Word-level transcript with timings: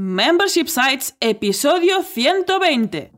Membership 0.00 0.68
Sites, 0.68 1.16
episodio 1.18 2.04
120. 2.04 3.17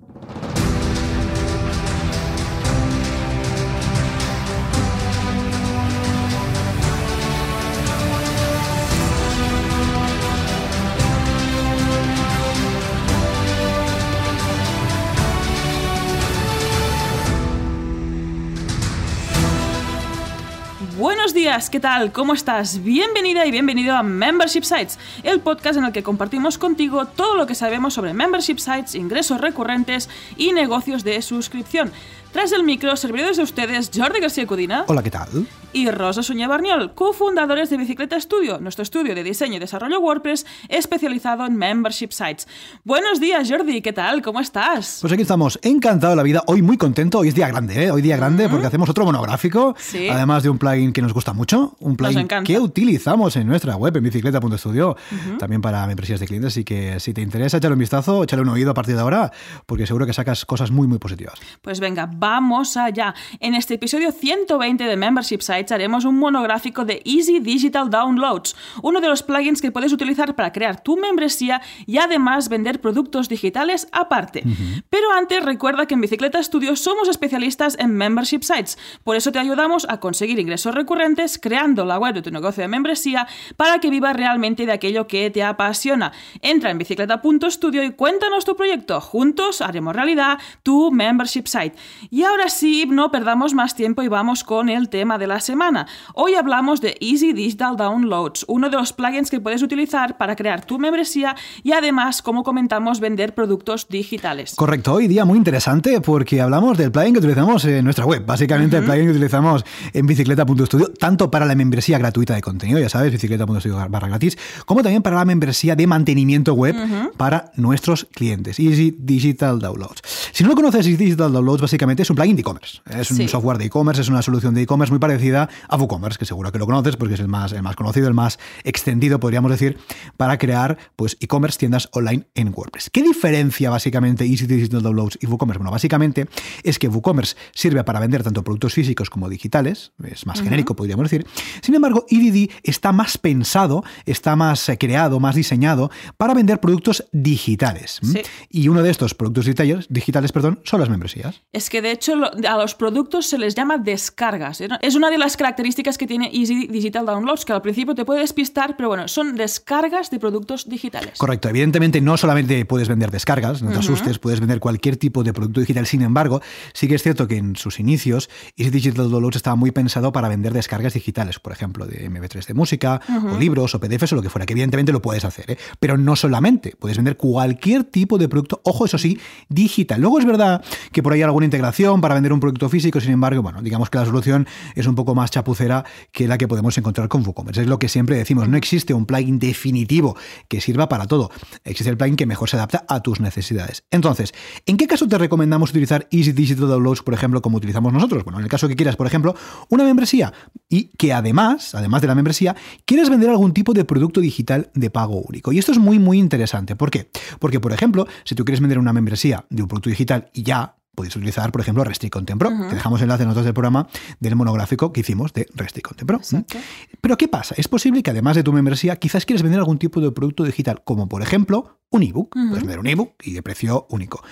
¿Qué 21.69 21.81
tal? 21.81 22.13
¿Cómo 22.13 22.33
estás? 22.33 22.81
Bienvenida 22.81 23.45
y 23.45 23.51
bienvenido 23.51 23.97
a 23.97 24.05
Membership 24.05 24.63
Sites, 24.63 25.01
el 25.25 25.41
podcast 25.41 25.79
en 25.79 25.85
el 25.85 25.91
que 25.91 26.05
compartimos 26.05 26.59
contigo 26.59 27.07
todo 27.07 27.35
lo 27.35 27.45
que 27.45 27.57
sabemos 27.57 27.93
sobre 27.93 28.15
membership 28.15 28.59
sites, 28.59 28.95
ingresos 28.95 29.41
recurrentes 29.41 30.09
y 30.37 30.53
negocios 30.53 31.03
de 31.03 31.21
suscripción. 31.23 31.91
Tras 32.33 32.53
el 32.53 32.63
micro, 32.63 32.95
servidores 32.97 33.39
de 33.39 33.43
ustedes 33.43 33.91
Jordi 33.93 34.21
García 34.21 34.47
Cudina. 34.47 34.85
Hola, 34.87 35.03
¿qué 35.03 35.11
tal? 35.11 35.29
Y 35.73 35.89
Rosa 35.91 36.23
Suñé 36.23 36.47
Barniol, 36.49 36.95
cofundadores 36.95 37.71
de 37.71 37.77
Bicicleta 37.77 38.21
Studio, 38.21 38.59
nuestro 38.61 38.83
estudio 38.83 39.15
de 39.15 39.23
diseño 39.23 39.57
y 39.57 39.59
desarrollo 39.61 40.01
WordPress 40.01 40.45
especializado 40.69 41.45
en 41.47 41.57
membership 41.57 42.11
sites. 42.11 42.49
Buenos 42.85 43.21
días, 43.21 43.49
Jordi, 43.49 43.81
¿qué 43.81 43.93
tal? 43.93 44.21
¿Cómo 44.23 44.41
estás? 44.41 44.99
Pues 45.01 45.13
aquí 45.13 45.23
estamos, 45.23 45.59
encantado 45.63 46.11
de 46.13 46.17
la 46.17 46.23
vida, 46.25 46.43
hoy 46.47 46.63
muy 46.63 46.77
contento, 46.77 47.19
hoy 47.21 47.29
es 47.29 47.35
día 47.37 47.47
grande, 47.49 47.85
¿eh? 47.85 47.91
Hoy 47.93 48.03
día 48.03 48.17
grande 48.17 48.49
porque 48.49 48.67
hacemos 48.67 48.89
otro 48.89 49.05
monográfico, 49.05 49.75
Sí. 49.79 50.09
además 50.09 50.43
de 50.43 50.51
un 50.51 50.59
plugin 50.59 50.93
que 50.93 51.03
nos 51.03 51.13
gusta 51.13 51.33
mucho, 51.33 51.77
un 51.81 51.97
plugin 51.97 52.27
que 52.45 52.59
utilizamos 52.59 53.37
en 53.37 53.47
nuestra 53.47 53.77
web, 53.77 53.97
en 53.97 54.05
bicicleta.studio, 54.05 54.97
también 55.39 55.61
para 55.63 55.87
membresías 55.87 56.19
de 56.19 56.27
clientes, 56.27 56.53
así 56.53 56.65
que 56.65 56.99
si 56.99 57.13
te 57.15 57.23
interesa, 57.23 57.59
échale 57.59 57.75
un 57.75 57.81
vistazo, 57.81 58.25
échale 58.25 58.43
un 58.43 58.49
oído 58.49 58.73
a 58.73 58.75
partir 58.75 58.97
de 58.97 59.03
ahora, 59.03 59.31
porque 59.67 59.87
seguro 59.87 60.05
que 60.07 60.13
sacas 60.13 60.45
cosas 60.45 60.71
muy, 60.73 60.89
muy 60.89 60.99
positivas. 60.99 61.35
Pues 61.63 61.79
venga, 61.79 62.07
vamos 62.21 62.77
allá. 62.77 63.15
En 63.41 63.55
este 63.55 63.75
episodio 63.75 64.13
120 64.13 64.85
de 64.85 64.97
Membership 64.97 65.41
Sites 65.41 65.73
haremos 65.73 66.05
un 66.05 66.19
monográfico 66.19 66.85
de 66.85 67.01
Easy 67.07 67.41
Digital 67.41 67.89
Downloads, 67.89 68.55
uno 68.83 69.01
de 69.01 69.09
los 69.09 69.23
plugins 69.23 69.63
que 69.63 69.73
puedes 69.73 69.93
utilizar 69.93 70.37
para 70.37 70.53
crear 70.53 70.83
tu 70.83 70.99
membresía 70.99 71.63
y 71.87 71.97
además 71.97 72.51
vender 72.51 72.81
productos 72.83 73.31
digitales 73.31 73.89
aparte. 73.91 74.45
Pero 74.91 75.13
antes 75.13 75.43
recuerda 75.43 75.87
que 75.87 75.95
en 75.95 76.03
Bicicleta 76.03 76.43
Studio 76.43 76.77
somos 76.77 77.09
especialistas 77.09 77.77
en 77.79 77.95
Membership 77.97 78.43
Sites, 78.43 78.79
por 79.03 79.17
eso 79.17 79.33
te 79.33 79.39
ayudamos 79.39 79.87
a 79.89 79.99
conseguir 79.99 80.39
ingresos 80.39 80.75
recurrentes 80.75 81.39
creando 81.39 81.87
la 81.87 81.99
web 81.99 82.15
de 82.15 82.23
tu 82.23 82.31
negocio 82.31 82.63
de 82.63 82.69
membresía 82.69 83.27
para 83.57 83.79
que 83.79 83.89
vivas 83.89 84.15
realmente 84.15 84.67
de 84.67 84.73
aquello 84.73 85.07
que 85.07 85.31
te 85.31 85.43
apasiona. 85.43 86.13
Entra 86.43 86.71
en 86.71 86.77
bicicleta.studio 86.77 87.83
y 87.83 87.93
cuéntanos 87.93 88.45
tu 88.45 88.57
proyecto. 88.57 89.01
Juntos 89.01 89.63
haremos 89.63 89.97
realidad 89.97 90.39
tu 90.63 90.91
membership 90.91 91.47
site. 91.47 91.77
Y 92.13 92.25
ahora 92.25 92.49
sí, 92.49 92.87
no 92.91 93.13
perdamos 93.13 93.55
más 93.55 93.77
tiempo 93.77 94.03
y 94.03 94.09
vamos 94.09 94.43
con 94.43 94.69
el 94.69 94.89
tema 94.89 95.17
de 95.17 95.29
la 95.29 95.39
semana. 95.39 95.87
Hoy 96.13 96.35
hablamos 96.35 96.81
de 96.81 96.97
Easy 97.01 97.33
Digital 97.33 97.77
Downloads, 97.77 98.47
uno 98.49 98.69
de 98.69 98.77
los 98.77 98.93
plugins 98.93 99.31
que 99.31 99.39
puedes 99.39 99.63
utilizar 99.63 100.19
para 100.19 100.35
crear 100.35 100.65
tu 100.65 100.81
membresía 100.81 101.37
y 101.63 101.71
además, 101.71 102.21
como 102.21 102.43
comentamos, 102.43 102.99
vender 102.99 103.33
productos 103.33 103.87
digitales. 103.89 104.57
Correcto, 104.57 104.95
hoy 104.95 105.07
día 105.07 105.25
muy 105.25 105.39
interesante 105.39 106.01
porque 106.01 106.41
hablamos 106.41 106.77
del 106.77 106.91
plugin 106.91 107.13
que 107.13 107.21
utilizamos 107.21 107.65
en 107.67 107.85
nuestra 107.85 108.05
web, 108.05 108.27
básicamente 108.27 108.79
el 108.79 108.85
plugin 108.85 109.05
que 109.05 109.13
utilizamos 109.13 109.65
en 109.93 110.05
bicicleta.studio, 110.05 110.89
tanto 110.99 111.31
para 111.31 111.47
la 111.47 111.55
membresía 111.55 111.97
gratuita 111.99 112.35
de 112.35 112.41
contenido, 112.41 112.81
ya 112.81 112.89
sabes, 112.89 113.13
bicicleta.studio 113.13 113.77
barra 113.89 114.09
gratis, 114.09 114.37
como 114.67 114.83
también 114.83 115.03
para 115.03 115.15
la 115.15 115.25
membresía 115.25 115.77
de 115.77 115.87
mantenimiento 115.87 116.55
web 116.55 116.75
para 117.17 117.53
nuestros 117.55 118.09
clientes, 118.11 118.59
Easy 118.59 118.97
Digital 118.99 119.61
Downloads. 119.61 120.03
Si 120.33 120.43
no 120.43 120.51
lo 120.51 120.57
conoces, 120.57 120.85
Easy 120.89 120.97
Digital 120.97 121.33
Downloads 121.33 121.63
básicamente 121.63 122.00
es 122.03 122.11
un 122.11 122.17
plugin 122.17 122.37
de 122.37 122.41
e-commerce, 122.41 122.81
es 122.87 123.11
un 123.11 123.29
software 123.29 123.59
de 123.59 123.67
e-commerce, 123.67 124.03
es 124.03 124.09
una 124.09 124.23
solución 124.23 124.55
de 124.55 124.63
e-commerce 124.63 124.91
muy 124.91 124.99
parecida 124.99 125.49
a 125.69 125.77
WooCommerce, 125.77 126.19
que 126.19 126.25
seguro 126.25 126.51
que 126.53 126.59
lo 126.59 126.67
conoces 126.67 126.97
porque 126.97 127.15
es 127.15 127.21
el 127.21 127.29
más, 127.29 127.53
el 127.53 127.63
más 127.63 127.77
conocido, 127.77 128.09
el 128.09 128.15
más 128.15 128.39
extendido, 128.65 129.21
podríamos 129.21 129.51
decir, 129.51 129.79
para 130.17 130.39
crear 130.39 130.79
pues 130.97 131.17
e-commerce, 131.21 131.59
tiendas 131.59 131.89
online 131.93 132.27
en 132.35 132.53
WordPress. 132.55 132.91
¿Qué 132.91 133.03
diferencia 133.03 133.71
básicamente 133.71 134.25
Easy 134.25 134.47
Digital 134.47 134.83
Downloads 134.83 135.19
y 135.21 135.27
WooCommerce? 135.27 135.59
Bueno, 135.59 135.71
básicamente 135.71 136.27
es 136.63 136.79
que 136.79 136.89
WooCommerce 136.89 137.37
sirve 137.53 137.85
para 137.85 138.01
vender 138.01 138.23
tanto 138.23 138.43
productos 138.43 138.75
físicos 138.75 139.11
como 139.11 139.29
digitales, 139.29 139.93
es 140.05 140.27
más 140.27 140.43
genérico, 140.43 140.75
podríamos 140.77 141.11
decir. 141.11 141.27
Sin 141.63 141.75
embargo, 141.75 142.07
EDD 142.09 142.51
está 142.63 142.93
más 142.93 143.19
pensado, 143.19 143.85
está 144.07 144.37
más 144.37 144.69
eh, 144.69 144.79
creado, 144.79 145.21
más 145.21 145.35
diseñado 145.35 145.91
para 146.17 146.35
vender 146.35 146.61
productos 146.61 147.05
digitales. 147.13 148.01
Y 148.49 148.69
uno 148.69 148.83
de 148.83 148.91
estos 148.91 149.15
productos 149.15 149.47
digitales, 149.47 149.87
digitales 149.89 150.33
perdón, 150.33 150.61
son 150.65 150.81
las 150.81 150.89
membresías. 150.89 151.43
Es 151.53 151.71
que 151.71 151.83
de 151.83 151.90
hecho 151.93 152.17
lo- 152.17 152.31
a 152.49 152.57
los 152.57 152.75
productos 152.75 153.27
se 153.27 153.39
les 153.39 153.55
llama 153.55 153.79
descargas. 153.79 154.61
Es 154.81 154.95
una 154.95 155.11
de 155.11 155.19
las 155.19 155.37
características 155.37 155.99
que 155.99 156.07
tiene 156.07 156.31
Easy 156.33 156.67
Digital 156.67 157.07
Downloads, 157.07 157.45
que 157.45 157.53
al 157.53 157.63
principio 157.63 157.95
te 157.95 158.05
puede 158.05 158.21
despistar, 158.21 158.77
pero 158.77 158.89
bueno, 158.89 159.09
son 159.09 159.37
descargas 159.37 160.11
de 160.11 160.19
productos 160.19 160.69
digitales. 160.69 161.19
Correcto, 161.19 161.49
evidentemente 161.49 162.01
no 162.01 162.17
solamente 162.17 162.65
puedes 162.65 162.89
vender 162.89 163.11
descargas, 163.11 163.63
no 163.63 163.71
te 163.73 163.79
asustes, 163.79 164.19
puedes 164.19 164.41
vender 164.41 164.61
cualquier 164.61 164.97
tipo 164.97 165.23
de 165.25 165.33
producto 165.33 165.61
digital. 165.61 165.87
Sin 165.87 166.03
embargo, 166.03 166.41
sí 166.73 166.89
que 166.89 166.95
es 166.95 167.03
cierto 167.03 167.27
que 167.29 167.37
en 167.37 167.57
sus 167.57 167.81
inicios 167.81 168.29
Easy 168.57 168.71
Digital 168.71 169.11
Downloads 169.11 169.37
estaba 169.37 169.57
muy 169.57 169.71
pensado 169.71 170.13
para 170.13 170.29
vender 170.29 170.53
descargas 170.53 170.95
digitales, 170.95 171.39
por 171.39 171.53
ejemplo, 171.53 171.87
de 171.87 172.09
MP3 172.11 172.47
de 172.47 172.55
música, 172.55 173.01
o 173.33 173.39
libros, 173.39 173.75
o 173.75 173.81
PDFs, 173.81 174.13
o 174.13 174.17
lo 174.17 174.23
que 174.23 174.31
fuera, 174.31 174.47
que 174.47 174.53
evidentemente 174.53 174.93
lo 174.93 175.01
puedes 175.03 175.25
hacer, 175.25 175.51
¿eh? 175.53 175.59
pero 175.79 175.97
no 175.97 176.17
solamente, 176.17 176.75
puedes 176.79 176.97
vender 176.97 177.17
cualquier 177.17 177.85
tipo 177.85 178.19
de 178.19 178.29
producto, 178.29 178.61
ojo, 178.65 178.85
eso 178.85 178.99
sí, 178.99 179.19
digital. 179.49 180.01
Luego 180.01 180.19
es 180.19 180.25
verdad 180.25 180.63
que 180.93 181.03
por 181.03 181.13
ahí 181.13 181.21
hay 181.21 181.25
alguna 181.25 181.45
integración 181.47 181.80
para 181.81 182.15
vender 182.15 182.35
un 182.35 182.41
producto 182.41 182.69
físico, 182.69 183.01
sin 183.01 183.13
embargo, 183.13 183.41
bueno, 183.41 183.63
digamos 183.63 183.89
que 183.89 183.97
la 183.97 184.05
solución 184.05 184.47
es 184.75 184.87
un 184.87 184.95
poco 184.95 185.15
más 185.15 185.31
chapucera 185.31 185.83
que 186.13 186.29
la 186.29 186.37
que 186.37 186.47
podemos 186.47 186.77
encontrar 186.77 187.09
con 187.09 187.27
WooCommerce. 187.27 187.63
Es 187.63 187.69
lo 187.69 187.79
que 187.79 187.89
siempre 187.89 188.17
decimos, 188.17 188.49
no 188.49 188.59
existe 188.59 188.93
un 188.93 189.07
plugin 189.07 189.39
definitivo 189.39 190.15
que 190.49 190.61
sirva 190.61 190.91
para 190.91 191.07
todo. 191.07 191.31
Existe 191.65 191.89
el 191.89 191.97
plugin 191.97 192.17
que 192.17 192.27
mejor 192.27 192.51
se 192.51 192.57
adapta 192.57 192.85
a 192.87 193.01
tus 193.01 193.21
necesidades. 193.21 193.85
Entonces, 193.91 194.35
¿en 194.67 194.77
qué 194.77 194.87
caso 194.87 195.09
te 195.09 195.17
recomendamos 195.17 195.71
utilizar 195.71 196.07
Easy 196.11 196.33
Digital 196.33 196.69
Downloads, 196.69 197.03
por 197.03 197.15
ejemplo, 197.15 197.41
como 197.41 197.57
utilizamos 197.57 197.95
nosotros? 197.95 198.25
Bueno, 198.25 198.41
en 198.41 198.45
el 198.45 198.51
caso 198.51 198.69
que 198.69 198.77
quieras, 198.77 198.97
por 198.97 199.07
ejemplo, 199.07 199.35
una 199.71 199.85
membresía 199.85 200.35
y 200.69 200.91
que 200.99 201.15
además, 201.15 201.75
además 201.75 202.03
de 202.03 202.09
la 202.09 202.15
membresía, 202.15 202.55
quieres 202.85 203.09
vender 203.09 203.31
algún 203.31 203.55
tipo 203.55 203.73
de 203.73 203.87
producto 203.87 204.21
digital 204.21 204.71
de 204.75 204.91
pago 204.91 205.23
único. 205.23 205.51
Y 205.51 205.59
esto 205.59 205.73
es 205.73 205.79
muy, 205.79 205.99
muy 205.99 206.19
interesante. 206.19 206.77
¿Por 206.77 206.91
qué? 206.91 207.11
Porque, 207.39 207.59
por 207.59 207.73
ejemplo, 207.73 208.07
si 208.25 208.35
tú 208.35 208.45
quieres 208.45 208.61
vender 208.61 208.79
una 208.79 208.93
membresía 208.93 209.47
de 209.49 209.63
un 209.63 209.69
producto 209.69 209.89
digital 209.89 210.29
y 210.35 210.43
ya 210.43 210.77
podéis 210.95 211.17
utilizar, 211.17 211.51
por 211.53 211.61
ejemplo, 211.61 211.85
Restrict 211.85 212.13
Content 212.13 212.39
Pro. 212.39 212.51
Te 212.69 212.75
dejamos 212.75 213.01
enlace 213.03 213.23
en 213.23 213.29
notas 213.29 213.45
del 213.45 213.55
programa 213.55 213.89
del 214.19 214.37
monográfico 214.37 214.93
que 214.93 215.01
hicimos 215.01 215.33
de 215.33 215.47
Restrict 215.55 215.87
Content 215.87 216.07
Pro. 216.07 216.17
Exacto. 216.19 216.59
Pero 217.01 217.17
¿qué 217.17 217.29
pasa? 217.29 217.55
Es 217.59 217.69
posible 217.69 218.03
que 218.03 218.11
además 218.11 218.37
de 218.37 218.43
tu 218.43 218.53
membresía, 218.53 218.97
quizás 218.97 219.25
quieres 219.25 219.43
vender 219.43 219.61
algún 219.61 219.79
tipo 219.79 220.01
de 220.01 220.11
producto 220.11 220.45
digital, 220.45 220.83
como 220.85 221.09
por 221.09 221.23
ejemplo 221.23 221.81
un 221.91 222.03
ebook. 222.03 222.33
Puedes 222.33 222.61
vender 222.61 222.79
un 222.79 222.87
ebook 222.87 223.15
y 223.23 223.33
de 223.33 223.43
precio 223.43 223.87
único. 223.91 224.23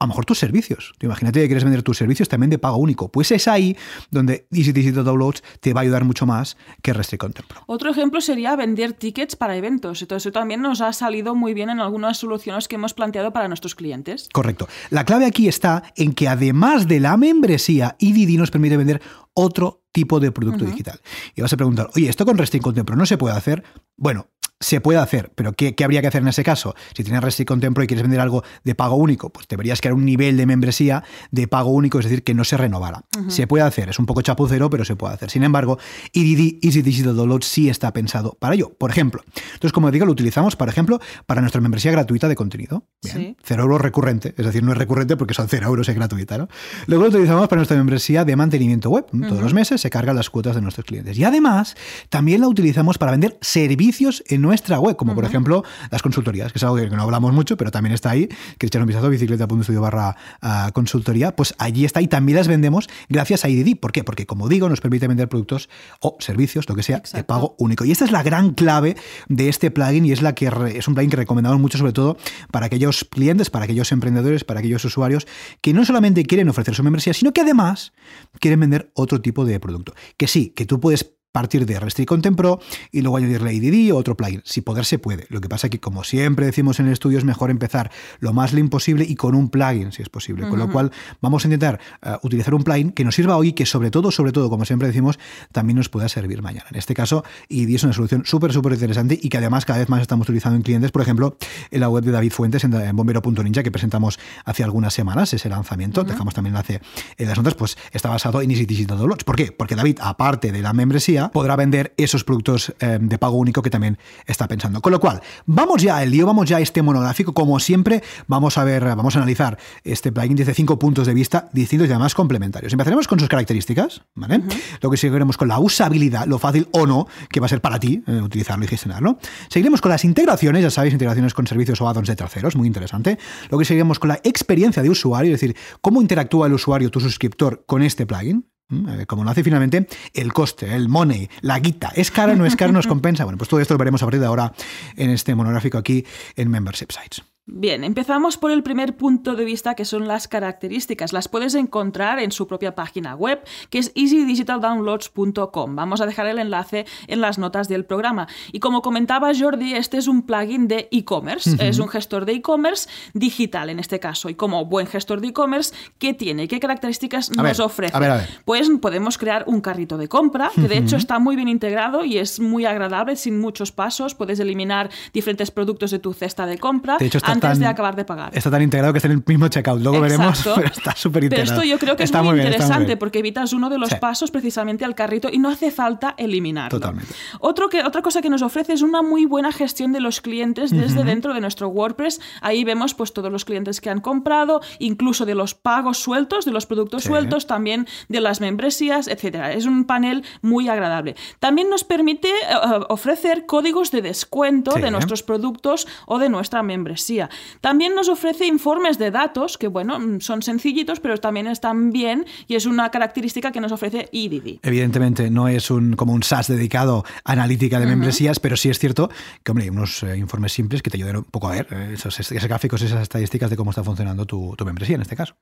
A 0.00 0.04
lo 0.04 0.08
mejor 0.08 0.24
tus 0.24 0.38
servicios. 0.38 0.94
Tú 0.98 1.06
imagínate 1.06 1.40
que 1.40 1.46
quieres 1.46 1.64
vender 1.64 1.82
tus 1.82 1.98
servicios 1.98 2.28
también 2.28 2.50
de 2.50 2.58
pago 2.58 2.76
único. 2.76 3.10
Pues 3.10 3.32
es 3.32 3.48
ahí 3.48 3.76
donde 4.10 4.46
Easy 4.52 4.72
Digital 4.72 5.04
Downloads 5.04 5.42
te 5.60 5.74
va 5.74 5.80
a 5.80 5.82
ayudar 5.82 6.04
mucho 6.04 6.24
más 6.26 6.56
que 6.82 6.92
Restrict 6.92 7.20
Content 7.20 7.48
Pro. 7.48 7.62
Otro 7.66 7.90
ejemplo 7.90 8.20
sería 8.20 8.54
vender 8.54 8.92
tickets 8.92 9.34
para 9.34 9.56
eventos. 9.56 10.02
Entonces, 10.02 10.26
eso 10.26 10.32
también 10.32 10.62
nos 10.62 10.80
ha 10.80 10.92
salido 10.92 11.34
muy 11.34 11.54
bien 11.54 11.70
en 11.70 11.80
algunas 11.80 12.18
soluciones 12.18 12.68
que 12.68 12.76
hemos 12.76 12.94
planteado 12.94 13.32
para 13.32 13.48
nuestros 13.48 13.74
clientes. 13.74 14.28
Correcto. 14.32 14.68
La 14.90 15.04
clave 15.04 15.26
aquí 15.26 15.48
está 15.48 15.82
en 15.96 16.12
que 16.12 16.28
además 16.28 16.86
de 16.86 17.00
la 17.00 17.16
membresía, 17.16 17.96
EDD 17.98 18.38
nos 18.38 18.50
permite 18.50 18.76
vender 18.76 19.02
otro 19.34 19.82
tipo 19.92 20.20
de 20.20 20.30
producto 20.30 20.64
digital. 20.64 21.00
Y 21.34 21.42
vas 21.42 21.52
a 21.52 21.56
preguntar, 21.56 21.90
oye, 21.96 22.08
¿esto 22.08 22.24
con 22.24 22.38
Restrict 22.38 22.62
Content 22.62 22.86
Pro 22.86 22.96
no 22.96 23.06
se 23.06 23.18
puede 23.18 23.36
hacer? 23.36 23.64
Bueno, 23.96 24.28
se 24.60 24.80
puede 24.80 24.98
hacer, 24.98 25.30
pero 25.34 25.52
¿qué, 25.52 25.74
qué 25.74 25.84
habría 25.84 26.00
que 26.00 26.08
hacer 26.08 26.22
en 26.22 26.28
ese 26.28 26.42
caso? 26.42 26.74
Si 26.94 27.04
tienes 27.04 27.22
Restrict 27.22 27.48
Content 27.48 27.74
Pro 27.74 27.84
y 27.84 27.86
quieres 27.86 28.02
vender 28.02 28.20
algo 28.20 28.42
de 28.64 28.74
pago 28.74 28.96
único, 28.96 29.30
pues 29.30 29.46
deberías 29.48 29.80
crear 29.80 29.94
un 29.94 30.04
nivel 30.04 30.36
de 30.36 30.46
membresía 30.46 31.04
de 31.30 31.46
pago 31.48 31.70
único, 31.70 31.98
es 31.98 32.04
decir, 32.06 32.24
que 32.24 32.34
no 32.34 32.44
se 32.44 32.56
renovara. 32.56 33.04
Se 33.28 33.46
puede 33.46 33.64
hacer, 33.64 33.88
es 33.88 33.98
un 33.98 34.06
poco 34.06 34.22
chapucero, 34.22 34.68
pero 34.70 34.84
se 34.84 34.96
puede 34.96 35.14
hacer. 35.14 35.30
Sin 35.30 35.44
embargo, 35.44 35.78
EDD, 36.12 36.58
Easy 36.62 36.82
Digital 36.82 37.14
Download, 37.16 37.42
sí 37.42 37.68
está 37.68 37.92
pensado 37.92 38.36
para 38.38 38.54
ello. 38.54 38.72
Por 38.76 38.90
ejemplo, 38.90 39.22
entonces, 39.54 39.72
como 39.72 39.90
digo, 39.90 40.06
lo 40.06 40.12
utilizamos, 40.12 40.56
por 40.56 40.68
ejemplo, 40.68 41.00
para 41.26 41.40
nuestra 41.40 41.60
membresía 41.60 41.92
gratuita 41.92 42.28
de 42.28 42.34
contenido. 42.34 42.84
Bien, 43.02 43.16
Sí. 43.16 43.36
cero 43.44 43.62
euros 43.62 43.80
recurrente, 43.80 44.34
es 44.36 44.44
decir, 44.44 44.62
no 44.62 44.72
es 44.72 44.78
recurrente 44.78 45.16
porque 45.16 45.34
son 45.34 45.48
cero 45.48 45.66
euros, 45.68 45.88
es 45.88 45.94
gratuita. 45.94 46.36
¿no? 46.38 46.48
Luego 46.86 47.04
lo 47.04 47.10
utilizamos 47.10 47.48
para 47.48 47.58
nuestra 47.60 47.76
membresía 47.76 48.24
de 48.24 48.34
mantenimiento 48.36 48.90
web. 48.90 49.06
Todos 49.28 49.40
los 49.42 49.54
meses 49.54 49.80
se 49.80 49.90
cargan 49.90 50.16
las 50.16 50.30
cuotas 50.30 50.54
de 50.54 50.62
nuestros 50.62 50.84
clientes. 50.86 51.18
Y 51.18 51.24
además, 51.24 51.76
también 52.08 52.40
la 52.40 52.48
utilizamos 52.48 52.98
para 52.98 53.12
vender 53.12 53.38
servicios 53.40 54.22
en 54.28 54.47
nuestra 54.48 54.80
web, 54.80 54.96
como 54.96 55.14
por 55.14 55.26
ejemplo 55.26 55.62
las 55.90 56.00
consultorías, 56.00 56.52
que 56.52 56.58
es 56.58 56.62
algo 56.62 56.76
que 56.76 56.88
no 56.88 57.02
hablamos 57.02 57.34
mucho, 57.34 57.58
pero 57.58 57.70
también 57.70 57.92
está 57.92 58.10
ahí, 58.10 58.28
que 58.56 58.66
echar 58.66 58.80
un 58.80 58.88
vistazo 58.88 59.10
bicicleta.studio 59.10 59.80
barra 59.82 60.16
ah, 60.40 60.70
consultoría, 60.72 61.36
pues 61.36 61.54
allí 61.58 61.84
está 61.84 62.00
y 62.00 62.08
también 62.08 62.36
las 62.36 62.48
vendemos 62.48 62.88
gracias 63.10 63.44
a 63.44 63.50
IDD. 63.50 63.78
¿Por 63.78 63.92
qué? 63.92 64.04
Porque 64.04 64.24
como 64.24 64.48
digo, 64.48 64.70
nos 64.70 64.80
permite 64.80 65.06
vender 65.06 65.28
productos 65.28 65.68
o 66.00 66.16
servicios, 66.18 66.66
lo 66.66 66.74
que 66.74 66.82
sea, 66.82 67.02
de 67.12 67.24
pago 67.24 67.56
único. 67.58 67.84
Y 67.84 67.92
esta 67.92 68.06
es 68.06 68.10
la 68.10 68.22
gran 68.22 68.54
clave 68.54 68.96
de 69.28 69.50
este 69.50 69.70
plugin 69.70 70.06
y 70.06 70.12
es 70.12 70.22
la 70.22 70.34
que 70.34 70.46
es 70.74 70.88
un 70.88 70.94
plugin 70.94 71.10
que 71.10 71.16
recomendamos 71.16 71.60
mucho, 71.60 71.76
sobre 71.76 71.92
todo 71.92 72.16
para 72.50 72.66
aquellos 72.66 73.04
clientes, 73.04 73.50
para 73.50 73.66
aquellos 73.66 73.92
emprendedores, 73.92 74.44
para 74.44 74.60
aquellos 74.60 74.82
usuarios 74.84 75.26
que 75.60 75.74
no 75.74 75.84
solamente 75.84 76.24
quieren 76.24 76.48
ofrecer 76.48 76.74
su 76.74 76.82
membresía, 76.82 77.12
sino 77.12 77.32
que 77.32 77.42
además 77.42 77.92
quieren 78.40 78.60
vender 78.60 78.90
otro 78.94 79.20
tipo 79.20 79.44
de 79.44 79.60
producto. 79.60 79.92
Que 80.16 80.26
sí, 80.26 80.54
que 80.56 80.64
tú 80.64 80.80
puedes 80.80 81.17
partir 81.32 81.66
de 81.66 81.78
Restrict 81.78 82.08
Content 82.08 82.36
Pro 82.36 82.60
y 82.90 83.02
luego 83.02 83.18
añadirle 83.18 83.52
IDD 83.54 83.92
o 83.92 83.96
otro 83.96 84.16
plugin. 84.16 84.42
Si 84.44 84.60
poder 84.60 84.84
se 84.84 84.98
puede. 84.98 85.26
Lo 85.28 85.40
que 85.40 85.48
pasa 85.48 85.66
es 85.66 85.70
que, 85.70 85.80
como 85.80 86.04
siempre 86.04 86.46
decimos 86.46 86.80
en 86.80 86.86
el 86.86 86.92
estudio, 86.92 87.18
es 87.18 87.24
mejor 87.24 87.50
empezar 87.50 87.90
lo 88.18 88.32
más 88.32 88.52
lean 88.52 88.68
posible 88.68 89.04
y 89.08 89.14
con 89.14 89.34
un 89.34 89.48
plugin, 89.48 89.92
si 89.92 90.02
es 90.02 90.08
posible. 90.08 90.48
Con 90.48 90.58
lo 90.58 90.70
cual, 90.70 90.90
vamos 91.20 91.44
a 91.44 91.48
intentar 91.48 91.80
eh, 92.02 92.16
utilizar 92.22 92.54
un 92.54 92.64
plugin 92.64 92.92
que 92.92 93.04
nos 93.04 93.14
sirva 93.14 93.36
hoy 93.36 93.48
y 93.48 93.52
que, 93.52 93.66
sobre 93.66 93.90
todo, 93.90 94.10
sobre 94.10 94.32
todo, 94.32 94.50
como 94.50 94.64
siempre 94.64 94.88
decimos, 94.88 95.18
también 95.52 95.76
nos 95.76 95.88
pueda 95.88 96.08
servir 96.08 96.42
mañana. 96.42 96.66
En 96.70 96.76
este 96.76 96.94
caso, 96.94 97.24
IDD 97.48 97.74
es 97.74 97.84
una 97.84 97.92
solución 97.92 98.22
súper, 98.24 98.52
súper 98.52 98.72
interesante 98.72 99.18
y 99.20 99.28
que 99.28 99.38
además 99.38 99.64
cada 99.64 99.78
vez 99.78 99.88
más 99.88 100.00
estamos 100.00 100.28
utilizando 100.28 100.56
en 100.56 100.62
clientes. 100.62 100.90
Por 100.90 101.02
ejemplo, 101.02 101.36
en 101.70 101.80
la 101.80 101.88
web 101.88 102.04
de 102.04 102.12
David 102.12 102.32
Fuentes, 102.32 102.64
en, 102.64 102.96
bombero.ninja, 102.96 103.62
que 103.62 103.70
presentamos 103.70 104.18
hace 104.44 104.64
algunas 104.64 104.94
semanas 104.94 105.32
ese 105.32 105.48
lanzamiento. 105.48 106.04
Dejamos 106.04 106.34
también 106.34 106.54
enlace 106.54 106.80
en 107.16 107.28
las 107.28 107.36
notas, 107.36 107.54
pues 107.54 107.76
está 107.92 108.08
basado 108.08 108.40
en 108.40 108.50
Easy 108.50 108.66
Digital 108.66 108.98
Downloads. 108.98 109.24
¿Por 109.24 109.36
qué? 109.36 109.52
Porque 109.52 109.76
David, 109.76 109.98
aparte 110.00 110.52
de 110.52 110.62
la 110.62 110.72
membresía, 110.72 111.17
podrá 111.32 111.56
vender 111.56 111.92
esos 111.96 112.24
productos 112.24 112.74
eh, 112.80 112.98
de 113.00 113.18
pago 113.18 113.36
único 113.36 113.62
que 113.62 113.70
también 113.70 113.98
está 114.26 114.48
pensando. 114.48 114.80
Con 114.80 114.92
lo 114.92 115.00
cual, 115.00 115.20
vamos 115.46 115.82
ya 115.82 115.96
al 115.96 116.10
lío, 116.10 116.26
vamos 116.26 116.48
ya 116.48 116.58
a 116.58 116.60
este 116.60 116.82
monográfico. 116.82 117.32
Como 117.32 117.58
siempre, 117.60 118.02
vamos 118.26 118.58
a 118.58 118.64
ver, 118.64 118.84
vamos 118.84 119.16
a 119.16 119.18
analizar 119.18 119.58
este 119.84 120.12
plugin 120.12 120.36
desde 120.36 120.54
cinco 120.54 120.78
puntos 120.78 121.06
de 121.06 121.14
vista 121.14 121.48
distintos 121.52 121.88
y 121.88 121.92
además 121.92 122.14
complementarios. 122.14 122.72
Empezaremos 122.72 123.08
con 123.08 123.18
sus 123.18 123.28
características, 123.28 124.02
¿vale? 124.14 124.42
Lo 124.80 124.90
que 124.90 124.96
seguiremos 124.96 125.36
con 125.36 125.48
la 125.48 125.58
usabilidad, 125.58 126.26
lo 126.26 126.38
fácil 126.38 126.68
o 126.72 126.86
no 126.86 127.06
que 127.28 127.40
va 127.40 127.46
a 127.46 127.48
ser 127.48 127.60
para 127.60 127.78
ti 127.78 128.02
eh, 128.06 128.20
utilizarlo 128.20 128.64
y 128.64 128.68
gestionarlo. 128.68 129.18
Seguiremos 129.48 129.80
con 129.80 129.90
las 129.90 130.04
integraciones, 130.04 130.62
ya 130.62 130.70
sabéis, 130.70 130.92
integraciones 130.92 131.34
con 131.34 131.46
servicios 131.46 131.80
o 131.80 131.88
add-ons 131.88 132.08
de 132.08 132.16
terceros, 132.16 132.56
muy 132.56 132.66
interesante. 132.66 133.18
Lo 133.50 133.58
que 133.58 133.64
seguiremos 133.64 133.98
con 133.98 134.08
la 134.08 134.20
experiencia 134.24 134.82
de 134.82 134.90
usuario, 134.90 135.34
es 135.34 135.40
decir, 135.40 135.56
cómo 135.80 136.00
interactúa 136.00 136.46
el 136.46 136.52
usuario, 136.52 136.90
tu 136.90 137.00
suscriptor, 137.00 137.64
con 137.66 137.82
este 137.82 138.06
plugin. 138.06 138.46
Mm, 138.68 139.02
como 139.06 139.24
lo 139.24 139.30
hace 139.30 139.42
finalmente, 139.42 139.88
el 140.12 140.32
coste, 140.32 140.74
el 140.74 140.88
money, 140.88 141.28
la 141.40 141.58
guita, 141.58 141.90
¿es 141.94 142.10
cara 142.10 142.34
o 142.34 142.36
no 142.36 142.44
es 142.44 142.54
cara? 142.54 142.70
¿Nos 142.70 142.86
compensa? 142.88 143.24
Bueno, 143.24 143.38
pues 143.38 143.48
todo 143.48 143.60
esto 143.60 143.74
lo 143.74 143.78
veremos 143.78 144.02
a 144.02 144.06
partir 144.06 144.20
de 144.20 144.26
ahora 144.26 144.52
en 144.96 145.10
este 145.10 145.34
monográfico 145.34 145.78
aquí 145.78 146.04
en 146.36 146.50
Membership 146.50 146.90
Sites. 146.90 147.22
Bien, 147.50 147.82
empezamos 147.82 148.36
por 148.36 148.50
el 148.50 148.62
primer 148.62 148.94
punto 148.94 149.34
de 149.34 149.42
vista 149.46 149.74
que 149.74 149.86
son 149.86 150.06
las 150.06 150.28
características. 150.28 151.14
Las 151.14 151.28
puedes 151.28 151.54
encontrar 151.54 152.18
en 152.18 152.30
su 152.30 152.46
propia 152.46 152.74
página 152.74 153.14
web, 153.14 153.42
que 153.70 153.78
es 153.78 153.90
easydigitaldownloads.com. 153.94 155.74
Vamos 155.74 156.02
a 156.02 156.06
dejar 156.06 156.26
el 156.26 156.38
enlace 156.38 156.84
en 157.06 157.22
las 157.22 157.38
notas 157.38 157.66
del 157.66 157.86
programa. 157.86 158.28
Y 158.52 158.60
como 158.60 158.82
comentaba 158.82 159.32
Jordi, 159.34 159.72
este 159.72 159.96
es 159.96 160.08
un 160.08 160.26
plugin 160.26 160.68
de 160.68 160.88
e-commerce. 160.92 161.56
Es 161.58 161.78
un 161.78 161.88
gestor 161.88 162.26
de 162.26 162.32
e-commerce 162.32 162.86
digital 163.14 163.70
en 163.70 163.78
este 163.78 163.98
caso. 163.98 164.28
Y 164.28 164.34
como 164.34 164.66
buen 164.66 164.86
gestor 164.86 165.22
de 165.22 165.28
e-commerce, 165.28 165.74
¿qué 165.98 166.12
tiene? 166.12 166.48
¿Qué 166.48 166.60
características 166.60 167.30
nos 167.30 167.60
ofrece? 167.60 167.96
Pues 168.44 168.68
podemos 168.82 169.16
crear 169.16 169.44
un 169.46 169.62
carrito 169.62 169.96
de 169.96 170.06
compra, 170.06 170.50
que 170.54 170.68
de 170.68 170.76
hecho 170.76 170.96
está 170.96 171.18
muy 171.18 171.34
bien 171.34 171.48
integrado 171.48 172.04
y 172.04 172.18
es 172.18 172.40
muy 172.40 172.66
agradable, 172.66 173.16
sin 173.16 173.40
muchos 173.40 173.72
pasos. 173.72 174.14
Puedes 174.14 174.38
eliminar 174.38 174.90
diferentes 175.14 175.50
productos 175.50 175.90
de 175.90 175.98
tu 175.98 176.12
cesta 176.12 176.44
de 176.44 176.58
compra. 176.58 176.98
De 176.98 177.06
hecho, 177.06 177.16
está 177.16 177.37
antes 177.46 177.58
de 177.58 177.66
acabar 177.66 177.96
de 177.96 178.04
pagar. 178.04 178.30
Está 178.32 178.50
tan 178.50 178.62
integrado 178.62 178.92
que 178.92 178.98
está 178.98 179.08
en 179.08 179.12
el 179.12 179.24
mismo 179.26 179.48
checkout. 179.48 179.80
Luego 179.80 180.00
veremos, 180.00 180.42
pero 180.54 180.68
está 180.68 180.94
súper 180.96 181.24
integrado. 181.24 181.50
Pero 181.50 181.62
esto 181.62 181.70
yo 181.70 181.78
creo 181.78 181.96
que 181.96 182.04
es 182.04 182.12
muy, 182.12 182.40
interesante 182.40 182.96
porque 182.96 183.18
evitas 183.18 183.52
uno 183.52 183.70
de 183.70 183.78
los 183.78 183.94
pasos 183.94 184.30
precisamente 184.30 184.84
al 184.84 184.94
carrito 184.94 185.28
y 185.30 185.38
no 185.38 185.48
hace 185.48 185.70
falta 185.70 186.14
eliminarlo. 186.16 186.78
Totalmente. 186.78 187.12
Otro 187.40 187.68
que, 187.68 187.82
otra 187.82 188.02
cosa 188.02 188.22
que 188.22 188.30
nos 188.30 188.42
ofrece 188.42 188.72
es 188.72 188.82
una 188.82 189.02
muy 189.02 189.26
buena 189.26 189.52
gestión 189.52 189.92
de 189.92 190.00
los 190.00 190.20
clientes 190.20 190.70
desde 190.70 191.04
dentro 191.04 191.34
de 191.34 191.40
nuestro 191.40 191.68
WordPress. 191.68 192.20
Ahí 192.40 192.64
vemos 192.64 192.94
pues 192.94 193.12
todos 193.12 193.30
los 193.30 193.44
clientes 193.44 193.80
que 193.80 193.90
han 193.90 194.00
comprado, 194.00 194.60
incluso 194.78 195.26
de 195.26 195.34
los 195.34 195.54
pagos 195.54 195.98
sueltos, 195.98 196.44
de 196.44 196.52
los 196.52 196.66
productos 196.66 197.04
sueltos, 197.04 197.46
también 197.46 197.86
de 198.08 198.20
las 198.20 198.40
membresías, 198.40 199.08
etcétera. 199.08 199.52
Es 199.52 199.66
un 199.66 199.84
panel 199.84 200.24
muy 200.42 200.68
agradable. 200.68 201.16
También 201.38 201.70
nos 201.70 201.84
permite 201.84 202.28
eh, 202.28 202.54
ofrecer 202.88 203.46
códigos 203.46 203.90
de 203.90 204.02
descuento 204.02 204.74
de 204.74 204.90
nuestros 204.90 205.22
productos 205.22 205.86
o 206.06 206.18
de 206.18 206.28
nuestra 206.28 206.62
membresía. 206.62 207.27
También 207.60 207.94
nos 207.94 208.08
ofrece 208.08 208.46
informes 208.46 208.98
de 208.98 209.10
datos, 209.10 209.58
que 209.58 209.68
bueno, 209.68 209.98
mm, 209.98 210.20
son 210.20 210.42
sencillitos, 210.42 211.00
pero 211.00 211.18
también 211.18 211.46
están 211.46 211.92
bien 211.92 212.26
y 212.46 212.54
es 212.54 212.66
una 212.66 212.90
característica 212.90 213.52
que 213.52 213.60
nos 213.60 213.72
ofrece 213.72 214.08
EDD. 214.12 214.60
Evidentemente, 214.62 215.30
no 215.30 215.48
es 215.48 215.70
un, 215.70 215.96
como 215.96 216.12
un 216.12 216.22
SaaS 216.22 216.48
dedicado 216.48 217.04
a 217.24 217.32
analítica 217.32 217.78
de 217.80 217.86
membresías, 217.86 218.40
pero 218.40 218.56
sí 218.56 218.68
es 218.68 218.78
cierto 218.78 219.10
que, 219.42 219.52
hombre, 219.52 219.64
hay 219.64 219.70
unos 219.70 220.02
eh, 220.02 220.16
informes 220.16 220.52
simples 220.52 220.82
que 220.82 220.90
te 220.90 220.96
ayudan 220.96 221.16
un 221.16 221.24
poco 221.24 221.48
a 221.48 221.52
ver 221.52 221.68
eh, 221.70 221.94
esos, 221.94 222.30
gráficos, 222.30 222.82
esas 222.82 223.02
estadísticas 223.02 223.50
de 223.50 223.56
cómo 223.56 223.70
está 223.70 223.84
funcionando 223.84 224.26
tu, 224.26 224.54
membresía 224.64 224.96
en 224.96 225.02
este 225.02 225.16
caso. 225.16 225.34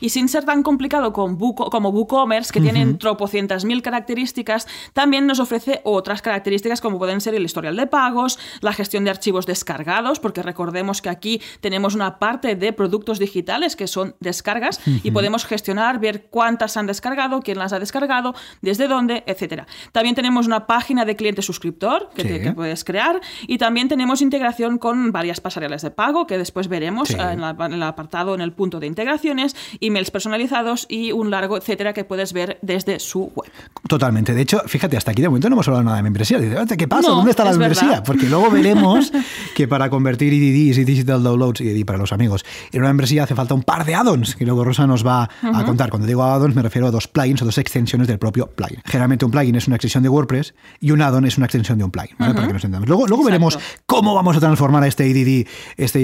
Y 0.00 0.10
sin 0.10 0.28
ser 0.28 0.44
tan 0.44 0.62
complicado 0.62 1.12
con 1.12 1.38
como 1.38 1.88
WooCommerce, 1.90 2.52
que 2.52 2.60
tienen 2.60 2.98
tropocientas 2.98 3.64
mil 3.64 3.82
características, 3.82 4.66
también 4.92 5.26
nos 5.26 5.40
ofrece 5.40 5.80
otras 5.84 6.22
características 6.22 6.80
como 6.80 6.98
pueden 6.98 7.20
ser 7.20 7.34
el 7.34 7.44
historial 7.44 7.76
de 7.76 7.86
pagos, 7.86 8.38
la 8.60 8.72
gestión 8.72 9.04
de 9.04 9.10
archivos 9.10 9.46
descargados, 9.46 10.20
porque 10.20 10.42
recordemos 10.42 11.02
que 11.02 11.08
aquí 11.08 11.17
tenemos 11.60 11.94
una 11.94 12.18
parte 12.18 12.54
de 12.56 12.72
productos 12.72 13.18
digitales 13.18 13.76
que 13.76 13.86
son 13.86 14.14
descargas 14.20 14.80
y 14.86 15.10
podemos 15.10 15.44
gestionar, 15.44 16.00
ver 16.00 16.26
cuántas 16.30 16.76
han 16.76 16.86
descargado, 16.86 17.40
quién 17.40 17.58
las 17.58 17.72
ha 17.72 17.78
descargado, 17.78 18.34
desde 18.62 18.88
dónde, 18.88 19.24
etcétera. 19.26 19.66
También 19.92 20.14
tenemos 20.14 20.46
una 20.46 20.66
página 20.66 21.04
de 21.04 21.16
cliente 21.16 21.42
suscriptor 21.42 22.10
que, 22.14 22.52
puedes 22.54 22.84
crear 22.84 23.20
y 23.46 23.58
también 23.58 23.88
tenemos 23.88 24.22
integración 24.22 24.78
con 24.78 25.12
varias 25.12 25.40
pasarelas 25.40 25.82
de 25.82 25.90
pago 25.90 26.26
que 26.26 26.38
después 26.38 26.68
veremos 26.68 27.10
en, 27.10 27.40
el 27.40 27.82
apartado, 27.82 28.34
en 28.34 28.40
el 28.40 28.52
punto 28.52 28.80
de 28.80 28.86
integraciones, 28.86 29.54
emails 29.80 30.10
personalizados 30.10 30.86
y 30.88 31.12
un 31.12 31.30
largo 31.30 31.56
etcétera 31.56 31.92
que 31.92 32.04
puedes 32.04 32.32
ver 32.32 32.58
desde 32.62 32.98
su 32.98 33.30
web. 33.34 33.50
Totalmente. 33.88 34.34
De 34.34 34.42
hecho, 34.42 34.60
fíjate, 34.66 34.96
hasta 34.96 35.10
aquí 35.10 35.22
de 35.22 35.28
momento 35.28 35.48
no 35.48 35.54
hemos 35.54 35.68
hablado 35.68 35.84
nada 35.84 35.96
de 35.96 36.02
membresía. 36.02 36.38
¿qué 36.76 36.88
pasa? 36.88 37.10
¿Dónde 37.10 37.30
está 37.30 37.44
la 37.44 37.50
membresía? 37.50 38.02
Porque 38.02 38.26
luego 38.26 38.50
veremos 38.50 39.12
que 39.54 39.68
para 39.68 39.90
convertir 39.90 40.32
IDD 40.32 40.56
y 40.56 40.72
Digital 41.08 41.22
downloads 41.22 41.60
y 41.60 41.84
para 41.84 41.98
los 41.98 42.12
amigos. 42.12 42.44
En 42.72 42.80
una 42.80 42.90
membresía 42.90 43.24
hace 43.24 43.34
falta 43.34 43.54
un 43.54 43.62
par 43.62 43.84
de 43.84 43.94
add-ons 43.94 44.36
que 44.36 44.44
luego 44.44 44.64
Rosa 44.64 44.86
nos 44.86 45.06
va 45.06 45.28
a 45.42 45.64
contar. 45.64 45.90
Cuando 45.90 46.06
digo 46.06 46.22
add-ons 46.22 46.54
me 46.54 46.62
refiero 46.62 46.86
a 46.86 46.90
dos 46.90 47.08
plugins 47.08 47.40
o 47.42 47.44
dos 47.44 47.58
extensiones 47.58 48.06
del 48.08 48.18
propio 48.18 48.46
plugin. 48.46 48.80
Generalmente 48.84 49.24
un 49.24 49.30
plugin 49.30 49.54
es 49.54 49.66
una 49.66 49.76
extensión 49.76 50.02
de 50.02 50.08
WordPress 50.08 50.54
y 50.80 50.90
un 50.90 51.00
add-on 51.00 51.24
es 51.24 51.38
una 51.38 51.46
extensión 51.46 51.78
de 51.78 51.84
un 51.84 51.90
plugin, 51.90 52.16
Para 52.16 52.34
que 52.34 52.52
nos 52.52 52.64
entendamos. 52.64 52.88
Luego, 52.88 53.06
luego 53.06 53.24
veremos 53.24 53.58
cómo 53.86 54.14
vamos 54.14 54.36
a 54.36 54.40
transformar 54.40 54.82
a 54.82 54.86
este 54.86 55.08
IDD, 55.08 55.46
este 55.76 56.00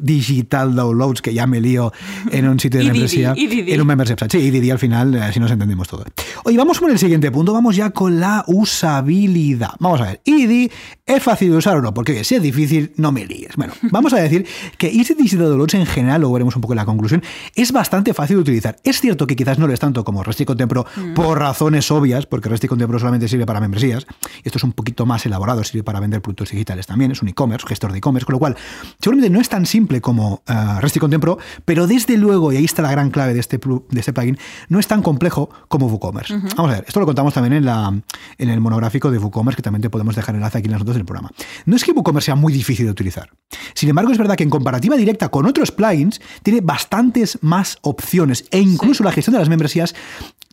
Digital 0.00 0.74
Downloads, 0.74 1.22
que 1.22 1.34
ya 1.34 1.46
me 1.46 1.60
lío 1.60 1.92
en 2.30 2.48
un 2.48 2.60
sitio 2.60 2.80
de 2.80 2.86
membresía, 2.92 3.34
en 3.36 3.80
un 3.80 3.86
membership 3.86 4.16
Sí, 4.30 4.38
IDD 4.38 4.70
al 4.70 4.78
final, 4.78 5.14
así 5.22 5.40
nos 5.40 5.50
entendemos 5.50 5.88
todo. 5.88 6.04
Oye, 6.44 6.56
vamos 6.56 6.78
con 6.78 6.90
el 6.90 6.98
siguiente 6.98 7.30
punto, 7.30 7.52
vamos 7.52 7.76
ya 7.76 7.90
con 7.90 8.20
la 8.20 8.44
usabilidad. 8.46 9.70
Vamos 9.78 10.00
a 10.00 10.04
ver, 10.04 10.20
IDD 10.24 10.70
es 11.04 11.22
fácil 11.22 11.50
de 11.50 11.56
usar 11.56 11.76
o 11.76 11.82
no, 11.82 11.94
porque 11.94 12.24
si 12.24 12.34
es 12.34 12.42
difícil, 12.42 12.92
no 12.96 13.12
me 13.12 13.24
líes. 13.24 13.56
Bueno, 13.56 13.74
vamos 13.82 14.12
a 14.12 14.18
decir 14.18 14.35
que 14.78 14.88
Easy 14.88 15.14
Digital 15.14 15.46
Downloads 15.46 15.74
en 15.74 15.86
general, 15.86 16.20
lo 16.20 16.32
veremos 16.32 16.56
un 16.56 16.62
poco 16.62 16.74
en 16.74 16.78
la 16.78 16.84
conclusión, 16.84 17.22
es 17.54 17.72
bastante 17.72 18.12
fácil 18.12 18.36
de 18.36 18.42
utilizar. 18.42 18.76
Es 18.82 19.00
cierto 19.00 19.26
que 19.26 19.36
quizás 19.36 19.58
no 19.58 19.66
lo 19.66 19.72
es 19.72 19.80
tanto 19.80 20.04
como 20.04 20.22
Resti 20.22 20.44
Contempro 20.44 20.86
mm. 20.96 21.14
por 21.14 21.38
razones 21.38 21.90
obvias, 21.90 22.26
porque 22.26 22.48
Resti 22.48 22.68
Contempro 22.68 22.98
solamente 22.98 23.28
sirve 23.28 23.46
para 23.46 23.60
membresías. 23.60 24.06
Esto 24.44 24.58
es 24.58 24.64
un 24.64 24.72
poquito 24.72 25.06
más 25.06 25.24
elaborado, 25.26 25.62
sirve 25.64 25.84
para 25.84 26.00
vender 26.00 26.20
productos 26.20 26.50
digitales 26.50 26.86
también, 26.86 27.12
es 27.12 27.22
un 27.22 27.28
e-commerce, 27.28 27.66
gestor 27.66 27.92
de 27.92 27.98
e-commerce, 27.98 28.26
con 28.26 28.34
lo 28.34 28.38
cual 28.38 28.56
seguramente 29.00 29.30
no 29.30 29.40
es 29.40 29.48
tan 29.48 29.66
simple 29.66 30.00
como 30.00 30.42
uh, 30.48 30.80
Resti 30.80 30.98
Contempro, 30.98 31.38
pero 31.64 31.86
desde 31.86 32.16
luego, 32.16 32.52
y 32.52 32.56
ahí 32.56 32.64
está 32.64 32.82
la 32.82 32.90
gran 32.90 33.10
clave 33.10 33.34
de 33.34 33.40
este, 33.40 33.58
de 33.58 34.00
este 34.00 34.12
plugin, 34.12 34.38
no 34.68 34.78
es 34.78 34.86
tan 34.86 35.02
complejo 35.02 35.50
como 35.68 35.86
WooCommerce. 35.86 36.34
Vamos 36.56 36.72
a 36.72 36.74
ver, 36.76 36.84
esto 36.86 37.00
lo 37.00 37.06
contamos 37.06 37.34
también 37.34 37.52
en, 37.52 37.64
la, 37.64 37.92
en 38.38 38.50
el 38.50 38.60
monográfico 38.60 39.10
de 39.10 39.18
WooCommerce, 39.18 39.56
que 39.56 39.62
también 39.62 39.82
te 39.82 39.90
podemos 39.90 40.16
dejar 40.16 40.34
enlace 40.34 40.58
aquí 40.58 40.66
en 40.66 40.72
las 40.72 40.80
notas 40.80 40.96
del 40.96 41.04
programa. 41.04 41.30
No 41.64 41.76
es 41.76 41.84
que 41.84 41.92
WooCommerce 41.92 42.26
sea 42.26 42.34
muy 42.34 42.52
difícil 42.52 42.86
de 42.86 42.92
utilizar. 42.92 43.30
Sin 43.74 43.88
embargo, 43.88 44.10
es 44.10 44.18
verdad 44.18 44.25
que 44.34 44.42
en 44.42 44.50
comparativa 44.50 44.96
directa 44.96 45.28
con 45.28 45.46
otros 45.46 45.70
plugins, 45.70 46.20
tiene 46.42 46.60
bastantes 46.62 47.38
más 47.42 47.78
opciones 47.82 48.46
e 48.50 48.58
incluso 48.58 49.04
la 49.04 49.12
gestión 49.12 49.34
de 49.34 49.40
las 49.40 49.48
membresías 49.48 49.94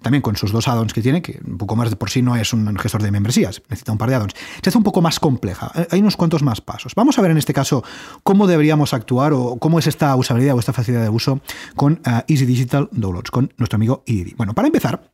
también 0.03 0.21
con 0.21 0.35
sus 0.35 0.51
dos 0.51 0.67
addons 0.67 0.93
que 0.93 1.01
tiene, 1.01 1.23
que 1.23 1.39
un 1.47 1.57
poco 1.57 1.75
más 1.75 1.89
de 1.89 1.95
por 1.95 2.11
sí 2.11 2.21
no 2.21 2.35
es 2.35 2.53
un 2.53 2.77
gestor 2.77 3.01
de 3.01 3.09
membresías, 3.09 3.63
necesita 3.69 3.91
un 3.91 3.97
par 3.97 4.09
de 4.09 4.15
addons, 4.15 4.33
se 4.61 4.69
hace 4.69 4.77
un 4.77 4.83
poco 4.83 5.01
más 5.01 5.19
compleja. 5.19 5.71
Eh, 5.73 5.87
hay 5.89 6.01
unos 6.01 6.17
cuantos 6.17 6.43
más 6.43 6.61
pasos. 6.61 6.93
Vamos 6.93 7.17
a 7.17 7.21
ver 7.21 7.31
en 7.31 7.37
este 7.37 7.53
caso 7.53 7.83
cómo 8.21 8.45
deberíamos 8.45 8.93
actuar 8.93 9.33
o 9.33 9.57
cómo 9.57 9.79
es 9.79 9.87
esta 9.87 10.15
usabilidad 10.15 10.55
o 10.55 10.59
esta 10.59 10.73
facilidad 10.73 11.01
de 11.01 11.09
uso 11.09 11.39
con 11.75 12.01
eh, 12.05 12.23
Easy 12.27 12.45
Digital 12.45 12.89
Downloads, 12.91 13.31
con 13.31 13.53
nuestro 13.57 13.77
amigo 13.77 14.03
EDD. 14.05 14.35
Bueno, 14.35 14.53
para 14.53 14.67
empezar, 14.67 15.12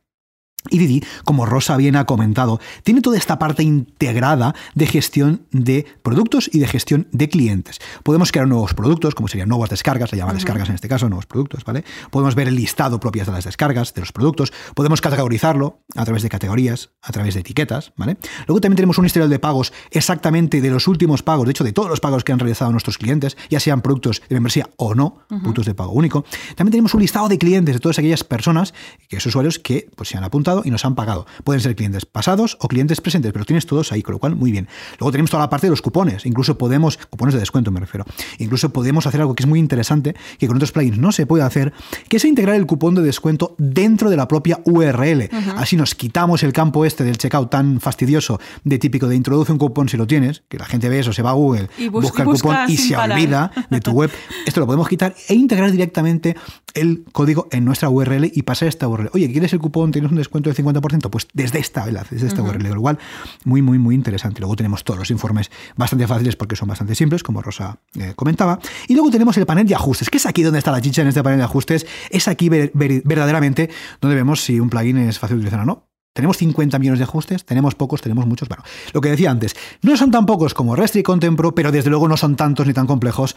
y 0.68 0.78
Didi, 0.78 1.02
como 1.24 1.46
Rosa 1.46 1.76
bien 1.76 1.96
ha 1.96 2.04
comentado, 2.04 2.60
tiene 2.84 3.00
toda 3.00 3.16
esta 3.16 3.38
parte 3.38 3.62
integrada 3.62 4.54
de 4.74 4.86
gestión 4.86 5.42
de 5.52 5.86
productos 6.02 6.50
y 6.52 6.58
de 6.58 6.66
gestión 6.66 7.08
de 7.12 7.28
clientes. 7.28 7.78
Podemos 8.02 8.30
crear 8.30 8.46
nuevos 8.46 8.74
productos, 8.74 9.14
como 9.14 9.28
serían 9.28 9.48
nuevas 9.48 9.70
descargas, 9.70 10.10
se 10.10 10.16
llama 10.16 10.34
descargas 10.34 10.68
en 10.68 10.74
este 10.74 10.88
caso, 10.88 11.08
nuevos 11.08 11.26
productos, 11.26 11.64
¿vale? 11.64 11.84
Podemos 12.10 12.34
ver 12.34 12.48
el 12.48 12.56
listado 12.56 13.00
propias 13.00 13.26
de 13.26 13.32
las 13.32 13.44
descargas, 13.44 13.94
de 13.94 14.00
los 14.00 14.12
productos, 14.12 14.52
podemos 14.74 15.00
categorizarlo 15.00 15.80
a 15.96 16.04
través 16.04 16.22
de 16.22 16.28
categorías, 16.28 16.90
a 17.00 17.12
través 17.12 17.34
de 17.34 17.40
etiquetas, 17.40 17.92
¿vale? 17.96 18.18
Luego 18.46 18.60
también 18.60 18.76
tenemos 18.76 18.98
un 18.98 19.06
historial 19.06 19.30
de 19.30 19.38
pagos 19.38 19.72
exactamente 19.90 20.60
de 20.60 20.70
los 20.70 20.88
últimos 20.88 21.22
pagos, 21.22 21.46
de 21.46 21.52
hecho 21.52 21.64
de 21.64 21.72
todos 21.72 21.88
los 21.88 22.00
pagos 22.00 22.22
que 22.22 22.32
han 22.32 22.38
realizado 22.38 22.70
nuestros 22.70 22.98
clientes, 22.98 23.36
ya 23.48 23.60
sean 23.60 23.80
productos 23.80 24.20
de 24.28 24.34
membresía 24.34 24.68
o 24.76 24.94
no, 24.94 25.20
productos 25.28 25.66
de 25.66 25.74
pago 25.74 25.92
único. 25.92 26.24
También 26.54 26.72
tenemos 26.72 26.92
un 26.94 27.00
listado 27.00 27.28
de 27.28 27.38
clientes 27.38 27.74
de 27.74 27.80
todas 27.80 27.98
aquellas 27.98 28.24
personas, 28.24 28.74
que 29.08 29.16
es 29.16 29.26
usuarios 29.26 29.58
que 29.58 29.88
pues, 29.96 30.10
se 30.10 30.18
han 30.18 30.24
apuntado 30.24 30.49
y 30.64 30.70
nos 30.70 30.84
han 30.84 30.94
pagado. 30.94 31.26
Pueden 31.44 31.60
ser 31.60 31.76
clientes 31.76 32.06
pasados 32.06 32.56
o 32.60 32.68
clientes 32.68 33.00
presentes, 33.00 33.32
pero 33.32 33.44
tienes 33.44 33.66
todos 33.66 33.92
ahí, 33.92 34.02
con 34.02 34.14
lo 34.14 34.18
cual 34.18 34.36
muy 34.36 34.50
bien. 34.52 34.68
Luego 34.98 35.12
tenemos 35.12 35.30
toda 35.30 35.42
la 35.42 35.50
parte 35.50 35.66
de 35.66 35.70
los 35.70 35.82
cupones, 35.82 36.26
incluso 36.26 36.58
podemos, 36.58 36.96
cupones 36.96 37.34
de 37.34 37.40
descuento 37.40 37.70
me 37.70 37.80
refiero, 37.80 38.04
incluso 38.38 38.70
podemos 38.70 39.06
hacer 39.06 39.20
algo 39.20 39.34
que 39.34 39.42
es 39.42 39.48
muy 39.48 39.58
interesante, 39.58 40.14
que 40.38 40.46
con 40.46 40.56
otros 40.56 40.72
plugins 40.72 40.98
no 40.98 41.12
se 41.12 41.26
puede 41.26 41.44
hacer, 41.44 41.72
que 42.08 42.16
es 42.16 42.24
integrar 42.24 42.56
el 42.56 42.66
cupón 42.66 42.94
de 42.94 43.02
descuento 43.02 43.54
dentro 43.58 44.10
de 44.10 44.16
la 44.16 44.28
propia 44.28 44.60
URL. 44.64 45.28
Así 45.56 45.76
nos 45.76 45.94
quitamos 45.94 46.42
el 46.42 46.52
campo 46.52 46.84
este 46.84 47.04
del 47.04 47.18
checkout 47.18 47.50
tan 47.50 47.80
fastidioso 47.80 48.40
de 48.64 48.78
típico 48.78 49.08
de 49.08 49.16
introduce 49.16 49.52
un 49.52 49.58
cupón 49.58 49.88
si 49.88 49.96
lo 49.96 50.06
tienes, 50.06 50.42
que 50.48 50.58
la 50.58 50.66
gente 50.66 50.88
ve 50.88 51.00
eso, 51.00 51.12
se 51.12 51.22
va 51.22 51.30
a 51.30 51.34
Google, 51.34 51.68
busca 51.90 52.22
el 52.22 52.28
cupón 52.28 52.56
y 52.68 52.76
se 52.76 52.96
olvida 52.96 53.50
de 53.68 53.80
tu 53.80 53.92
web. 53.92 54.10
Esto 54.46 54.60
lo 54.60 54.66
podemos 54.66 54.88
quitar 54.88 55.14
e 55.28 55.34
integrar 55.34 55.70
directamente 55.70 56.36
el 56.74 57.04
código 57.12 57.48
en 57.50 57.64
nuestra 57.64 57.90
URL 57.90 58.30
y 58.32 58.42
pasar 58.42 58.68
esta 58.68 58.88
URL. 58.88 59.10
Oye, 59.12 59.30
¿quieres 59.30 59.52
el 59.52 59.58
cupón? 59.58 59.92
¿Tienes 59.92 60.10
un 60.10 60.16
descuento 60.16 60.39
del 60.48 60.56
50%? 60.56 61.10
Pues 61.10 61.28
desde 61.32 61.58
esta, 61.58 61.84
desde 61.86 62.26
esta 62.26 62.42
URL. 62.42 62.68
Lo 62.70 62.80
cual, 62.80 62.98
muy, 63.44 63.62
muy, 63.62 63.78
muy 63.78 63.94
interesante. 63.94 64.40
Luego 64.40 64.56
tenemos 64.56 64.84
todos 64.84 64.98
los 64.98 65.10
informes 65.10 65.50
bastante 65.76 66.06
fáciles 66.06 66.36
porque 66.36 66.56
son 66.56 66.68
bastante 66.68 66.94
simples, 66.94 67.22
como 67.22 67.42
Rosa 67.42 67.78
eh, 67.98 68.14
comentaba. 68.16 68.58
Y 68.88 68.94
luego 68.94 69.10
tenemos 69.10 69.36
el 69.36 69.46
panel 69.46 69.66
de 69.66 69.74
ajustes, 69.74 70.08
que 70.08 70.18
es 70.18 70.26
aquí 70.26 70.42
donde 70.42 70.58
está 70.58 70.70
la 70.70 70.80
chicha 70.80 71.02
en 71.02 71.08
este 71.08 71.22
panel 71.22 71.38
de 71.38 71.44
ajustes. 71.44 71.86
Es 72.10 72.28
aquí 72.28 72.48
verdaderamente 72.48 73.70
donde 74.00 74.16
vemos 74.16 74.42
si 74.42 74.60
un 74.60 74.70
plugin 74.70 74.98
es 74.98 75.18
fácil 75.18 75.36
de 75.36 75.40
utilizar 75.40 75.60
o 75.60 75.64
no. 75.64 75.90
Tenemos 76.12 76.38
50 76.38 76.78
millones 76.80 76.98
de 76.98 77.04
ajustes, 77.04 77.44
tenemos 77.44 77.76
pocos, 77.76 78.00
tenemos 78.00 78.26
muchos. 78.26 78.48
Bueno, 78.48 78.64
lo 78.92 79.00
que 79.00 79.10
decía 79.10 79.30
antes, 79.30 79.54
no 79.82 79.96
son 79.96 80.10
tan 80.10 80.26
pocos 80.26 80.54
como 80.54 80.74
Restri 80.74 81.04
Contempro, 81.04 81.54
pero 81.54 81.70
desde 81.70 81.88
luego 81.88 82.08
no 82.08 82.16
son 82.16 82.34
tantos 82.34 82.66
ni 82.66 82.72
tan 82.72 82.86
complejos 82.86 83.36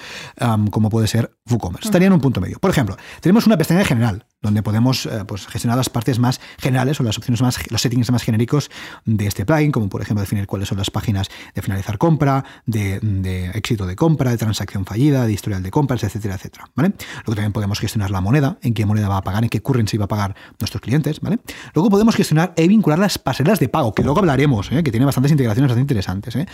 como 0.71 0.89
puede 0.89 1.07
ser 1.07 1.37
WooCommerce. 1.49 1.87
Estaría 1.87 2.07
en 2.07 2.13
un 2.13 2.21
punto 2.21 2.41
medio. 2.41 2.57
Por 2.59 2.71
ejemplo, 2.71 2.97
tenemos 3.21 3.45
una 3.45 3.57
pestaña 3.57 3.85
general, 3.85 4.25
donde 4.43 4.61
podemos 4.61 5.07
eh, 5.07 5.23
pues, 5.25 5.47
gestionar 5.47 5.77
las 5.77 5.89
partes 5.89 6.19
más 6.19 6.39
generales 6.59 6.99
o 6.99 7.03
las 7.03 7.17
opciones 7.17 7.41
más, 7.41 7.59
los 7.71 7.81
settings 7.81 8.11
más 8.11 8.21
genéricos 8.23 8.69
de 9.05 9.25
este 9.25 9.45
plugin, 9.45 9.71
como 9.71 9.89
por 9.89 10.01
ejemplo 10.01 10.21
definir 10.21 10.45
cuáles 10.45 10.67
son 10.67 10.77
las 10.77 10.91
páginas 10.91 11.29
de 11.55 11.61
finalizar 11.61 11.97
compra, 11.97 12.43
de, 12.65 13.51
éxito 13.55 13.87
de 13.87 13.95
compra, 13.95 14.31
de 14.31 14.37
transacción 14.37 14.85
fallida, 14.85 15.25
de 15.25 15.33
historial 15.33 15.63
de 15.63 15.71
compras, 15.71 16.03
etcétera, 16.03 16.35
etcétera. 16.35 16.69
¿vale? 16.75 16.93
Luego 17.25 17.35
también 17.35 17.53
podemos 17.53 17.79
gestionar 17.79 18.11
la 18.11 18.21
moneda, 18.21 18.57
en 18.61 18.73
qué 18.73 18.85
moneda 18.85 19.07
va 19.07 19.17
a 19.17 19.23
pagar, 19.23 19.43
en 19.43 19.49
qué 19.49 19.61
currency 19.61 19.97
va 19.97 20.05
a 20.05 20.09
pagar 20.09 20.35
nuestros 20.59 20.81
clientes. 20.81 21.21
¿vale? 21.21 21.39
Luego 21.73 21.89
podemos 21.89 22.15
gestionar 22.15 22.53
e 22.57 22.67
vincular 22.67 22.99
las 22.99 23.17
pasarelas 23.17 23.59
de 23.59 23.69
pago, 23.69 23.93
que 23.93 24.03
luego 24.03 24.19
hablaremos, 24.19 24.71
¿eh? 24.71 24.83
que 24.83 24.91
tiene 24.91 25.05
bastantes 25.05 25.31
integraciones 25.31 25.69
bastante 25.69 25.81
interesantes. 25.81 26.35
¿eh? 26.35 26.45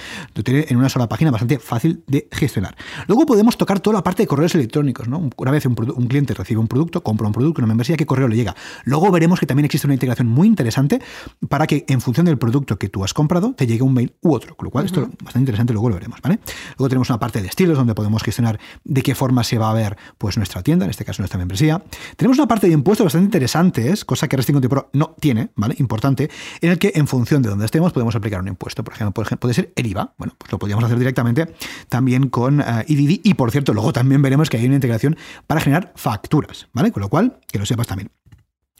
Tiene 0.43 0.67
en 0.69 0.77
una 0.77 0.89
sola 0.89 1.09
página 1.09 1.31
bastante 1.31 1.57
fácil 1.57 2.03
de 2.05 2.27
gestionar. 2.31 2.75
Luego 3.07 3.25
podemos 3.25 3.57
tocar 3.57 3.79
toda 3.79 3.95
la 3.95 4.03
parte 4.03 4.23
de 4.23 4.27
correos 4.27 4.53
electrónicos. 4.53 5.07
¿no? 5.07 5.29
Una 5.35 5.51
vez 5.51 5.65
un, 5.65 5.75
un 5.95 6.07
cliente 6.07 6.35
recibe 6.35 6.59
un 6.59 6.67
producto, 6.67 7.01
compra 7.01 7.25
un 7.25 7.33
producto, 7.33 7.61
una 7.61 7.78
membresía, 7.79 7.95
¿qué 7.95 8.05
correo 8.05 8.27
le 8.27 8.35
llega? 8.35 8.55
Luego 8.83 9.09
veremos 9.11 9.39
que 9.39 9.45
también 9.45 9.65
existe 9.65 9.87
una 9.87 9.93
integración 9.93 10.27
muy 10.27 10.47
interesante 10.47 11.01
para 11.47 11.65
que 11.65 11.85
en 11.87 12.01
función 12.01 12.25
del 12.25 12.37
producto 12.37 12.77
que 12.77 12.89
tú 12.89 13.03
has 13.03 13.13
comprado 13.13 13.53
te 13.53 13.65
llegue 13.65 13.83
un 13.83 13.93
mail 13.93 14.13
u 14.21 14.33
otro. 14.33 14.55
Con 14.55 14.65
lo 14.65 14.71
cual, 14.71 14.85
esto 14.85 15.03
es 15.03 15.07
bastante 15.23 15.39
interesante, 15.39 15.73
luego 15.73 15.89
lo 15.89 15.95
veremos. 15.95 16.19
¿vale? 16.21 16.39
Luego 16.77 16.89
tenemos 16.89 17.09
una 17.09 17.19
parte 17.19 17.41
de 17.41 17.47
estilos 17.47 17.77
donde 17.77 17.95
podemos 17.95 18.21
gestionar 18.21 18.59
de 18.83 19.01
qué 19.01 19.15
forma 19.15 19.43
se 19.43 19.57
va 19.57 19.69
a 19.69 19.73
ver 19.73 19.97
pues, 20.17 20.37
nuestra 20.37 20.61
tienda, 20.61 20.85
en 20.85 20.91
este 20.91 21.05
caso 21.05 21.21
nuestra 21.21 21.37
membresía. 21.37 21.81
Tenemos 22.17 22.37
una 22.37 22.47
parte 22.47 22.67
de 22.67 22.73
impuestos 22.73 23.05
bastante 23.05 23.25
interesantes, 23.25 24.03
cosa 24.03 24.27
que 24.27 24.35
Resting 24.35 24.59
Pro 24.61 24.89
no 24.93 25.15
tiene, 25.19 25.49
¿vale? 25.55 25.75
Importante, 25.79 26.29
en 26.61 26.71
el 26.71 26.77
que 26.77 26.91
en 26.95 27.07
función 27.07 27.41
de 27.41 27.49
donde 27.49 27.65
estemos 27.65 27.93
podemos 27.93 28.15
aplicar 28.15 28.41
un 28.41 28.47
impuesto. 28.47 28.83
Por 28.83 28.93
ejemplo, 28.93 29.23
puede 29.39 29.53
ser 29.53 29.71
el 29.75 29.87
IVA. 29.87 30.13
Bueno, 30.17 30.35
pues 30.37 30.51
lo 30.51 30.59
podríamos 30.59 30.83
hacer 30.83 30.99
directamente 30.99 31.53
también 31.87 32.29
con 32.29 32.59
uh, 32.59 32.83
Y 32.87 33.33
por 33.33 33.51
cierto, 33.51 33.73
luego 33.73 33.93
también 33.93 34.21
veremos 34.21 34.49
que 34.49 34.57
hay 34.57 34.65
una 34.65 34.75
integración 34.75 35.17
para 35.47 35.61
generar 35.61 35.93
facturas, 35.95 36.67
¿vale? 36.73 36.91
Con 36.91 37.01
lo 37.01 37.09
cual, 37.09 37.39
que 37.51 37.59
lo 37.59 37.65
sepas 37.69 37.87
también. 37.87 38.11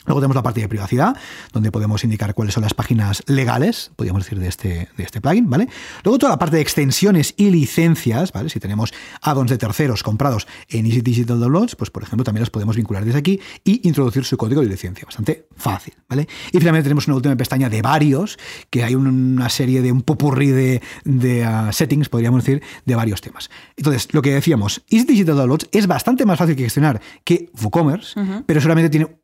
Luego 0.06 0.22
tenemos 0.22 0.36
la 0.36 0.44
parte 0.44 0.62
de 0.62 0.70
privacidad, 0.70 1.15
donde 1.51 1.72
podemos 1.72 2.03
indicar 2.03 2.34
cuáles 2.34 2.53
son 2.53 2.63
las 2.63 2.74
páginas 2.74 3.22
legales, 3.27 3.91
podríamos 3.96 4.24
decir, 4.24 4.39
de 4.39 4.48
este, 4.48 4.89
de 4.98 5.03
este 5.03 5.22
plugin, 5.22 5.50
¿vale? 5.50 5.68
Luego 6.03 6.18
toda 6.18 6.32
la 6.32 6.39
parte 6.39 6.56
de 6.56 6.62
extensiones 6.62 7.34
y 7.38 7.50
licencias, 7.51 8.32
¿vale? 8.32 8.50
Si 8.50 8.60
tenemos 8.60 8.94
add-ons 9.22 9.50
de 9.50 9.58
terceros 9.58 10.01
comprados 10.01 10.48
en 10.70 10.86
Easy 10.86 11.01
Digital 11.01 11.39
Downloads, 11.39 11.75
pues 11.75 11.91
por 11.91 12.03
ejemplo 12.03 12.24
también 12.24 12.41
los 12.41 12.50
podemos 12.50 12.75
vincular 12.75 13.03
desde 13.03 13.20
aquí 13.20 13.39
y 13.63 13.88
introducir 13.88 14.24
su 14.24 14.38
código 14.38 14.62
de 14.62 14.68
licencia, 14.68 15.06
bastante 15.06 15.48
fácil, 15.56 15.94
¿vale? 16.08 16.27
Y 16.51 16.58
finalmente 16.60 16.84
tenemos 16.84 17.08
una 17.08 17.18
última 17.18 17.36
pestaña 17.36 17.70
de 17.70 17.82
varios, 17.82 18.39
que 18.70 18.84
hay 18.84 18.96
una 18.96 19.50
serie 19.50 19.82
de 19.82 19.91
un 19.91 20.01
popurrí 20.01 20.48
de, 20.48 20.82
de 21.03 21.48
uh, 21.48 21.74
settings, 21.74 22.10
podríamos 22.10 22.44
decir, 22.44 22.63
de 22.86 22.96
varios 22.96 23.22
temas. 23.22 23.50
Entonces, 23.75 24.08
lo 24.13 24.22
que 24.22 24.34
decíamos, 24.34 24.82
Easy 24.89 25.06
Digital 25.06 25.36
Downloads 25.36 25.68
es 25.72 25.88
bastante 25.88 26.25
más 26.25 26.39
fácil 26.39 26.56
que 26.56 26.63
gestionar 26.63 27.01
que 27.24 27.51
WooCommerce, 27.62 28.20
pero 28.46 28.62
solamente 28.62 28.89
tiene 28.89 29.20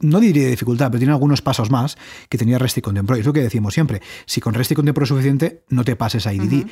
no 0.00 0.20
diría 0.20 0.48
dificultad, 0.48 0.88
pero 0.90 0.98
tiene 0.98 1.12
algunos 1.12 1.42
pasos 1.42 1.70
más 1.70 1.96
que 2.28 2.38
tenía 2.38 2.58
REST 2.58 2.78
y 2.78 2.82
Contempro. 2.82 3.16
Es 3.16 3.26
lo 3.26 3.32
que 3.32 3.42
decimos 3.42 3.74
siempre. 3.74 4.02
Si 4.26 4.40
con 4.40 4.54
REST 4.54 4.72
y 4.72 4.74
Contempro 4.74 5.04
es 5.04 5.08
suficiente, 5.08 5.64
no 5.68 5.84
te 5.84 5.96
pases 5.96 6.26
a 6.26 6.34
IDD. 6.34 6.66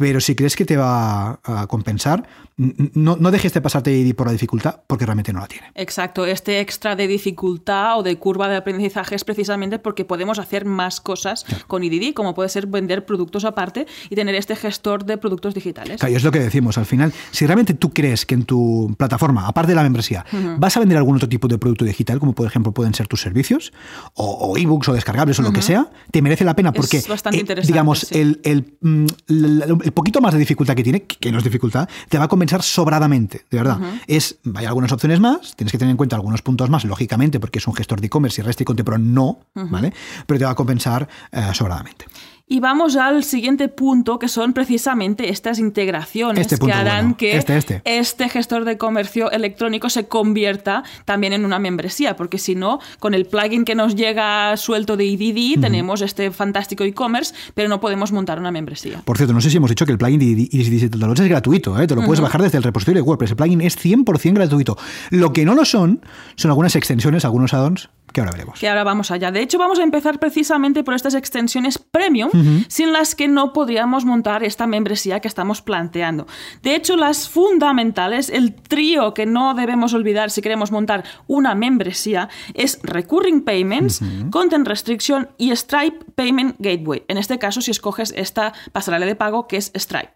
Pero 0.00 0.18
si 0.18 0.34
crees 0.34 0.56
que 0.56 0.64
te 0.64 0.78
va 0.78 1.38
a 1.44 1.66
compensar, 1.66 2.26
no, 2.56 3.16
no 3.18 3.30
dejes 3.30 3.52
de 3.52 3.60
pasarte 3.60 4.14
por 4.14 4.26
la 4.26 4.32
dificultad 4.32 4.80
porque 4.86 5.06
realmente 5.06 5.30
no 5.32 5.40
la 5.40 5.46
tiene. 5.46 5.66
Exacto, 5.74 6.24
este 6.24 6.60
extra 6.60 6.96
de 6.96 7.06
dificultad 7.06 7.98
o 7.98 8.02
de 8.02 8.18
curva 8.18 8.48
de 8.48 8.56
aprendizaje 8.56 9.14
es 9.14 9.24
precisamente 9.24 9.78
porque 9.78 10.04
podemos 10.04 10.38
hacer 10.38 10.64
más 10.64 11.00
cosas 11.00 11.44
con 11.66 11.84
IDD, 11.84 12.14
como 12.14 12.34
puede 12.34 12.48
ser 12.48 12.66
vender 12.66 13.04
productos 13.04 13.44
aparte 13.44 13.86
y 14.08 14.14
tener 14.14 14.34
este 14.34 14.56
gestor 14.56 15.04
de 15.04 15.18
productos 15.18 15.54
digitales. 15.54 16.00
Claro, 16.00 16.12
y 16.12 16.16
es 16.16 16.24
lo 16.24 16.30
que 16.30 16.40
decimos, 16.40 16.78
al 16.78 16.86
final, 16.86 17.12
si 17.30 17.46
realmente 17.46 17.74
tú 17.74 17.90
crees 17.90 18.26
que 18.26 18.34
en 18.34 18.44
tu 18.44 18.94
plataforma, 18.98 19.46
aparte 19.46 19.72
de 19.72 19.76
la 19.76 19.82
membresía, 19.82 20.24
vas 20.58 20.76
a 20.76 20.80
vender 20.80 20.98
algún 20.98 21.16
otro 21.16 21.28
tipo 21.28 21.46
de 21.46 21.58
producto 21.58 21.84
digital, 21.84 22.20
como 22.20 22.34
por 22.34 22.46
ejemplo 22.46 22.72
pueden 22.72 22.94
ser 22.94 23.06
tus 23.06 23.20
servicios, 23.20 23.72
o, 24.14 24.56
ebooks 24.56 24.88
o 24.88 24.92
descargables 24.92 25.38
o 25.38 25.42
lo 25.42 25.52
que 25.52 25.62
sea, 25.62 25.90
te 26.10 26.22
merece 26.22 26.44
la 26.44 26.56
pena 26.56 26.72
porque, 26.72 26.98
eh, 26.98 27.62
digamos, 27.66 28.12
el, 28.12 28.40
el, 28.44 28.76
mm, 28.80 29.06
el, 29.28 29.89
poquito 29.92 30.20
más 30.20 30.32
de 30.32 30.38
dificultad 30.38 30.74
que 30.74 30.82
tiene, 30.82 31.02
que 31.02 31.32
no 31.32 31.38
es 31.38 31.44
dificultad, 31.44 31.88
te 32.08 32.18
va 32.18 32.24
a 32.24 32.28
convencer 32.28 32.62
sobradamente, 32.62 33.44
de 33.50 33.58
verdad. 33.58 33.78
Es, 34.06 34.38
hay 34.54 34.66
algunas 34.66 34.92
opciones 34.92 35.20
más, 35.20 35.54
tienes 35.56 35.72
que 35.72 35.78
tener 35.78 35.90
en 35.90 35.96
cuenta 35.96 36.16
algunos 36.16 36.42
puntos 36.42 36.70
más, 36.70 36.84
lógicamente, 36.84 37.40
porque 37.40 37.58
es 37.58 37.66
un 37.66 37.74
gestor 37.74 38.00
de 38.00 38.06
e-commerce 38.06 38.40
y 38.40 38.44
REST 38.44 38.62
y 38.62 38.64
Contempro 38.64 38.98
no, 38.98 39.40
¿vale? 39.54 39.92
Pero 40.26 40.38
te 40.38 40.44
va 40.44 40.52
a 40.52 40.54
compensar 40.54 41.08
eh, 41.32 41.50
sobradamente. 41.52 42.06
Y 42.52 42.58
vamos 42.58 42.96
al 42.96 43.22
siguiente 43.22 43.68
punto, 43.68 44.18
que 44.18 44.26
son 44.26 44.52
precisamente 44.54 45.30
estas 45.30 45.60
integraciones 45.60 46.50
este 46.50 46.66
que 46.66 46.72
harán 46.72 47.14
que 47.14 47.36
este, 47.36 47.56
este. 47.56 47.80
este, 47.84 48.28
gestor 48.28 48.64
de 48.64 48.76
comercio 48.76 49.30
electrónico 49.30 49.88
se 49.88 50.08
convierta 50.08 50.82
también 51.04 51.32
en 51.32 51.44
una 51.44 51.60
membresía, 51.60 52.16
porque 52.16 52.38
si 52.38 52.56
no, 52.56 52.80
con 52.98 53.14
el 53.14 53.26
plugin 53.26 53.64
que 53.64 53.76
nos 53.76 53.94
llega 53.94 54.56
suelto 54.56 54.96
de 54.96 55.04
IDD, 55.04 55.60
tenemos 55.60 56.00
este 56.00 56.32
fantástico 56.32 56.82
e-commerce, 56.82 57.32
pero 57.54 57.68
no 57.68 57.78
podemos 57.78 58.10
montar 58.10 58.40
una 58.40 58.50
membresía. 58.50 59.00
Por 59.04 59.16
cierto, 59.16 59.32
no 59.32 59.40
sé 59.40 59.48
si 59.48 59.58
hemos 59.58 59.70
dicho 59.70 59.86
que 59.86 59.92
el 59.92 59.98
plugin 59.98 60.18
de 60.18 60.24
IDD 60.26 60.92
es 60.92 61.28
gratuito, 61.28 61.80
¿eh? 61.80 61.86
te 61.86 61.94
lo 61.94 62.02
puedes 62.02 62.20
bajar 62.20 62.42
desde 62.42 62.58
el 62.58 62.64
repositorio 62.64 63.00
de 63.00 63.06
WordPress. 63.06 63.30
El 63.30 63.36
plugin 63.36 63.60
es 63.60 63.78
100% 63.78 64.34
gratuito. 64.34 64.76
Lo 65.10 65.32
que 65.32 65.44
no 65.44 65.54
lo 65.54 65.64
son, 65.64 66.00
son 66.34 66.50
algunas 66.50 66.74
extensiones, 66.74 67.24
algunos 67.24 67.54
add-ons 67.54 67.90
que 68.12 68.20
ahora 68.20 68.32
veremos. 68.32 68.58
Que 68.58 68.68
ahora 68.68 68.84
vamos 68.84 69.10
allá. 69.10 69.30
De 69.30 69.40
hecho, 69.40 69.58
vamos 69.58 69.78
a 69.78 69.82
empezar 69.82 70.18
precisamente 70.18 70.84
por 70.84 70.94
estas 70.94 71.14
extensiones 71.14 71.78
premium, 71.78 72.30
sin 72.68 72.92
las 72.92 73.14
que 73.14 73.28
no 73.28 73.52
podríamos 73.52 74.04
montar 74.04 74.42
esta 74.44 74.66
membresía 74.66 75.20
que 75.20 75.28
estamos 75.28 75.62
planteando. 75.62 76.26
De 76.62 76.74
hecho, 76.74 76.96
las 76.96 77.28
fundamentales, 77.28 78.28
el 78.28 78.54
trío 78.54 79.14
que 79.14 79.26
no 79.26 79.54
debemos 79.54 79.94
olvidar 79.94 80.30
si 80.30 80.42
queremos 80.42 80.72
montar 80.72 81.04
una 81.26 81.54
membresía, 81.54 82.28
es 82.54 82.80
Recurring 82.82 83.42
Payments, 83.42 84.00
Content 84.30 84.66
Restriction 84.66 85.28
y 85.38 85.54
Stripe 85.54 86.04
Payment 86.14 86.56
Gateway. 86.58 87.04
En 87.08 87.18
este 87.18 87.38
caso, 87.38 87.60
si 87.60 87.70
escoges 87.70 88.12
esta 88.16 88.52
pasarela 88.72 89.06
de 89.06 89.14
pago 89.14 89.46
que 89.46 89.56
es 89.56 89.72
Stripe. 89.74 90.12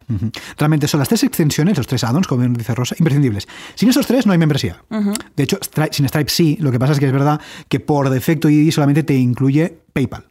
Realmente 0.59 0.89
son 0.89 0.99
las 0.99 1.09
tres 1.09 1.25
extensiones, 1.25 1.77
los 1.77 1.87
tres 1.87 2.05
add-ons, 2.05 2.27
como 2.27 2.47
dice 2.49 2.75
Rosa, 2.75 2.95
imprescindibles. 2.99 3.49
Sin 3.75 3.89
esos 3.89 4.07
tres 4.07 4.27
no 4.27 4.33
hay 4.33 4.39
membresía. 4.39 4.83
De 5.37 5.43
hecho, 5.43 5.59
sin 5.91 6.09
Stripe 6.09 6.31
sí, 6.31 6.57
lo 6.61 6.71
que 6.71 6.79
pasa 6.79 6.93
es 6.93 7.01
que 7.01 7.07
es 7.07 7.13
verdad 7.13 7.41
que 7.69 7.81
por 7.87 8.11
defecto 8.11 8.49
y 8.49 8.71
solamente 8.73 9.03
te 9.03 9.15
incluye 9.15 9.79
PayPal. 9.93 10.25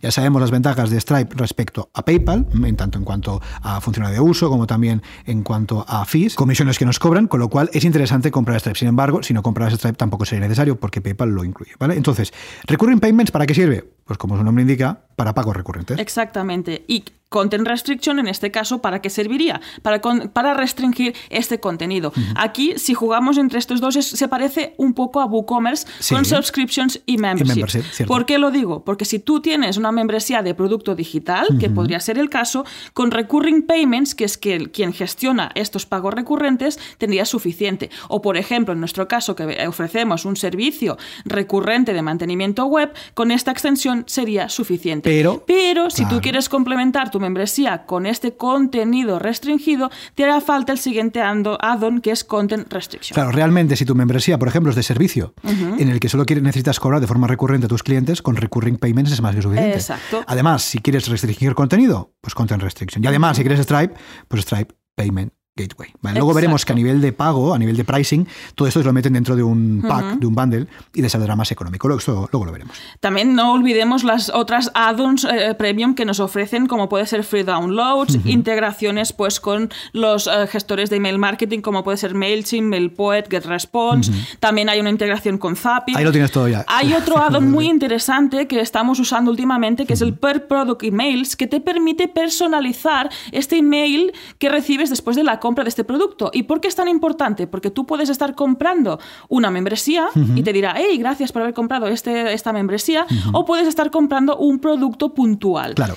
Ya 0.00 0.10
sabemos 0.12 0.40
las 0.40 0.50
ventajas 0.50 0.88
de 0.88 1.00
Stripe 1.00 1.34
respecto 1.36 1.90
a 1.92 2.04
PayPal, 2.04 2.46
en 2.64 2.76
tanto 2.76 2.98
en 2.98 3.04
cuanto 3.04 3.42
a 3.60 3.80
funcionalidad 3.80 4.22
de 4.22 4.28
uso 4.28 4.48
como 4.48 4.66
también 4.66 5.02
en 5.26 5.42
cuanto 5.42 5.84
a 5.88 6.04
fees, 6.04 6.36
comisiones 6.36 6.78
que 6.78 6.86
nos 6.86 6.98
cobran, 7.00 7.26
con 7.26 7.40
lo 7.40 7.48
cual 7.48 7.68
es 7.72 7.84
interesante 7.84 8.30
comprar 8.30 8.60
Stripe. 8.60 8.78
Sin 8.78 8.88
embargo, 8.88 9.22
si 9.22 9.34
no 9.34 9.42
compras 9.42 9.74
Stripe 9.74 9.96
tampoco 9.96 10.24
sería 10.24 10.42
necesario 10.42 10.78
porque 10.78 11.00
PayPal 11.00 11.30
lo 11.30 11.44
incluye. 11.44 11.72
¿vale? 11.78 11.96
Entonces, 11.96 12.32
Recurring 12.66 13.00
Payments, 13.00 13.32
¿para 13.32 13.46
qué 13.46 13.54
sirve? 13.54 13.84
Pues 14.04 14.18
como 14.18 14.36
su 14.36 14.44
nombre 14.44 14.62
indica, 14.62 15.00
para 15.16 15.34
pagos 15.34 15.56
recurrentes. 15.56 15.98
Exactamente. 15.98 16.84
Y 16.86 17.04
Content 17.32 17.66
Restriction, 17.66 18.20
en 18.20 18.28
este 18.28 18.52
caso, 18.52 18.80
¿para 18.80 19.00
qué 19.00 19.10
serviría? 19.10 19.60
Para, 19.82 20.00
para 20.00 20.54
restringir 20.54 21.16
este 21.30 21.58
contenido. 21.58 22.12
Aquí, 22.36 22.74
si 22.76 22.94
jugamos 22.94 23.38
entre 23.38 23.58
estos 23.58 23.80
dos, 23.80 23.94
se 23.94 24.28
parece 24.28 24.74
un 24.76 24.94
poco 24.94 25.20
a 25.20 25.24
WooCommerce 25.24 25.86
con 26.10 26.24
subscriptions 26.24 27.00
y 27.06 27.18
membership. 27.18 28.06
¿Por 28.06 28.26
qué 28.26 28.38
lo 28.38 28.52
digo? 28.52 28.84
Porque 28.84 29.04
si 29.04 29.18
tú 29.18 29.40
tienes 29.40 29.76
una 29.76 29.90
membresía 29.90 30.42
de 30.42 30.54
producto 30.54 30.94
digital, 30.94 31.46
que 31.58 31.70
podría 31.70 31.98
ser 31.98 32.18
el 32.18 32.30
caso, 32.30 32.64
con 32.92 33.10
Recurring 33.10 33.62
Payments, 33.62 34.14
que 34.14 34.24
es 34.24 34.38
que 34.38 34.70
quien 34.70 34.92
gestiona 34.92 35.50
estos 35.54 35.86
pagos 35.86 36.14
recurrentes, 36.14 36.78
tendría 36.98 37.24
suficiente. 37.24 37.90
O, 38.08 38.20
por 38.20 38.36
ejemplo, 38.36 38.74
en 38.74 38.80
nuestro 38.80 39.08
caso, 39.08 39.34
que 39.34 39.66
ofrecemos 39.66 40.24
un 40.24 40.36
servicio 40.36 40.98
recurrente 41.24 41.94
de 41.94 42.02
mantenimiento 42.02 42.66
web, 42.66 42.92
con 43.14 43.30
esta 43.30 43.50
extensión 43.50 44.04
sería 44.06 44.50
suficiente. 44.50 45.08
Pero, 45.08 45.44
Pero 45.46 45.88
si 45.88 46.04
tú 46.06 46.20
quieres 46.20 46.48
complementar 46.48 47.10
tu 47.10 47.18
membresía 47.22 47.86
con 47.86 48.04
este 48.04 48.36
contenido 48.36 49.18
restringido, 49.18 49.90
te 50.14 50.24
hará 50.24 50.42
falta 50.42 50.72
el 50.72 50.78
siguiente 50.78 51.22
add-on 51.22 52.02
que 52.02 52.10
es 52.10 52.24
Content 52.24 52.70
Restriction. 52.70 53.14
Claro, 53.14 53.30
realmente 53.30 53.76
si 53.76 53.86
tu 53.86 53.94
membresía, 53.94 54.38
por 54.38 54.48
ejemplo, 54.48 54.68
es 54.68 54.76
de 54.76 54.82
servicio, 54.82 55.32
en 55.44 55.88
el 55.88 55.98
que 55.98 56.10
solo 56.10 56.24
necesitas 56.28 56.78
cobrar 56.78 57.00
de 57.00 57.06
forma 57.06 57.26
recurrente 57.26 57.66
a 57.66 57.68
tus 57.68 57.82
clientes, 57.82 58.20
con 58.20 58.36
Recurring 58.36 58.76
Payments 58.76 59.12
es 59.12 59.22
más 59.22 59.34
que 59.34 59.42
suficiente. 59.42 59.76
Exacto. 59.76 60.22
Además, 60.26 60.62
si 60.62 60.80
quieres 60.80 61.08
restringir 61.08 61.54
contenido, 61.54 62.12
pues 62.20 62.34
Content 62.34 62.62
Restriction. 62.62 63.02
Y 63.02 63.06
además, 63.06 63.36
si 63.36 63.42
quieres 63.42 63.60
Stripe, 63.60 63.94
pues 64.28 64.42
Stripe 64.42 64.74
Payment 64.94 65.32
Gateway. 65.54 65.90
Luego 66.14 66.32
veremos 66.32 66.64
que 66.64 66.72
a 66.72 66.74
nivel 66.74 67.02
de 67.02 67.12
pago, 67.12 67.52
a 67.52 67.58
nivel 67.58 67.76
de 67.76 67.84
pricing, 67.84 68.26
todo 68.54 68.66
esto 68.66 68.82
lo 68.82 68.92
meten 68.94 69.12
dentro 69.12 69.36
de 69.36 69.42
un 69.42 69.84
pack, 69.86 70.18
de 70.18 70.26
un 70.26 70.34
bundle, 70.34 70.66
y 70.94 71.02
les 71.02 71.12
saldrá 71.12 71.36
más 71.36 71.52
económico. 71.52 71.88
Luego, 71.88 71.98
esto, 71.98 72.28
luego 72.32 72.46
lo 72.46 72.52
veremos. 72.52 72.74
También 73.00 73.34
no 73.34 73.52
olvidemos 73.52 74.02
las 74.02 74.30
otras 74.30 74.70
add-ons 74.72 75.24
eh, 75.24 75.54
premium 75.58 75.94
que 75.94 76.06
nos 76.06 76.20
ofrecen, 76.20 76.66
como 76.66 76.88
puede 76.88 77.04
ser 77.04 77.22
free 77.22 77.42
downloads, 77.42 78.18
integraciones 78.24 79.12
pues 79.12 79.40
con 79.40 79.68
los 79.92 80.26
eh, 80.26 80.46
gestores 80.46 80.88
de 80.88 80.96
email 80.96 81.18
marketing, 81.18 81.60
como 81.60 81.84
puede 81.84 81.98
ser 81.98 82.14
MailChimp, 82.14 82.70
MailPoet, 82.70 83.28
GetResponse. 83.28 84.10
También 84.40 84.70
hay 84.70 84.80
una 84.80 84.88
integración 84.88 85.36
con 85.36 85.54
Zapier. 85.54 85.98
Ahí 85.98 86.04
lo 86.04 86.12
tienes 86.12 86.32
todo 86.32 86.48
ya. 86.48 86.64
Hay 86.66 86.94
otro 86.94 87.18
add-on 87.22 87.50
muy 87.50 87.68
interesante 87.68 88.48
que 88.48 88.60
estamos 88.60 88.98
usando 89.00 89.30
últimamente, 89.30 89.84
que 89.84 89.92
es 89.92 90.00
el 90.00 90.14
Per 90.14 90.46
Product 90.46 90.82
Emails, 90.82 91.36
que 91.36 91.46
te 91.46 91.60
permite 91.60 92.08
personalizar 92.08 93.10
este 93.32 93.58
email 93.58 94.14
que 94.38 94.48
recibes 94.48 94.88
después 94.88 95.14
de 95.14 95.24
la 95.24 95.40
compra 95.42 95.51
de 95.54 95.68
este 95.68 95.84
producto. 95.84 96.30
¿Y 96.32 96.44
por 96.44 96.60
qué 96.60 96.68
es 96.68 96.74
tan 96.74 96.88
importante? 96.88 97.46
Porque 97.46 97.70
tú 97.70 97.84
puedes 97.86 98.08
estar 98.08 98.34
comprando 98.34 98.98
una 99.28 99.50
membresía 99.50 100.08
y 100.34 100.42
te 100.42 100.52
dirá, 100.52 100.74
hey, 100.76 100.96
gracias 100.98 101.32
por 101.32 101.42
haber 101.42 101.54
comprado 101.54 101.86
este, 101.86 102.32
esta 102.32 102.52
membresía, 102.52 103.06
o 103.32 103.44
puedes 103.44 103.68
estar 103.68 103.90
comprando 103.90 104.36
un 104.36 104.58
producto 104.58 105.12
puntual. 105.14 105.74
Claro. 105.74 105.96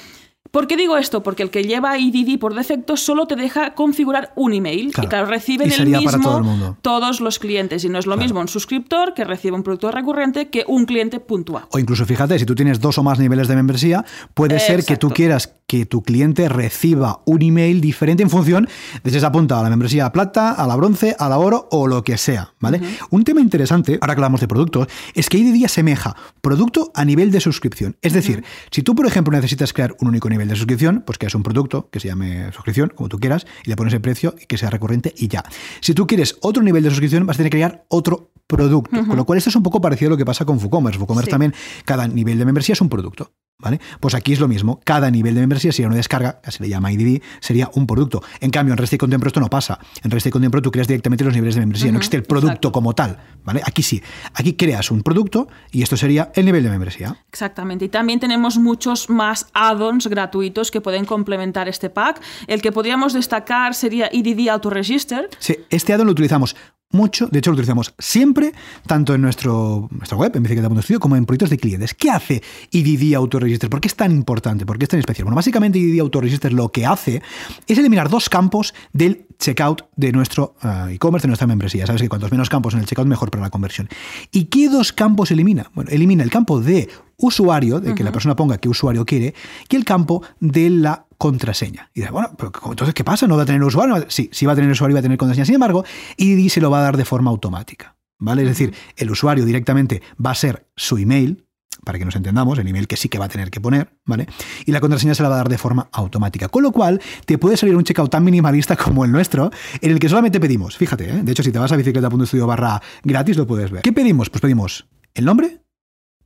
¿Por 0.56 0.68
qué 0.68 0.78
digo 0.78 0.96
esto? 0.96 1.22
Porque 1.22 1.44
el 1.44 1.50
que 1.50 1.66
lleva 1.66 1.98
IDD 2.00 2.40
por 2.40 2.56
defecto 2.56 2.96
solo 2.96 3.28
te 3.28 3.36
deja 3.36 3.74
configurar 3.74 4.32
un 4.38 4.54
email. 4.54 4.88
Y 4.88 5.08
claro, 5.08 5.26
reciben 5.26 5.70
el 5.70 5.88
mismo 5.88 6.78
todos 6.82 7.20
los 7.20 7.40
clientes. 7.40 7.84
Y 7.84 7.90
no 7.90 8.00
es 8.00 8.06
lo 8.06 8.16
mismo 8.16 8.40
un 8.40 8.48
suscriptor 8.48 9.14
que 9.14 9.26
recibe 9.26 9.58
un 9.58 9.64
producto 9.64 9.92
recurrente 9.92 10.48
que 10.48 10.64
un 10.66 10.86
cliente 10.86 11.20
puntual. 11.20 11.66
O 11.72 11.78
incluso 11.78 12.06
fíjate, 12.06 12.40
si 12.40 12.46
tú 12.46 12.56
tienes 12.56 12.80
dos 12.80 12.98
o 12.98 13.04
más 13.04 13.20
niveles 13.20 13.50
de 13.50 13.58
membresía, 13.58 14.06
puede 14.34 14.62
ser 14.62 14.86
que 14.86 14.96
tú 14.96 15.10
quieras 15.10 15.54
que 15.68 15.86
tu 15.86 16.04
cliente 16.04 16.48
reciba 16.48 17.22
un 17.26 17.42
email 17.42 17.82
diferente 17.82 18.24
en 18.24 18.30
función 18.30 18.70
de 19.04 19.12
si 19.12 19.20
se 19.20 19.26
apunta 19.26 19.60
a 19.60 19.64
la 19.64 19.70
membresía 19.70 20.12
plata, 20.12 20.52
a 20.52 20.68
la 20.68 20.76
bronce, 20.76 21.16
a 21.18 21.28
la 21.28 21.38
oro 21.38 21.68
o 21.72 21.88
lo 21.88 22.04
que 22.04 22.18
sea. 22.18 22.54
¿vale? 22.60 22.80
Un 23.10 23.24
tema 23.24 23.42
interesante, 23.42 23.98
ahora 24.00 24.14
que 24.14 24.20
hablamos 24.20 24.42
de 24.42 24.48
productos, 24.48 24.88
es 25.14 25.28
que 25.28 25.38
IDD 25.38 25.66
asemeja 25.66 26.16
producto 26.42 26.92
a 26.94 27.04
nivel 27.04 27.32
de 27.32 27.42
suscripción. 27.42 27.98
Es 28.02 28.14
decir, 28.14 28.44
si 28.72 28.84
tú, 28.84 28.96
por 28.96 29.08
ejemplo, 29.08 29.36
necesitas 29.36 29.74
crear 29.74 29.96
un 30.00 30.10
único 30.10 30.30
nivel 30.30 30.45
de 30.48 30.56
suscripción, 30.56 31.04
pues 31.06 31.18
es 31.20 31.36
un 31.36 31.44
producto 31.44 31.90
que 31.90 32.00
se 32.00 32.08
llame 32.08 32.52
suscripción, 32.52 32.92
como 32.96 33.10
tú 33.10 33.20
quieras, 33.20 33.46
y 33.64 33.70
le 33.70 33.76
pones 33.76 33.94
el 33.94 34.02
precio 34.02 34.36
y 34.40 34.46
que 34.46 34.58
sea 34.58 34.70
recurrente 34.70 35.14
y 35.18 35.28
ya. 35.28 35.44
Si 35.82 35.94
tú 35.94 36.08
quieres 36.08 36.38
otro 36.42 36.62
nivel 36.64 36.84
de 36.84 36.90
suscripción, 36.90 37.26
vas 37.26 37.36
a 37.36 37.38
tener 37.38 37.52
que 37.52 37.58
crear 37.58 37.86
otro 37.90 38.32
producto. 38.48 39.06
Con 39.06 39.16
lo 39.16 39.26
cual, 39.26 39.38
esto 39.38 39.50
es 39.50 39.56
un 39.56 39.64
poco 39.64 39.82
parecido 39.82 40.10
a 40.10 40.12
lo 40.12 40.18
que 40.18 40.26
pasa 40.26 40.46
con 40.46 40.58
WooCommerce. 40.58 41.00
WooCommerce 41.00 41.32
también, 41.32 41.54
cada 41.84 42.08
nivel 42.08 42.38
de 42.38 42.46
membresía 42.46 42.74
es 42.74 42.82
un 42.82 42.90
producto. 42.90 43.32
¿Vale? 43.58 43.80
Pues 44.02 44.14
aquí 44.16 44.34
es 44.34 44.40
lo 44.42 44.50
mismo. 44.50 44.82
Cada 44.84 45.10
nivel 45.10 45.34
de 45.34 45.40
membresía 45.40 45.72
sería 45.72 45.88
una 45.88 45.96
descarga, 45.96 46.42
que 46.42 46.52
se 46.52 46.62
le 46.62 46.68
llama 46.68 46.92
IDD, 46.92 47.22
sería 47.40 47.70
un 47.74 47.88
producto. 47.88 48.22
En 48.42 48.52
cambio, 48.52 48.74
en 48.74 48.78
Resta 48.78 48.96
y 48.96 49.00
Contempro 49.00 49.28
esto 49.28 49.40
no 49.40 49.50
pasa. 49.50 49.80
En 50.04 50.12
Resta 50.12 50.28
y 50.28 50.32
Contempro 50.32 50.62
tú 50.62 50.72
creas 50.72 50.88
directamente 50.88 51.24
los 51.24 51.34
niveles 51.34 51.56
de 51.56 51.62
membresía. 51.62 51.92
no 51.92 51.98
existe 52.00 52.18
el 52.18 52.24
producto 52.24 52.72
como 52.74 52.94
tal. 52.94 53.18
¿vale? 53.46 53.62
Aquí 53.64 53.82
sí. 53.82 54.04
Aquí 54.34 54.54
creas 54.54 54.92
un 54.92 55.04
producto 55.04 55.48
y 55.72 55.84
esto 55.84 55.96
sería 55.96 56.32
el 56.36 56.46
nivel 56.46 56.64
de 56.64 56.70
membresía. 56.70 57.16
Exactamente. 57.30 57.86
Y 57.86 57.90
también 57.90 58.20
tenemos 58.20 58.58
muchos 58.58 59.10
más 59.10 59.48
add-ons 59.54 60.08
gratuitos 60.08 60.70
que 60.70 60.82
pueden 60.82 61.06
complementar 61.06 61.70
este 61.70 61.90
pack. 61.90 62.22
El 62.48 62.62
que 62.62 62.74
podríamos 62.74 63.14
destacar 63.14 63.74
sería 63.74 64.10
IDD 64.12 64.50
Autoregister. 64.50 65.30
Sí, 65.40 65.56
este 65.70 65.94
add-on 65.94 66.08
lo 66.08 66.12
utilizamos 66.12 66.56
mucho, 66.92 67.28
de 67.28 67.40
hecho 67.40 67.52
lo 67.52 67.56
utilizamos 67.56 67.94
siempre, 68.00 68.54
tanto 68.88 69.14
en 69.14 69.22
nuestro, 69.22 69.90
nuestra 69.92 70.18
web, 70.18 70.32
en 70.36 70.44
bicicleta.studio, 70.44 71.00
como 71.00 71.16
en 71.16 71.26
proyectos 71.26 71.50
de 71.50 71.58
clientes. 71.58 71.94
¿Qué 71.94 72.10
hace 72.10 72.42
IDD 72.72 73.16
Autoregister? 73.16 73.70
¿Por 73.70 73.82
qué 73.82 73.88
es 73.88 73.96
tan 73.96 74.12
importante? 74.12 74.66
¿Por 74.66 74.78
qué 74.78 74.86
es 74.86 74.90
tan 74.90 75.00
especial? 75.00 75.26
Bueno, 75.26 75.36
básicamente 75.36 75.78
IDD 75.78 76.00
Autoregister 76.00 76.54
lo 76.54 76.72
que 76.72 76.86
hace 76.86 77.22
es 77.68 77.78
eliminar 77.78 78.10
dos 78.10 78.30
campos 78.30 78.74
del 78.94 79.28
checkout 79.38 79.84
de 79.96 80.12
nuestro 80.12 80.56
eh, 80.64 80.94
e-commerce, 80.94 81.26
de 81.26 81.30
nuestra 81.30 81.48
membresía. 81.48 81.86
Sabes 81.86 82.02
que 82.02 82.10
cuantos 82.10 82.32
menos 82.32 82.50
campos 82.50 82.74
en 82.74 82.80
el 82.80 82.86
checkout, 82.86 83.08
mejor 83.08 83.30
para 83.30 83.44
la 83.44 83.50
conversión. 83.50 83.90
¿Y 84.32 84.46
qué 84.46 84.70
dos 84.70 84.94
campos 84.94 85.32
elimina? 85.32 85.72
Bueno, 85.74 85.92
elimina 85.92 86.24
el 86.24 86.30
campo 86.30 86.62
de 86.62 86.90
usuario, 87.18 87.80
de 87.80 87.96
que 87.96 88.04
la 88.04 88.12
persona 88.12 88.36
ponga 88.36 88.58
qué 88.58 88.70
usuario 88.70 89.06
quiere, 89.06 89.34
y 89.70 89.76
el 89.76 89.86
campo 89.86 90.24
de 90.40 90.70
la 90.70 91.06
contraseña. 91.18 91.90
Y 91.94 92.02
dice, 92.02 92.12
bueno, 92.12 92.32
pero 92.38 92.52
entonces, 92.70 92.94
¿qué 92.94 93.04
pasa? 93.04 93.28
¿No 93.28 93.38
va 93.38 93.44
a 93.44 93.46
tener 93.46 93.64
usuario? 93.64 94.06
Sí, 94.10 94.30
sí 94.32 94.46
va 94.46 94.54
a 94.54 94.56
tener 94.56 94.72
usuario 94.72 94.94
y 94.94 94.96
va 94.96 95.00
a 95.00 95.04
tener 95.04 95.18
contraseña. 95.18 95.46
Sin 95.46 95.56
embargo, 95.56 95.84
IDD 96.18 96.50
se 96.50 96.62
lo 96.62 96.70
va 96.70 96.80
a 96.80 96.84
dar 96.84 96.98
de 96.98 97.06
forma 97.06 97.32
automática. 97.32 97.96
¿Vale? 98.18 98.44
Es 98.44 98.48
decir, 98.48 98.74
el 98.96 99.12
usuario 99.12 99.44
directamente 99.44 100.02
va 100.24 100.32
a 100.32 100.36
ser 100.36 100.68
su 100.76 100.98
email, 100.98 101.46
para 101.84 102.00
que 102.00 102.06
nos 102.06 102.16
entendamos, 102.16 102.58
el 102.58 102.68
email 102.68 102.88
que 102.88 102.96
sí 102.96 103.10
que 103.10 103.20
va 103.20 103.26
a 103.26 103.30
tener 103.30 103.52
que 103.52 103.60
poner, 103.60 103.90
¿vale? 104.06 104.28
Y 104.66 104.72
la 104.72 104.80
contraseña 104.80 105.14
se 105.14 105.22
la 105.22 105.30
va 105.30 105.36
a 105.36 105.38
dar 105.40 105.50
de 105.50 105.58
forma 105.58 105.90
automática. 105.92 106.48
Con 106.48 106.64
lo 106.64 106.72
cual, 106.72 107.02
te 107.26 107.38
puede 107.38 107.58
salir 107.58 107.76
un 107.76 107.84
checkout 107.84 108.10
tan 108.10 108.24
minimalista 108.24 108.76
como 108.84 109.04
el 109.04 109.12
nuestro, 109.12 109.52
en 109.82 109.92
el 109.92 110.00
que 110.00 110.08
solamente 110.08 110.40
pedimos, 110.40 110.78
fíjate, 110.78 111.10
¿eh? 111.10 111.22
de 111.24 111.32
hecho, 111.32 111.44
si 111.44 111.52
te 111.52 111.60
vas 111.60 111.72
a 111.72 111.76
bicicleta.studio 111.76 112.48
barra 112.48 112.82
gratis, 113.04 113.38
lo 113.38 113.46
puedes 113.46 113.70
ver. 113.70 113.82
¿Qué 113.82 113.94
pedimos? 113.94 114.30
Pues 114.30 114.42
pedimos 114.42 114.88
el 115.14 115.26
nombre 115.26 115.62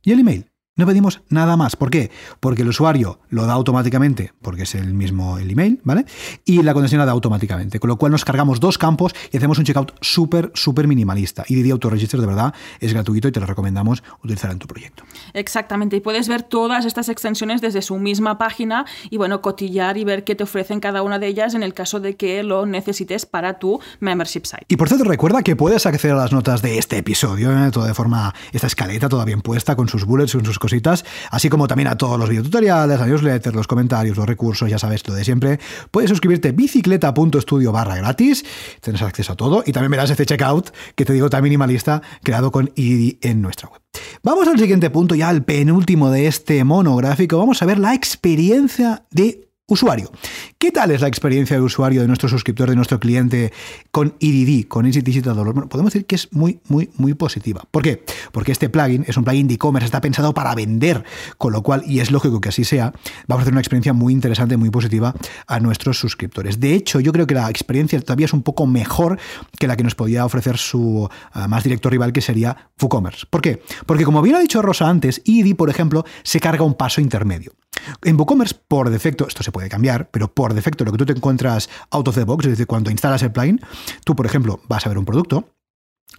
y 0.02 0.12
el 0.12 0.20
email. 0.20 0.49
No 0.80 0.86
pedimos 0.86 1.20
nada 1.28 1.58
más. 1.58 1.76
¿Por 1.76 1.90
qué? 1.90 2.10
Porque 2.40 2.62
el 2.62 2.68
usuario 2.68 3.20
lo 3.28 3.44
da 3.44 3.52
automáticamente, 3.52 4.32
porque 4.40 4.62
es 4.62 4.74
el 4.74 4.94
mismo 4.94 5.36
el 5.36 5.50
email, 5.50 5.78
¿vale? 5.84 6.06
Y 6.46 6.62
la 6.62 6.72
contraseña 6.72 7.00
la 7.00 7.04
da 7.04 7.12
automáticamente. 7.12 7.78
Con 7.78 7.88
lo 7.88 7.98
cual 7.98 8.12
nos 8.12 8.24
cargamos 8.24 8.60
dos 8.60 8.78
campos 8.78 9.14
y 9.30 9.36
hacemos 9.36 9.58
un 9.58 9.66
checkout 9.66 9.92
súper, 10.00 10.50
súper 10.54 10.88
minimalista. 10.88 11.44
Y 11.48 11.54
Didi 11.54 11.70
Autoregister 11.70 12.18
de 12.18 12.26
verdad 12.26 12.54
es 12.80 12.94
gratuito 12.94 13.28
y 13.28 13.32
te 13.32 13.40
lo 13.40 13.44
recomendamos 13.44 14.02
utilizar 14.24 14.50
en 14.52 14.58
tu 14.58 14.66
proyecto. 14.66 15.04
Exactamente. 15.34 15.96
Y 15.96 16.00
puedes 16.00 16.28
ver 16.28 16.44
todas 16.44 16.86
estas 16.86 17.10
extensiones 17.10 17.60
desde 17.60 17.82
su 17.82 17.98
misma 17.98 18.38
página 18.38 18.86
y, 19.10 19.18
bueno, 19.18 19.42
cotillar 19.42 19.98
y 19.98 20.04
ver 20.04 20.24
qué 20.24 20.34
te 20.34 20.44
ofrecen 20.44 20.80
cada 20.80 21.02
una 21.02 21.18
de 21.18 21.26
ellas 21.26 21.52
en 21.52 21.62
el 21.62 21.74
caso 21.74 22.00
de 22.00 22.16
que 22.16 22.42
lo 22.42 22.64
necesites 22.64 23.26
para 23.26 23.58
tu 23.58 23.80
membership 24.00 24.46
site. 24.46 24.64
Y 24.68 24.76
por 24.76 24.88
cierto, 24.88 25.04
recuerda 25.04 25.42
que 25.42 25.56
puedes 25.56 25.84
acceder 25.84 26.16
a 26.16 26.20
las 26.20 26.32
notas 26.32 26.62
de 26.62 26.78
este 26.78 26.96
episodio, 26.96 27.52
¿eh? 27.52 27.70
todo 27.70 27.84
de 27.84 27.92
forma, 27.92 28.34
esta 28.52 28.66
escaleta 28.66 29.10
toda 29.10 29.26
bien 29.26 29.42
puesta, 29.42 29.76
con 29.76 29.86
sus 29.86 30.06
bullets, 30.06 30.32
con 30.32 30.46
sus 30.46 30.58
cosas 30.58 30.69
así 31.30 31.48
como 31.48 31.68
también 31.68 31.88
a 31.88 31.96
todos 31.96 32.18
los 32.18 32.28
videotutoriales, 32.28 33.00
a 33.00 33.06
newsletters, 33.06 33.54
los 33.54 33.66
comentarios, 33.66 34.16
los 34.16 34.26
recursos, 34.26 34.68
ya 34.70 34.78
sabes 34.78 35.06
lo 35.06 35.14
de 35.14 35.24
siempre. 35.24 35.60
Puedes 35.90 36.10
suscribirte 36.10 36.52
bicicleta.studio 36.52 37.72
barra 37.72 37.96
gratis, 37.96 38.44
tienes 38.80 39.02
acceso 39.02 39.32
a 39.32 39.36
todo 39.36 39.62
y 39.66 39.72
también 39.72 39.90
verás 39.90 40.10
este 40.10 40.26
checkout 40.26 40.70
que 40.94 41.04
te 41.04 41.12
digo 41.12 41.30
tan 41.30 41.42
minimalista 41.42 42.02
creado 42.22 42.50
con 42.50 42.70
IDD 42.74 43.18
en 43.22 43.42
nuestra 43.42 43.68
web. 43.68 43.80
Vamos 44.22 44.46
al 44.48 44.58
siguiente 44.58 44.90
punto, 44.90 45.14
ya 45.14 45.28
al 45.28 45.44
penúltimo 45.44 46.10
de 46.10 46.26
este 46.26 46.62
monográfico. 46.64 47.38
Vamos 47.38 47.62
a 47.62 47.66
ver 47.66 47.78
la 47.78 47.94
experiencia 47.94 49.04
de 49.10 49.49
Usuario. 49.70 50.10
¿Qué 50.58 50.72
tal 50.72 50.90
es 50.90 51.00
la 51.00 51.06
experiencia 51.06 51.56
de 51.56 51.62
usuario 51.62 52.00
de 52.00 52.08
nuestro 52.08 52.28
suscriptor, 52.28 52.68
de 52.68 52.74
nuestro 52.74 52.98
cliente 52.98 53.52
con 53.92 54.16
EDD, 54.18 54.66
con 54.66 54.84
Easy 54.84 55.00
Digital? 55.00 55.36
Bueno, 55.36 55.68
podemos 55.68 55.92
decir 55.92 56.06
que 56.06 56.16
es 56.16 56.28
muy, 56.32 56.60
muy, 56.66 56.90
muy 56.96 57.14
positiva. 57.14 57.62
¿Por 57.70 57.84
qué? 57.84 58.04
Porque 58.32 58.50
este 58.50 58.68
plugin 58.68 59.04
es 59.06 59.16
un 59.16 59.22
plugin 59.22 59.46
de 59.46 59.54
e-commerce, 59.54 59.84
está 59.84 60.00
pensado 60.00 60.34
para 60.34 60.56
vender, 60.56 61.04
con 61.38 61.52
lo 61.52 61.62
cual, 61.62 61.84
y 61.86 62.00
es 62.00 62.10
lógico 62.10 62.40
que 62.40 62.48
así 62.48 62.64
sea, 62.64 62.86
va 62.90 63.26
a 63.28 63.34
ofrecer 63.34 63.52
una 63.52 63.60
experiencia 63.60 63.92
muy 63.92 64.12
interesante, 64.12 64.56
muy 64.56 64.70
positiva 64.70 65.14
a 65.46 65.60
nuestros 65.60 66.00
suscriptores. 66.00 66.58
De 66.58 66.74
hecho, 66.74 66.98
yo 66.98 67.12
creo 67.12 67.28
que 67.28 67.34
la 67.34 67.48
experiencia 67.48 68.00
todavía 68.00 68.26
es 68.26 68.32
un 68.32 68.42
poco 68.42 68.66
mejor 68.66 69.20
que 69.56 69.68
la 69.68 69.76
que 69.76 69.84
nos 69.84 69.94
podía 69.94 70.24
ofrecer 70.24 70.58
su 70.58 71.08
uh, 71.08 71.48
más 71.48 71.62
directo 71.62 71.88
rival, 71.90 72.12
que 72.12 72.20
sería 72.20 72.70
WooCommerce. 72.82 73.26
¿Por 73.30 73.40
qué? 73.40 73.62
Porque 73.86 74.04
como 74.04 74.20
bien 74.20 74.34
ha 74.34 74.40
dicho 74.40 74.62
Rosa 74.62 74.88
antes, 74.88 75.22
EDD, 75.24 75.54
por 75.54 75.70
ejemplo, 75.70 76.04
se 76.24 76.40
carga 76.40 76.64
un 76.64 76.74
paso 76.74 77.00
intermedio. 77.00 77.52
En 78.02 78.16
WooCommerce, 78.16 78.56
por 78.68 78.90
defecto, 78.90 79.26
esto 79.26 79.42
se 79.42 79.52
puede 79.52 79.59
cambiar, 79.68 80.10
pero 80.10 80.32
por 80.32 80.54
defecto 80.54 80.84
lo 80.84 80.92
que 80.92 80.98
tú 80.98 81.06
te 81.06 81.12
encuentras 81.12 81.68
out 81.90 82.08
of 82.08 82.14
the 82.14 82.24
box, 82.24 82.46
es 82.46 82.52
decir, 82.52 82.66
cuando 82.66 82.90
instalas 82.90 83.22
el 83.22 83.32
plugin, 83.32 83.60
tú, 84.04 84.16
por 84.16 84.26
ejemplo, 84.26 84.60
vas 84.68 84.86
a 84.86 84.88
ver 84.88 84.98
un 84.98 85.04
producto, 85.04 85.48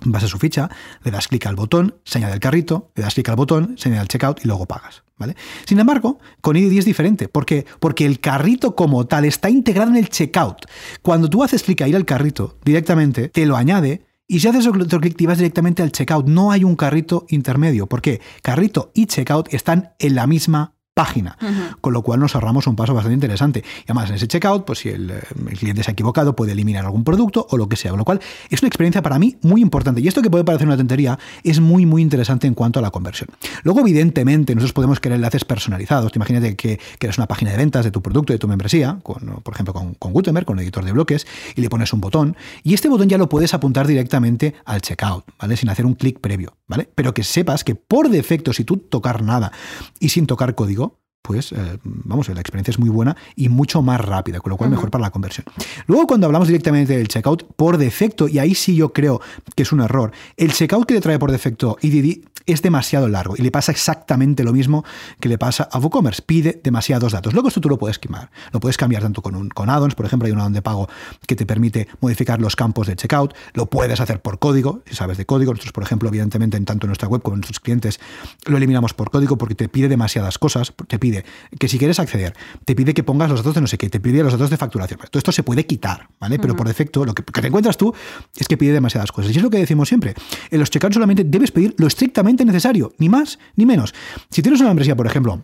vas 0.05 0.23
a 0.23 0.27
su 0.27 0.37
ficha, 0.37 0.69
le 1.03 1.11
das 1.11 1.27
clic 1.27 1.45
al 1.45 1.55
botón, 1.55 1.95
se 2.03 2.17
añade 2.17 2.33
el 2.33 2.39
carrito, 2.39 2.91
le 2.95 3.03
das 3.03 3.13
clic 3.13 3.29
al 3.29 3.35
botón, 3.35 3.75
se 3.77 3.89
añade 3.89 4.03
el 4.03 4.07
checkout 4.07 4.43
y 4.43 4.47
luego 4.47 4.65
pagas. 4.65 5.03
¿vale? 5.17 5.35
Sin 5.65 5.79
embargo, 5.79 6.19
con 6.41 6.55
IDD 6.55 6.79
es 6.79 6.85
diferente. 6.85 7.27
¿Por 7.27 7.45
qué? 7.45 7.65
Porque 7.79 8.05
el 8.05 8.19
carrito 8.19 8.75
como 8.75 9.05
tal 9.05 9.25
está 9.25 9.49
integrado 9.49 9.91
en 9.91 9.97
el 9.97 10.09
checkout. 10.09 10.65
Cuando 11.01 11.29
tú 11.29 11.43
haces 11.43 11.63
clic 11.63 11.81
a 11.81 11.87
ir 11.87 11.95
al 11.95 12.05
carrito, 12.05 12.57
directamente 12.63 13.29
te 13.29 13.45
lo 13.45 13.55
añade 13.55 14.05
y 14.27 14.39
si 14.39 14.47
haces 14.47 14.65
otro 14.65 15.01
clic, 15.01 15.17
te 15.17 15.27
vas 15.27 15.37
directamente 15.37 15.83
al 15.83 15.91
checkout. 15.91 16.27
No 16.27 16.51
hay 16.51 16.63
un 16.63 16.75
carrito 16.75 17.25
intermedio. 17.29 17.87
¿Por 17.87 18.01
qué? 18.01 18.21
Carrito 18.41 18.91
y 18.93 19.05
checkout 19.05 19.53
están 19.53 19.93
en 19.99 20.15
la 20.15 20.25
misma 20.25 20.73
página, 21.01 21.35
con 21.81 21.93
lo 21.93 22.03
cual 22.03 22.19
nos 22.19 22.35
ahorramos 22.35 22.67
un 22.67 22.75
paso 22.75 22.93
bastante 22.93 23.15
interesante. 23.15 23.63
Y 23.79 23.83
además 23.85 24.09
en 24.09 24.17
ese 24.17 24.27
checkout, 24.27 24.65
pues 24.65 24.77
si 24.77 24.89
el, 24.89 25.09
el, 25.09 25.57
cliente 25.57 25.81
se 25.81 25.89
ha 25.89 25.93
equivocado, 25.93 26.35
puede 26.35 26.51
eliminar 26.51 26.85
algún 26.85 27.03
producto 27.03 27.47
o 27.49 27.57
lo 27.57 27.67
que 27.67 27.75
sea, 27.75 27.89
con 27.89 27.97
lo 27.97 28.05
cual 28.05 28.19
es 28.51 28.61
una 28.61 28.67
experiencia 28.67 29.01
para 29.01 29.17
mí 29.17 29.35
muy 29.41 29.61
importante. 29.61 29.99
Y 29.99 30.07
esto 30.07 30.21
que 30.21 30.29
puede 30.29 30.43
parecer 30.43 30.67
una 30.67 30.77
tontería 30.77 31.17
es 31.43 31.59
muy, 31.59 31.87
muy 31.87 32.03
interesante 32.03 32.45
en 32.45 32.53
cuanto 32.53 32.77
a 32.77 32.83
la 32.83 32.91
conversión. 32.91 33.29
Luego, 33.63 33.79
evidentemente, 33.79 34.53
nosotros 34.53 34.73
podemos 34.73 34.99
crear 34.99 35.15
enlaces 35.15 35.43
personalizados. 35.43 36.11
Imagínate 36.15 36.55
que 36.55 36.79
creas 36.99 37.17
una 37.17 37.25
página 37.25 37.49
de 37.49 37.57
ventas 37.57 37.83
de 37.83 37.89
tu 37.89 38.03
producto, 38.03 38.31
de 38.31 38.37
tu 38.37 38.47
membresía, 38.47 38.99
con, 39.01 39.41
por 39.41 39.55
ejemplo, 39.55 39.73
con, 39.73 39.95
con 39.95 40.13
Gutenberg, 40.13 40.45
con 40.45 40.59
el 40.59 40.63
editor 40.65 40.85
de 40.85 40.91
bloques, 40.91 41.25
y 41.55 41.61
le 41.61 41.69
pones 41.69 41.93
un 41.93 42.01
botón, 42.01 42.35
y 42.61 42.75
este 42.75 42.89
botón 42.89 43.09
ya 43.09 43.17
lo 43.17 43.27
puedes 43.27 43.55
apuntar 43.55 43.87
directamente 43.87 44.53
al 44.65 44.81
checkout, 44.81 45.25
¿vale? 45.39 45.57
Sin 45.57 45.69
hacer 45.69 45.87
un 45.87 45.95
clic 45.95 46.19
previo, 46.19 46.57
¿vale? 46.67 46.87
Pero 46.93 47.15
que 47.15 47.23
sepas 47.23 47.63
que 47.63 47.73
por 47.73 48.09
defecto, 48.09 48.53
si 48.53 48.65
tú 48.65 48.77
tocar 48.77 49.23
nada 49.23 49.51
y 49.99 50.09
sin 50.09 50.27
tocar 50.27 50.53
código, 50.53 50.90
pues 51.21 51.51
eh, 51.51 51.77
vamos, 51.83 52.29
la 52.29 52.41
experiencia 52.41 52.71
es 52.71 52.79
muy 52.79 52.89
buena 52.89 53.15
y 53.35 53.49
mucho 53.49 53.81
más 53.81 54.01
rápida, 54.01 54.39
con 54.39 54.49
lo 54.49 54.57
cual 54.57 54.69
mejor 54.69 54.89
para 54.89 55.03
la 55.03 55.11
conversión. 55.11 55.45
Luego, 55.87 56.07
cuando 56.07 56.25
hablamos 56.25 56.47
directamente 56.47 56.97
del 56.97 57.07
checkout, 57.07 57.43
por 57.55 57.77
defecto, 57.77 58.27
y 58.27 58.39
ahí 58.39 58.55
sí 58.55 58.75
yo 58.75 58.91
creo 58.91 59.21
que 59.55 59.63
es 59.63 59.71
un 59.71 59.81
error, 59.81 60.11
el 60.37 60.51
checkout 60.51 60.87
que 60.87 60.95
le 60.95 61.01
trae 61.01 61.19
por 61.19 61.31
defecto 61.31 61.77
EDD 61.81 62.30
es 62.45 62.61
demasiado 62.61 63.07
largo 63.07 63.35
y 63.37 63.41
le 63.41 63.51
pasa 63.51 63.71
exactamente 63.71 64.43
lo 64.43 64.53
mismo 64.53 64.83
que 65.19 65.29
le 65.29 65.37
pasa 65.37 65.67
a 65.71 65.79
WooCommerce. 65.79 66.21
Pide 66.21 66.61
demasiados 66.63 67.11
datos. 67.11 67.33
Luego 67.33 67.47
esto 67.47 67.61
tú 67.61 67.69
lo 67.69 67.77
puedes 67.77 67.99
cambiar. 67.99 68.29
Lo 68.51 68.59
puedes 68.59 68.77
cambiar 68.77 69.01
tanto 69.01 69.21
con, 69.21 69.35
un, 69.35 69.49
con 69.49 69.69
addons, 69.69 69.95
por 69.95 70.05
ejemplo, 70.05 70.25
hay 70.25 70.31
un 70.31 70.39
addon 70.39 70.53
de 70.53 70.61
pago 70.61 70.89
que 71.27 71.35
te 71.35 71.45
permite 71.45 71.87
modificar 71.99 72.41
los 72.41 72.55
campos 72.55 72.87
de 72.87 72.95
checkout. 72.95 73.33
Lo 73.53 73.67
puedes 73.67 73.99
hacer 73.99 74.21
por 74.21 74.39
código, 74.39 74.81
si 74.85 74.95
sabes 74.95 75.17
de 75.17 75.25
código. 75.25 75.51
Nosotros, 75.51 75.73
por 75.73 75.83
ejemplo, 75.83 76.09
evidentemente, 76.09 76.57
en 76.57 76.65
tanto 76.65 76.85
en 76.85 76.89
nuestra 76.89 77.07
web 77.07 77.21
como 77.21 77.35
en 77.35 77.41
nuestros 77.41 77.59
clientes, 77.59 77.99
lo 78.45 78.57
eliminamos 78.57 78.93
por 78.93 79.11
código 79.11 79.37
porque 79.37 79.55
te 79.55 79.69
pide 79.69 79.87
demasiadas 79.89 80.37
cosas. 80.37 80.73
Te 80.87 80.99
pide 80.99 81.25
que 81.59 81.67
si 81.67 81.77
quieres 81.77 81.99
acceder, 81.99 82.33
te 82.65 82.75
pide 82.75 82.93
que 82.93 83.03
pongas 83.03 83.29
los 83.29 83.39
datos 83.39 83.55
de 83.55 83.61
no 83.61 83.67
sé 83.67 83.77
qué, 83.77 83.89
te 83.89 83.99
pide 83.99 84.23
los 84.23 84.33
datos 84.33 84.49
de 84.49 84.57
facturación. 84.57 84.99
Todo 84.99 85.19
esto 85.19 85.31
se 85.31 85.43
puede 85.43 85.65
quitar, 85.65 86.09
¿vale? 86.19 86.39
Pero 86.39 86.55
por 86.55 86.67
defecto, 86.67 87.05
lo 87.05 87.13
que, 87.13 87.23
que 87.23 87.41
te 87.41 87.47
encuentras 87.47 87.77
tú 87.77 87.93
es 88.35 88.47
que 88.47 88.57
pide 88.57 88.73
demasiadas 88.73 89.11
cosas. 89.11 89.31
Y 89.33 89.37
es 89.37 89.43
lo 89.43 89.49
que 89.49 89.57
decimos 89.57 89.87
siempre. 89.87 90.13
En 90.49 90.59
los 90.59 90.69
checkouts 90.69 90.95
solamente 90.95 91.23
debes 91.23 91.51
pedir 91.51 91.75
lo 91.77 91.87
estrictamente 91.87 92.30
necesario, 92.37 92.93
ni 92.97 93.09
más 93.09 93.39
ni 93.55 93.65
menos. 93.65 93.93
Si 94.29 94.41
tienes 94.41 94.59
una 94.59 94.69
membresía, 94.69 94.95
por 94.95 95.07
ejemplo, 95.07 95.41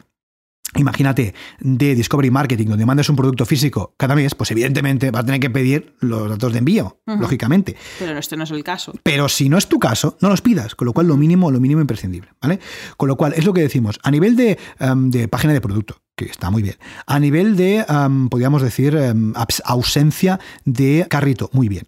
Imagínate 0.75 1.33
de 1.59 1.95
Discovery 1.95 2.29
Marketing, 2.29 2.67
donde 2.67 2.85
mandas 2.85 3.09
un 3.09 3.15
producto 3.15 3.45
físico 3.45 3.93
cada 3.97 4.15
mes, 4.15 4.35
pues 4.35 4.51
evidentemente 4.51 5.11
vas 5.11 5.23
a 5.23 5.25
tener 5.25 5.39
que 5.39 5.49
pedir 5.49 5.95
los 6.01 6.29
datos 6.29 6.51
de 6.51 6.59
envío, 6.59 6.99
uh 7.07 7.13
-huh. 7.13 7.19
lógicamente. 7.19 7.75
Pero 7.97 8.17
este 8.17 8.35
no 8.35 8.43
es 8.43 8.51
el 8.51 8.63
caso. 8.63 8.93
Pero 9.01 9.29
si 9.29 9.47
no 9.47 9.57
es 9.57 9.67
tu 9.67 9.79
caso, 9.79 10.17
no 10.21 10.29
los 10.29 10.41
pidas, 10.41 10.75
con 10.75 10.85
lo 10.85 10.93
cual 10.93 11.07
lo 11.07 11.15
mínimo, 11.15 11.51
lo 11.51 11.59
mínimo 11.59 11.79
imprescindible, 11.79 12.29
¿vale? 12.41 12.59
Con 12.97 13.07
lo 13.07 13.15
cual, 13.15 13.33
es 13.35 13.45
lo 13.45 13.53
que 13.53 13.61
decimos, 13.61 13.99
a 14.03 14.11
nivel 14.11 14.35
de, 14.35 14.59
um, 14.81 15.09
de 15.09 15.29
página 15.29 15.53
de 15.53 15.61
producto, 15.61 16.01
que 16.15 16.25
está 16.25 16.51
muy 16.51 16.61
bien. 16.61 16.75
A 17.07 17.17
nivel 17.19 17.55
de, 17.55 17.85
um, 17.89 18.27
podríamos 18.27 18.61
decir, 18.61 18.95
um, 18.95 19.33
ausencia 19.63 20.39
de 20.65 21.07
carrito, 21.09 21.49
muy 21.53 21.69
bien. 21.69 21.85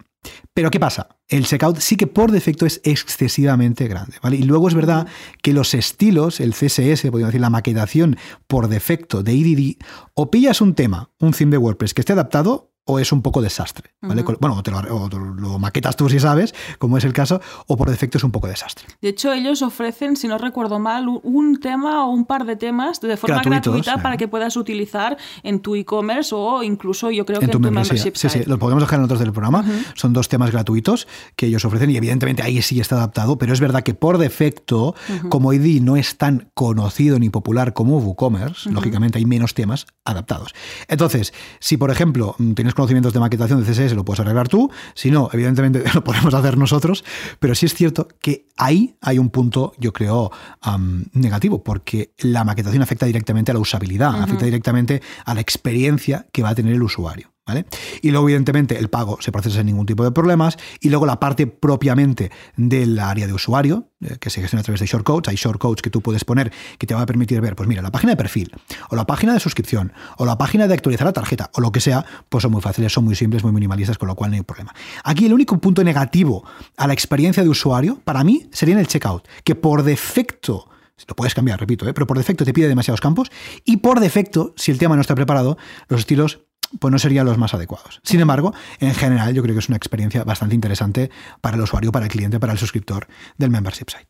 Pero 0.53 0.71
¿qué 0.71 0.79
pasa? 0.79 1.07
El 1.27 1.45
checkout 1.45 1.77
sí 1.77 1.95
que 1.95 2.07
por 2.07 2.31
defecto 2.31 2.65
es 2.65 2.81
excesivamente 2.83 3.87
grande. 3.87 4.17
¿vale? 4.21 4.37
Y 4.37 4.43
luego 4.43 4.67
es 4.67 4.73
verdad 4.73 5.07
que 5.41 5.53
los 5.53 5.73
estilos, 5.73 6.39
el 6.39 6.53
CSS, 6.53 7.03
podríamos 7.03 7.27
decir 7.27 7.41
la 7.41 7.49
maquetación 7.49 8.17
por 8.47 8.67
defecto 8.67 9.23
de 9.23 9.33
EDD, 9.33 9.77
o 10.13 10.31
pillas 10.31 10.61
un 10.61 10.75
tema, 10.75 11.11
un 11.19 11.31
theme 11.31 11.51
de 11.51 11.57
WordPress 11.57 11.93
que 11.93 12.01
esté 12.01 12.13
adaptado, 12.13 12.68
o 12.89 12.97
es 12.97 13.11
un 13.11 13.21
poco 13.21 13.39
desastre. 13.41 13.91
¿vale? 14.01 14.23
Uh 14.23 14.25
-huh. 14.25 14.37
Bueno, 14.39 14.55
o 14.57 14.63
te, 14.63 14.71
lo, 14.71 14.79
o 14.79 15.09
te, 15.09 15.17
lo, 15.17 15.59
maquetas 15.59 15.95
tú 15.95 16.09
si 16.09 16.19
sabes, 16.19 16.55
como 16.79 16.97
es 16.97 17.05
el 17.05 17.13
caso, 17.13 17.39
o 17.67 17.77
por 17.77 17.87
defecto 17.89 18.17
es 18.17 18.23
un 18.23 18.31
poco 18.31 18.47
desastre. 18.47 18.87
De 18.99 19.09
hecho, 19.09 19.31
ellos 19.31 19.61
ofrecen, 19.61 20.15
si 20.15 20.27
no 20.27 20.39
recuerdo 20.39 20.79
mal, 20.79 21.07
un 21.21 21.59
tema 21.59 22.05
o 22.05 22.09
un 22.09 22.25
par 22.25 22.45
de 22.45 22.55
temas 22.55 22.99
de 22.99 23.15
forma 23.15 23.35
Gratuitos, 23.35 23.73
gratuita 23.73 23.99
eh. 23.99 24.01
para 24.01 24.17
que 24.17 24.27
puedas 24.27 24.57
utilizar 24.57 25.17
en 25.43 25.59
tu 25.59 25.75
e-commerce 25.75 26.33
o 26.33 26.63
incluso 26.63 27.11
yo 27.11 27.27
creo 27.27 27.39
en 27.39 27.45
que 27.45 27.51
tu 27.51 27.57
en 27.57 27.63
tu 27.63 27.71
membership. 27.71 28.15
sí, 28.15 28.27
site. 28.27 28.43
sí, 28.43 28.49
los 28.49 28.57
podemos 28.57 28.81
dejar 28.81 28.97
en 28.99 29.05
otros 29.05 29.19
del 29.19 29.31
programa. 29.31 29.59
Uh 29.59 29.71
-huh. 29.71 29.85
Son 29.93 30.11
dos 30.11 30.27
temas 30.27 30.49
gratuitos 30.49 31.07
que 31.35 31.45
ellos 31.45 31.63
ofrecen 31.65 31.91
y 31.91 31.97
evidentemente 31.97 32.41
ahí 32.41 32.59
sí 32.63 32.79
está 32.79 32.95
adaptado, 32.95 33.37
pero 33.37 33.53
es 33.53 33.59
verdad 33.59 33.83
que 33.83 33.93
por 33.93 34.17
defecto, 34.17 34.87
uh 34.87 35.13
-huh. 35.13 35.29
como 35.29 35.53
ID 35.53 35.79
no 35.81 35.95
es 35.95 36.17
tan 36.17 36.49
conocido 36.55 37.19
ni 37.19 37.29
popular 37.29 37.73
como 37.73 37.99
WooCommerce, 37.99 38.71
lógicamente 38.71 39.19
hay 39.19 39.25
menos 39.25 39.53
temas 39.53 39.85
adaptados. 40.05 40.55
Entonces, 40.87 41.33
si 41.59 41.77
por 41.77 41.91
ejemplo 41.91 42.35
tienes 42.55 42.73
conocimientos 42.79 43.11
de 43.11 43.19
maquetación 43.19 43.61
de 43.61 43.69
CSS 43.69 43.93
lo 43.93 44.05
puedes 44.05 44.21
arreglar 44.21 44.47
tú, 44.47 44.71
si 44.95 45.11
no, 45.11 45.29
evidentemente 45.33 45.83
lo 45.93 46.01
podemos 46.01 46.33
hacer 46.33 46.57
nosotros, 46.57 47.03
pero 47.39 47.53
sí 47.55 47.65
es 47.65 47.73
cierto 47.73 48.07
que 48.21 48.45
ahí 48.55 48.95
hay 49.01 49.19
un 49.19 49.29
punto, 49.29 49.73
yo 49.77 49.91
creo, 49.91 50.31
um, 50.65 51.03
negativo, 51.13 51.61
porque 51.61 52.13
la 52.19 52.45
maquetación 52.45 52.81
afecta 52.81 53.05
directamente 53.05 53.51
a 53.51 53.53
la 53.53 53.59
usabilidad, 53.59 54.11
uh 54.11 54.17
-huh. 54.17 54.23
afecta 54.23 54.45
directamente 54.45 55.01
a 55.25 55.33
la 55.33 55.41
experiencia 55.41 56.27
que 56.31 56.41
va 56.41 56.49
a 56.49 56.55
tener 56.55 56.73
el 56.73 56.83
usuario. 56.83 57.31
¿Vale? 57.49 57.65
Y 58.03 58.11
luego, 58.11 58.29
evidentemente, 58.29 58.77
el 58.77 58.89
pago 58.89 59.17
se 59.21 59.31
procesa 59.31 59.57
sin 59.57 59.65
ningún 59.65 59.87
tipo 59.87 60.03
de 60.03 60.11
problemas. 60.11 60.55
Y 60.81 60.89
luego 60.89 61.07
la 61.07 61.19
parte 61.19 61.47
propiamente 61.47 62.29
del 62.55 62.99
área 62.99 63.25
de 63.25 63.33
usuario, 63.33 63.89
eh, 64.01 64.17
que 64.19 64.29
se 64.29 64.39
gestiona 64.39 64.61
a 64.61 64.63
través 64.63 64.81
de 64.81 64.85
shortcodes. 64.85 65.29
Hay 65.29 65.35
shortcodes 65.35 65.81
que 65.81 65.89
tú 65.89 66.01
puedes 66.01 66.23
poner 66.23 66.51
que 66.77 66.85
te 66.85 66.93
va 66.93 67.01
a 67.01 67.05
permitir 67.07 67.41
ver, 67.41 67.55
pues 67.55 67.67
mira, 67.67 67.81
la 67.81 67.91
página 67.91 68.11
de 68.11 68.17
perfil, 68.17 68.51
o 68.91 68.95
la 68.95 69.07
página 69.07 69.33
de 69.33 69.39
suscripción, 69.39 69.93
o 70.17 70.27
la 70.27 70.37
página 70.37 70.67
de 70.67 70.75
actualizar 70.75 71.07
la 71.07 71.13
tarjeta, 71.13 71.49
o 71.55 71.61
lo 71.61 71.71
que 71.71 71.81
sea, 71.81 72.05
pues 72.29 72.43
son 72.43 72.51
muy 72.51 72.61
fáciles, 72.61 72.93
son 72.93 73.03
muy 73.03 73.15
simples, 73.15 73.41
muy 73.41 73.51
minimalistas, 73.51 73.97
con 73.97 74.07
lo 74.07 74.15
cual 74.15 74.29
no 74.29 74.37
hay 74.37 74.43
problema. 74.43 74.75
Aquí 75.03 75.25
el 75.25 75.33
único 75.33 75.57
punto 75.57 75.83
negativo 75.83 76.43
a 76.77 76.85
la 76.85 76.93
experiencia 76.93 77.41
de 77.41 77.49
usuario, 77.49 77.99
para 78.03 78.23
mí, 78.23 78.47
sería 78.51 78.75
en 78.75 78.79
el 78.79 78.87
checkout, 78.87 79.27
que 79.43 79.55
por 79.55 79.81
defecto 79.81 80.69
lo 81.07 81.15
puedes 81.15 81.33
cambiar, 81.33 81.59
repito, 81.59 81.87
¿eh? 81.87 81.93
pero 81.93 82.07
por 82.07 82.17
defecto 82.17 82.45
te 82.45 82.53
pide 82.53 82.67
demasiados 82.67 83.01
campos 83.01 83.31
y 83.63 83.77
por 83.77 83.99
defecto, 83.99 84.53
si 84.57 84.71
el 84.71 84.77
tema 84.77 84.95
no 84.95 85.01
está 85.01 85.15
preparado, 85.15 85.57
los 85.87 86.01
estilos 86.01 86.41
pues 86.79 86.91
no 86.91 86.99
serían 86.99 87.25
los 87.25 87.37
más 87.37 87.53
adecuados. 87.53 87.99
Sin 88.03 88.19
embargo, 88.19 88.53
en 88.79 88.93
general 88.93 89.33
yo 89.33 89.41
creo 89.41 89.55
que 89.55 89.59
es 89.59 89.69
una 89.69 89.77
experiencia 89.77 90.23
bastante 90.23 90.55
interesante 90.55 91.09
para 91.41 91.55
el 91.55 91.63
usuario, 91.63 91.91
para 91.91 92.05
el 92.05 92.11
cliente, 92.11 92.39
para 92.39 92.53
el 92.53 92.59
suscriptor 92.59 93.07
del 93.37 93.49
membership 93.49 93.89
site. 93.89 94.07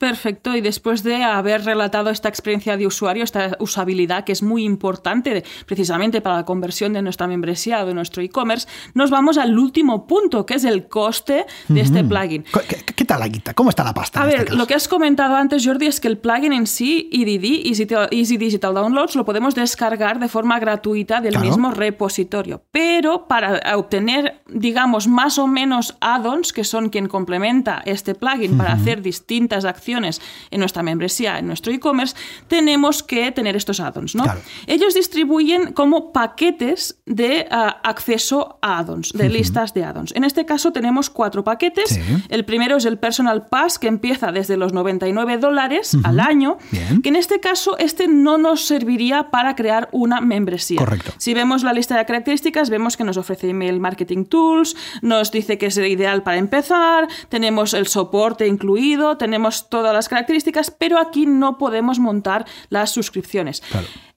Perfecto, 0.00 0.56
y 0.56 0.62
después 0.62 1.02
de 1.02 1.22
haber 1.24 1.62
relatado 1.62 2.08
esta 2.08 2.30
experiencia 2.30 2.78
de 2.78 2.86
usuario, 2.86 3.22
esta 3.22 3.58
usabilidad 3.58 4.24
que 4.24 4.32
es 4.32 4.42
muy 4.42 4.64
importante 4.64 5.44
precisamente 5.66 6.22
para 6.22 6.36
la 6.36 6.44
conversión 6.46 6.94
de 6.94 7.02
nuestra 7.02 7.26
membresía 7.26 7.82
o 7.82 7.86
de 7.86 7.92
nuestro 7.92 8.22
e-commerce, 8.22 8.66
nos 8.94 9.10
vamos 9.10 9.36
al 9.36 9.58
último 9.58 10.06
punto, 10.06 10.46
que 10.46 10.54
es 10.54 10.64
el 10.64 10.88
coste 10.88 11.44
de 11.68 11.74
uh 11.74 11.76
-huh. 11.76 11.80
este 11.82 12.02
plugin. 12.02 12.44
¿Qué, 12.44 12.94
¿Qué, 12.96 13.04
tal 13.04 13.20
la 13.20 13.28
guita? 13.28 13.52
¿Cómo 13.52 13.68
está 13.68 13.84
la 13.84 13.92
pasta? 13.92 14.22
A 14.22 14.24
ver, 14.24 14.36
este 14.36 14.56
lo 14.56 14.66
que 14.66 14.72
has 14.72 14.88
comentado 14.88 15.36
antes, 15.36 15.66
Jordi, 15.66 15.84
es 15.84 16.00
que 16.00 16.08
el 16.08 16.16
plugin 16.16 16.54
en 16.54 16.66
sí, 16.66 17.10
EDD, 17.12 17.66
Easy 18.10 18.38
Digital 18.38 18.72
Downloads, 18.72 19.16
lo 19.16 19.26
podemos 19.26 19.54
descargar 19.54 20.18
de 20.18 20.28
forma 20.28 20.58
gratuita 20.58 21.20
del 21.20 21.34
claro. 21.34 21.46
mismo 21.46 21.72
repositorio. 21.72 22.62
Pero 22.70 23.28
para 23.28 23.76
obtener, 23.76 24.40
digamos, 24.48 25.08
más 25.08 25.36
o 25.38 25.46
menos 25.46 25.98
add-ons, 26.00 26.54
que 26.54 26.64
son 26.64 26.88
quien 26.88 27.06
complementa 27.06 27.82
este 27.84 28.14
plugin 28.14 28.52
uh 28.52 28.54
-huh. 28.54 28.56
para 28.56 28.72
hacer 28.72 29.02
distintas 29.02 29.66
acciones, 29.66 29.89
en 29.98 30.60
nuestra 30.60 30.82
membresía, 30.82 31.38
en 31.38 31.46
nuestro 31.46 31.72
e-commerce, 31.72 32.14
tenemos 32.48 33.02
que 33.02 33.32
tener 33.32 33.56
estos 33.56 33.80
add-ons. 33.80 34.14
¿no? 34.14 34.24
Claro. 34.24 34.40
Ellos 34.66 34.94
distribuyen 34.94 35.72
como 35.72 36.12
paquetes 36.12 37.00
de 37.06 37.46
ah, 37.50 37.80
acceso 37.82 38.58
a 38.62 38.78
add-ons, 38.78 39.12
de 39.12 39.28
listas 39.28 39.74
de 39.74 39.84
add-ons. 39.84 40.12
En 40.14 40.24
este 40.24 40.46
caso 40.46 40.72
tenemos 40.72 41.10
cuatro 41.10 41.44
paquetes. 41.44 41.90
Sí. 41.90 42.00
El 42.28 42.44
primero 42.44 42.76
es 42.76 42.84
el 42.84 42.98
Personal 42.98 43.46
Pass, 43.46 43.78
que 43.78 43.88
empieza 43.88 44.32
desde 44.32 44.56
los 44.56 44.72
99 44.72 45.38
dólares 45.38 45.96
al 46.04 46.20
año, 46.20 46.58
Bien. 46.70 47.02
que 47.02 47.08
en 47.08 47.16
este 47.16 47.40
caso 47.40 47.76
este 47.78 48.08
no 48.08 48.38
nos 48.38 48.66
serviría 48.66 49.30
para 49.30 49.54
crear 49.54 49.88
una 49.92 50.20
membresía. 50.20 50.78
Correcto. 50.78 51.12
Si 51.18 51.34
vemos 51.34 51.62
la 51.62 51.72
lista 51.72 51.96
de 51.96 52.04
características, 52.04 52.70
vemos 52.70 52.96
que 52.96 53.04
nos 53.04 53.16
ofrece 53.16 53.48
email 53.48 53.80
marketing 53.80 54.24
tools, 54.24 54.76
nos 55.02 55.30
dice 55.30 55.58
que 55.58 55.66
es 55.66 55.76
ideal 55.76 56.22
para 56.22 56.38
empezar, 56.38 57.08
tenemos 57.28 57.74
el 57.74 57.86
soporte 57.86 58.46
incluido, 58.46 59.16
tenemos 59.16 59.68
todas 59.80 59.94
las 59.94 60.08
características, 60.08 60.70
pero 60.70 60.98
aquí 60.98 61.24
no 61.26 61.56
podemos 61.56 61.98
montar 61.98 62.44
las 62.68 62.90
suscripciones. 62.90 63.62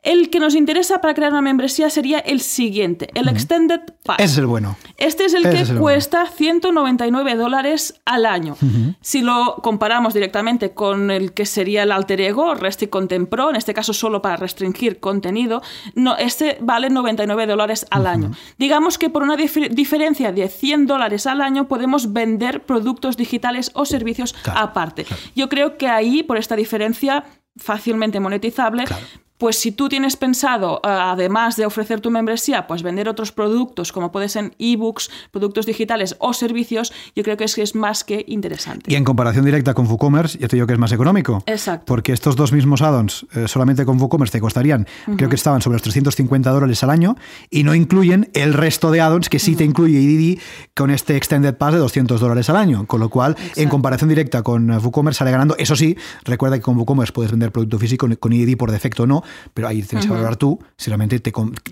El 0.03 0.29
que 0.29 0.39
nos 0.39 0.53
interesa 0.53 0.99
para 0.99 1.13
crear 1.13 1.31
una 1.31 1.41
membresía 1.41 1.89
sería 1.89 2.19
el 2.19 2.41
siguiente, 2.41 3.07
el 3.13 3.29
Extended 3.29 3.79
Pass. 4.03 4.17
Ese 4.19 4.33
es 4.33 4.37
el 4.37 4.45
bueno. 4.47 4.75
Este 4.97 5.23
es 5.23 5.33
el 5.33 5.45
Ese 5.45 5.55
que 5.55 5.61
es 5.61 5.69
el 5.69 5.77
cuesta 5.79 6.25
199 6.27 7.35
dólares 7.35 8.01
al 8.05 8.25
año. 8.25 8.57
Si 8.99 9.21
lo 9.21 9.55
comparamos 9.63 10.13
directamente 10.13 10.73
con 10.73 11.09
el 11.09 11.33
que 11.33 11.45
sería 11.45 11.83
el 11.83 11.91
alter 11.93 12.19
ego, 12.19 12.53
Restrict 12.53 12.91
Content 12.91 13.29
Pro, 13.29 13.49
en 13.49 13.55
este 13.55 13.73
caso 13.73 13.93
solo 13.93 14.21
para 14.21 14.35
restringir 14.35 14.99
contenido, 14.99 15.61
no, 15.95 16.17
este 16.17 16.57
vale 16.61 16.89
99 16.89 17.47
dólares 17.47 17.85
al 17.89 18.05
año. 18.05 18.31
Digamos 18.57 18.97
que 18.97 19.09
por 19.09 19.23
una 19.23 19.37
dif- 19.37 19.69
diferencia 19.69 20.31
de 20.33 20.49
100 20.49 20.85
dólares 20.85 21.27
al 21.27 21.41
año 21.41 21.67
podemos 21.69 22.11
vender 22.11 22.63
productos 22.65 23.15
digitales 23.15 23.71
o 23.73 23.85
servicios 23.85 24.33
Claro, 24.43 24.59
aparte. 24.59 25.05
Yo 25.35 25.47
creo 25.47 25.77
que 25.77 25.87
ahí, 25.87 26.23
por 26.23 26.37
esta 26.37 26.55
diferencia 26.57 27.23
fácilmente 27.55 28.19
monetizable, 28.19 28.83
Claro. 28.85 29.05
Pues 29.43 29.57
si 29.57 29.73
tú 29.73 29.89
tienes 29.89 30.15
pensado, 30.15 30.79
eh, 30.85 30.87
además 30.87 31.57
de 31.57 31.65
ofrecer 31.65 31.99
tu 31.99 32.09
membresía, 32.09 32.65
pues 32.65 32.81
vender 32.81 33.09
otros 33.09 33.33
productos, 33.33 33.91
como 33.91 34.09
pueden 34.09 34.29
ser 34.29 34.53
ebooks, 34.57 35.11
productos 35.31 35.65
digitales 35.65 36.15
o 36.19 36.33
servicios, 36.33 36.93
yo 37.13 37.23
creo 37.23 37.35
que 37.35 37.43
es, 37.43 37.57
es 37.57 37.75
más 37.75 38.05
que 38.05 38.23
interesante. 38.29 38.89
Y 38.89 38.95
en 38.95 39.03
comparación 39.03 39.43
directa 39.43 39.73
con 39.73 39.85
WooCommerce, 39.85 40.37
ya 40.37 40.47
te 40.47 40.55
digo 40.55 40.65
que 40.65 40.71
es 40.71 40.79
más 40.79 40.93
económico. 40.93 41.43
Exacto. 41.45 41.83
Porque 41.87 42.13
estos 42.13 42.37
dos 42.37 42.53
mismos 42.53 42.81
add-ons 42.81 43.25
eh, 43.33 43.49
solamente 43.49 43.83
con 43.83 43.99
WooCommerce 43.99 44.31
te 44.31 44.39
costarían, 44.39 44.87
creo 45.17 45.27
que 45.27 45.35
estaban 45.35 45.61
sobre 45.61 45.75
los 45.75 45.81
350 45.81 46.49
dólares 46.49 46.81
al 46.81 46.89
año 46.89 47.17
y 47.49 47.63
no 47.63 47.75
incluyen 47.75 48.29
el 48.35 48.53
resto 48.53 48.91
de 48.91 49.01
add-ons 49.01 49.27
que 49.27 49.39
sí 49.39 49.57
te 49.57 49.65
incluye 49.65 49.99
IDD 49.99 50.39
con 50.73 50.89
este 50.89 51.17
Extended 51.17 51.55
Pass 51.55 51.73
de 51.73 51.79
200 51.79 52.21
dólares 52.21 52.49
al 52.49 52.55
año. 52.55 52.87
Con 52.87 53.01
lo 53.01 53.09
cual, 53.09 53.35
en 53.57 53.67
comparación 53.67 54.07
directa 54.07 54.41
con 54.41 54.71
eh, 54.71 54.77
WooCommerce 54.77 55.17
sale 55.17 55.31
ganando. 55.31 55.57
Eso 55.57 55.75
sí, 55.75 55.97
recuerda 56.23 56.55
que 56.55 56.61
con 56.61 56.77
WooCommerce 56.77 57.11
puedes 57.11 57.31
vender 57.31 57.51
producto 57.51 57.77
físico, 57.77 58.07
con 58.21 58.31
IDD 58.31 58.55
por 58.55 58.71
defecto 58.71 59.05
no, 59.05 59.21
pero 59.53 59.67
ahí 59.67 59.81
tienes 59.83 60.05
que 60.05 60.11
valorar 60.11 60.35
tú 60.35 60.59
si 60.77 60.89
realmente 60.89 61.19
te, 61.19 61.31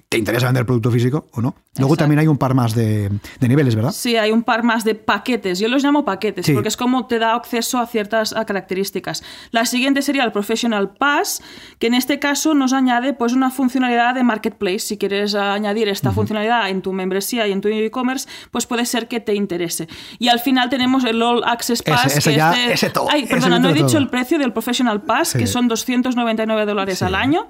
te 0.10 0.18
interesa 0.18 0.46
vender 0.48 0.66
producto 0.66 0.92
físico 0.92 1.28
o 1.32 1.42
no. 1.42 1.56
Luego 1.78 1.94
Exacto. 1.94 2.04
también 2.04 2.20
hay 2.20 2.28
un 2.28 2.38
par 2.38 2.54
más 2.54 2.76
de, 2.76 3.10
de 3.40 3.48
niveles, 3.48 3.76
¿verdad? 3.76 3.92
Sí, 3.94 4.18
hay 4.18 4.32
un 4.32 4.44
par 4.44 4.64
más 4.64 4.84
de 4.84 4.94
paquetes. 4.96 5.58
Yo 5.60 5.70
los 5.70 5.84
llamo 5.84 6.04
paquetes 6.04 6.46
Sí. 6.46 6.54
porque 6.54 6.68
es 6.68 6.76
como 6.76 7.08
te 7.08 7.18
da 7.18 7.34
acceso 7.34 7.80
a 7.80 7.88
ciertas 7.88 8.34
a 8.34 8.44
características. 8.46 9.24
La 9.52 9.66
siguiente 9.66 10.02
sería 10.02 10.24
el 10.26 10.32
Professional 10.34 10.90
Pass, 10.96 11.42
que 11.80 11.88
en 11.88 11.94
este 11.94 12.20
caso 12.20 12.54
nos 12.54 12.74
añade 12.74 13.14
pues 13.14 13.32
una 13.34 13.52
funcionalidad 13.52 14.16
de 14.16 14.24
marketplace. 14.24 14.80
Si 14.80 14.98
quieres 14.98 15.34
añadir 15.34 15.88
esta 15.88 16.12
funcionalidad 16.12 16.70
en 16.70 16.82
tu 16.82 16.92
membresía 16.92 17.48
y 17.48 17.52
en 17.54 17.62
tu 17.62 17.70
e-commerce, 17.70 18.28
pues 18.52 18.66
puede 18.66 18.86
ser 18.86 19.08
que 19.08 19.20
te 19.22 19.34
interese. 19.34 19.88
Y 20.20 20.28
al 20.28 20.40
final 20.40 20.70
tenemos 20.70 21.06
el 21.06 21.22
All 21.22 21.42
Access 21.46 21.84
Pass. 21.84 22.18
ese 22.18 22.32
que 22.32 22.36
ya- 22.36 22.52
este- 22.52 22.74
ese 22.74 22.90
todo, 22.90 23.08
Ay, 23.10 23.26
perdona, 23.28 23.60
no 23.60 23.70
he 23.70 23.74
dicho 23.74 23.88
todo. 23.88 23.98
el 24.00 24.10
precio 24.10 24.38
del 24.40 24.52
Professional 24.52 25.04
Pass, 25.04 25.30
Sí. 25.30 25.38
que 25.40 25.48
son 25.48 25.68
299 25.70 26.66
dólares 26.66 27.00
Sí. 27.00 27.06
al 27.06 27.16
año. 27.16 27.48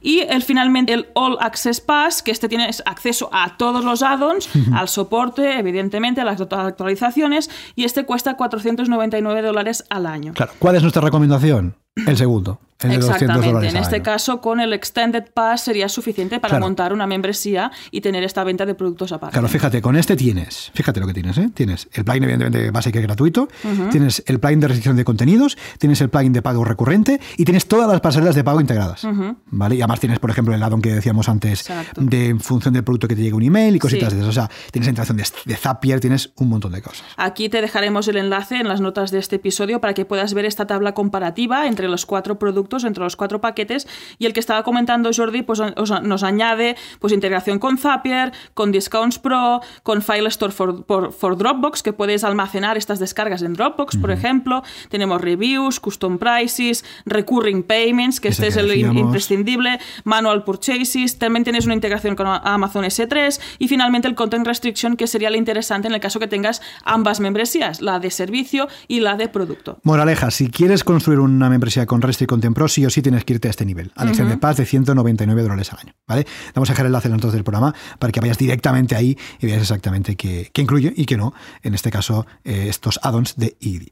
Y 0.00 0.20
el, 0.20 0.42
finalmente 0.42 0.92
el 0.92 1.08
All 1.14 1.36
Access 1.40 1.80
Pass, 1.80 2.22
que 2.22 2.30
este 2.30 2.48
tiene 2.48 2.70
acceso 2.86 3.28
a 3.32 3.56
todos 3.56 3.84
los 3.84 4.02
add-ons, 4.02 4.48
al 4.72 4.88
soporte, 4.88 5.58
evidentemente, 5.58 6.20
a 6.20 6.24
las 6.24 6.40
actu- 6.40 6.64
actualizaciones, 6.66 7.50
y 7.74 7.84
este 7.84 8.04
cuesta 8.04 8.34
499 8.36 9.42
dólares 9.42 9.84
al 9.90 10.06
año. 10.06 10.32
Claro. 10.34 10.52
¿Cuál 10.58 10.76
es 10.76 10.82
nuestra 10.82 11.02
recomendación? 11.02 11.74
El 12.06 12.16
segundo, 12.16 12.60
el 12.82 12.90
de 12.90 12.96
200 12.98 13.22
Exactamente. 13.22 13.68
En 13.68 13.76
este 13.76 14.02
caso, 14.02 14.40
con 14.40 14.60
el 14.60 14.72
Extended 14.72 15.24
Pass 15.32 15.62
sería 15.62 15.88
suficiente 15.88 16.40
para 16.40 16.52
Claro. 16.52 16.64
montar 16.66 16.92
una 16.92 17.06
membresía 17.06 17.70
y 17.90 18.00
tener 18.00 18.22
esta 18.24 18.44
venta 18.44 18.66
de 18.66 18.74
productos 18.74 19.12
aparte. 19.12 19.32
Claro, 19.34 19.48
fíjate, 19.48 19.80
con 19.82 19.96
este 19.96 20.16
tienes, 20.16 20.70
fíjate 20.74 21.00
lo 21.00 21.06
que 21.06 21.14
tienes, 21.14 21.36
¿eh? 21.38 21.50
Tienes 21.54 21.88
el 21.92 22.04
plugin 22.04 22.24
evidentemente 22.24 22.70
básico 22.70 22.98
y 22.98 23.02
gratuito, 23.02 23.48
tienes 23.90 24.22
el 24.26 24.40
plugin 24.40 24.60
de 24.60 24.68
restricción 24.68 24.96
de 24.96 25.04
contenidos, 25.04 25.56
tienes 25.78 26.00
el 26.00 26.08
plugin 26.10 26.32
de 26.32 26.42
pago 26.42 26.64
recurrente 26.64 27.20
y 27.36 27.44
tienes 27.44 27.66
todas 27.66 27.88
las 27.88 28.00
pasarelas 28.00 28.34
de 28.34 28.44
pago 28.44 28.60
integradas, 28.60 29.06
¿vale? 29.46 29.74
Y 29.76 29.80
además 29.82 30.00
tienes, 30.00 30.18
por 30.18 30.30
ejemplo, 30.30 30.54
el 30.54 30.62
add-on 30.62 30.80
que 30.82 30.94
decíamos 30.94 31.28
antes 31.28 31.60
Exacto. 31.68 32.00
de 32.02 32.28
en 32.28 32.40
función 32.40 32.72
del 32.74 32.84
producto 32.84 33.08
que 33.08 33.16
te 33.16 33.22
llegue 33.22 33.34
un 33.34 33.42
email 33.42 33.76
y 33.76 33.78
cositas 33.78 34.10
Sí. 34.10 34.16
de 34.16 34.20
eso, 34.22 34.30
o 34.30 34.32
sea, 34.32 34.48
tienes 34.70 34.86
la 34.86 34.90
integración 34.90 35.16
de, 35.16 35.24
de 35.44 35.56
Zapier, 35.56 36.00
tienes 36.00 36.32
un 36.36 36.48
montón 36.48 36.72
de 36.72 36.80
cosas. 36.82 37.04
Aquí 37.16 37.48
te 37.48 37.60
dejaremos 37.60 38.06
el 38.08 38.16
enlace 38.16 38.56
en 38.56 38.68
las 38.68 38.80
notas 38.80 39.10
de 39.10 39.18
este 39.18 39.36
episodio 39.36 39.80
para 39.80 39.94
que 39.94 40.04
puedas 40.04 40.32
ver 40.34 40.44
esta 40.44 40.66
tabla 40.66 40.94
comparativa 40.94 41.66
entre 41.66 41.88
los 41.88 42.06
cuatro 42.06 42.38
productos, 42.38 42.69
entre 42.84 43.02
los 43.02 43.16
cuatro 43.16 43.40
paquetes. 43.40 43.86
Y 44.18 44.26
el 44.26 44.32
que 44.32 44.40
estaba 44.40 44.62
comentando 44.62 45.10
Jordi 45.14 45.42
pues, 45.42 45.60
os- 45.60 46.02
nos 46.02 46.22
añade 46.22 46.76
pues, 47.00 47.12
integración 47.12 47.58
con 47.58 47.78
Zapier, 47.78 48.32
con 48.54 48.72
Discounts 48.72 49.18
Pro, 49.18 49.60
con 49.82 50.02
File 50.02 50.28
Store 50.28 50.52
for, 50.52 50.84
por- 50.84 51.12
for 51.12 51.36
Dropbox, 51.36 51.82
que 51.82 51.92
puedes 51.92 52.24
almacenar 52.24 52.76
estas 52.76 52.98
descargas 52.98 53.42
en 53.42 53.54
Dropbox, 53.54 53.96
por 53.96 54.10
ejemplo. 54.10 54.62
Tenemos 54.88 55.20
reviews, 55.20 55.80
custom 55.80 56.18
prices, 56.18 56.84
recurring 57.06 57.62
payments, 57.62 58.20
que 58.20 58.28
Ese 58.28 58.46
este 58.46 58.48
es 58.48 58.54
que 58.54 58.60
el 58.60 58.66
im- 58.78 58.86
decíamos. 58.88 59.02
imprescindible, 59.02 59.78
manual 60.04 60.44
purchases. 60.44 61.18
También 61.18 61.44
tienes 61.44 61.64
una 61.64 61.74
integración 61.74 62.16
con 62.16 62.26
Amazon 62.26 62.84
S3 62.84 63.40
y 63.58 63.68
finalmente 63.68 64.08
el 64.08 64.14
content 64.14 64.46
restriction, 64.46 64.96
que 64.96 65.06
sería 65.06 65.30
lo 65.30 65.36
interesante 65.36 65.88
en 65.88 65.94
el 65.94 66.00
caso 66.00 66.20
que 66.20 66.26
tengas 66.26 66.60
ambas 66.84 67.20
membresías, 67.20 67.80
la 67.80 67.98
de 67.98 68.10
servicio 68.10 68.68
y 68.88 69.00
la 69.00 69.16
de 69.16 69.28
producto. 69.28 69.78
Moraleja, 69.82 70.30
si 70.30 70.50
quieres 70.50 70.84
construir 70.84 71.20
una 71.20 71.48
membresía 71.50 71.86
con 71.86 72.02
Rest 72.02 72.22
y 72.22 72.26
Content 72.26 72.54
Pro, 72.60 72.68
sí 72.68 72.84
o 72.84 72.90
sí 72.90 73.00
tienes 73.00 73.24
que 73.24 73.32
irte 73.32 73.48
a 73.48 73.52
este 73.52 73.64
nivel, 73.64 73.90
al 73.96 74.08
Extended 74.08 74.38
Pass 74.38 74.58
de 74.58 74.66
199 74.66 75.42
dólares 75.42 75.72
al 75.72 75.78
año. 75.78 75.94
¿vale? 76.06 76.26
Vamos 76.54 76.68
a 76.68 76.74
dejar 76.74 76.84
el 76.84 76.90
enlace 76.90 77.08
en 77.08 77.12
las 77.12 77.22
notas 77.22 77.32
del 77.32 77.42
programa 77.42 77.74
para 77.98 78.12
que 78.12 78.20
vayas 78.20 78.36
directamente 78.36 78.94
ahí 78.94 79.16
y 79.40 79.46
veas 79.46 79.62
exactamente 79.62 80.14
qué, 80.14 80.50
qué 80.52 80.60
incluye 80.60 80.92
y 80.94 81.06
qué 81.06 81.16
no, 81.16 81.32
en 81.62 81.72
este 81.72 81.90
caso, 81.90 82.26
eh, 82.44 82.66
estos 82.68 83.00
add-ons 83.02 83.36
de 83.36 83.56
IDI. 83.60 83.88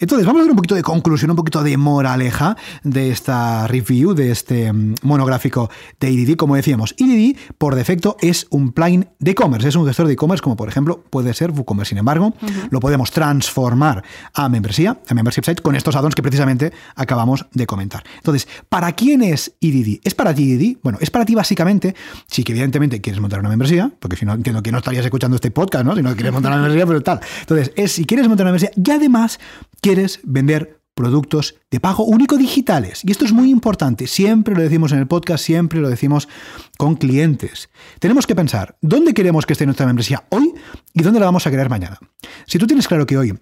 Entonces, 0.00 0.26
vamos 0.26 0.40
a 0.40 0.42
ver 0.42 0.50
un 0.50 0.56
poquito 0.56 0.74
de 0.74 0.82
conclusión, 0.82 1.30
un 1.30 1.36
poquito 1.36 1.62
de 1.62 1.76
moraleja 1.76 2.56
de 2.82 3.12
esta 3.12 3.68
review, 3.68 4.14
de 4.14 4.32
este 4.32 4.72
mm, 4.72 4.96
monográfico 5.02 5.70
de 6.00 6.10
IDD. 6.10 6.34
Como 6.34 6.56
decíamos, 6.56 6.96
IDD 6.98 7.36
por 7.56 7.76
defecto 7.76 8.16
es 8.20 8.48
un 8.50 8.72
plugin 8.72 9.06
de 9.20 9.30
e-commerce, 9.30 9.68
es 9.68 9.76
un 9.76 9.86
gestor 9.86 10.08
de 10.08 10.14
e-commerce 10.14 10.42
como 10.42 10.56
por 10.56 10.68
ejemplo 10.68 11.04
puede 11.08 11.34
ser 11.34 11.52
WooCommerce. 11.52 11.90
Sin 11.90 11.98
embargo, 11.98 12.34
lo 12.70 12.80
podemos 12.80 13.12
transformar 13.12 14.02
a 14.34 14.48
membresía, 14.48 14.98
a 15.08 15.14
membership 15.14 15.44
site, 15.44 15.62
con 15.62 15.76
estos 15.76 15.94
add-ons 15.94 16.16
que 16.16 16.22
precisamente 16.22 16.72
acabamos 16.96 17.46
de 17.52 17.66
comentar. 17.66 18.02
Entonces, 18.16 18.48
¿para 18.68 18.92
quién 18.92 19.22
es 19.22 19.54
IDD? 19.60 20.00
¿Es 20.04 20.14
para 20.14 20.34
ti 20.34 20.44
IDD? 20.44 20.78
Bueno, 20.82 20.98
es 21.00 21.10
para 21.10 21.24
ti 21.24 21.34
básicamente, 21.34 21.94
si 22.26 22.42
que 22.44 22.52
evidentemente 22.52 23.00
quieres 23.00 23.20
montar 23.20 23.40
una 23.40 23.48
membresía, 23.48 23.92
porque 23.98 24.16
si 24.16 24.24
no 24.24 24.34
entiendo 24.34 24.62
que 24.62 24.72
no 24.72 24.78
estarías 24.78 25.04
escuchando 25.04 25.36
este 25.36 25.50
podcast, 25.50 25.84
¿no? 25.84 25.94
Si 25.94 26.02
no 26.02 26.14
quieres 26.14 26.32
montar 26.32 26.52
una 26.52 26.62
membresía, 26.62 26.86
pero 26.86 27.00
tal. 27.02 27.20
Entonces, 27.40 27.72
es 27.76 27.92
si 27.92 28.04
quieres 28.04 28.28
montar 28.28 28.44
una 28.44 28.52
membresía 28.52 28.70
y 28.76 28.90
además 28.90 29.38
quieres 29.80 30.20
vender 30.24 30.78
productos 30.98 31.54
de 31.70 31.78
pago 31.78 32.04
único 32.04 32.36
digitales. 32.36 33.02
Y 33.04 33.12
esto 33.12 33.24
es 33.24 33.32
muy 33.32 33.50
importante, 33.50 34.08
siempre 34.08 34.56
lo 34.56 34.62
decimos 34.62 34.90
en 34.90 34.98
el 34.98 35.06
podcast, 35.06 35.44
siempre 35.44 35.78
lo 35.78 35.88
decimos 35.88 36.28
con 36.76 36.96
clientes. 36.96 37.70
Tenemos 38.00 38.26
que 38.26 38.34
pensar 38.34 38.76
dónde 38.82 39.14
queremos 39.14 39.46
que 39.46 39.52
esté 39.52 39.64
nuestra 39.64 39.86
membresía 39.86 40.24
hoy 40.30 40.52
y 40.92 41.02
dónde 41.02 41.20
la 41.20 41.26
vamos 41.26 41.46
a 41.46 41.52
querer 41.52 41.68
mañana. 41.68 42.00
Si 42.46 42.58
tú 42.58 42.66
tienes 42.66 42.88
claro 42.88 43.06
que 43.06 43.16
hoy 43.16 43.32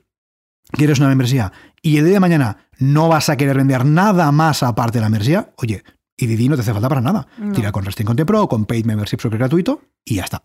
quieres 0.72 0.98
una 0.98 1.09
membresía 1.09 1.52
y 1.83 1.98
el 1.98 2.05
día 2.05 2.14
de 2.14 2.20
mañana 2.20 2.68
no 2.79 3.09
vas 3.09 3.29
a 3.29 3.37
querer 3.37 3.57
vender 3.57 3.85
nada 3.85 4.33
más 4.33 4.62
aparte 4.62 4.98
de 4.98 5.02
la 5.02 5.09
membresía, 5.09 5.52
oye, 5.57 5.83
y 6.18 6.26
Didi 6.26 6.48
no 6.48 6.57
te 6.57 6.62
hace 6.62 6.72
falta 6.72 6.88
para 6.88 7.02
nada. 7.02 7.29
No. 7.37 7.52
Tira 7.52 7.72
con 7.72 7.85
Resting 7.85 8.07
Content 8.07 8.26
Pro, 8.26 8.48
con 8.48 8.64
Paid 8.64 8.87
Membership 8.87 9.20
super 9.20 9.38
gratuito 9.38 9.83
y 10.05 10.16
ya 10.16 10.24
está. 10.24 10.40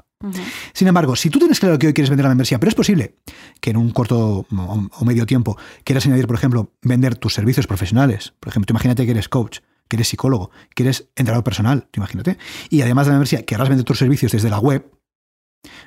Sin 0.74 0.88
embargo, 0.88 1.16
si 1.16 1.30
tú 1.30 1.40
tienes 1.40 1.60
claro 1.60 1.80
que 1.80 1.88
hoy 1.88 1.94
quieres 1.94 2.10
vender 2.10 2.26
la 2.26 2.30
membresía, 2.30 2.60
pero 2.60 2.70
es 2.70 2.76
posible 2.76 3.16
que 3.62 3.70
en 3.70 3.78
un 3.78 3.92
corto 3.92 4.46
o 4.50 4.90
o 4.92 5.06
medio 5.06 5.26
tiempo 5.26 5.58
quieras 5.84 6.06
añadir, 6.06 6.28
por 6.28 6.36
ejemplo, 6.36 6.74
vender 6.82 7.16
tus 7.16 7.34
servicios 7.34 7.68
profesionales. 7.68 8.34
Por 8.40 8.50
ejemplo, 8.50 8.68
tú 8.68 8.74
imagínate 8.74 9.06
que 9.06 9.12
eres 9.12 9.30
coach, 9.30 9.60
que 9.88 9.96
eres 9.96 10.10
psicólogo, 10.10 10.52
que 10.76 10.84
eres 10.84 11.10
entrenador 11.16 11.44
personal, 11.44 11.88
tú 11.90 12.02
imagínate. 12.02 12.38
Y 12.70 12.82
además 12.82 13.06
de 13.06 13.12
la 13.12 13.16
membresía, 13.16 13.46
querrás 13.46 13.70
vender 13.70 13.86
tus 13.86 13.98
servicios 13.98 14.34
desde 14.34 14.50
la 14.50 14.60
web, 14.60 14.92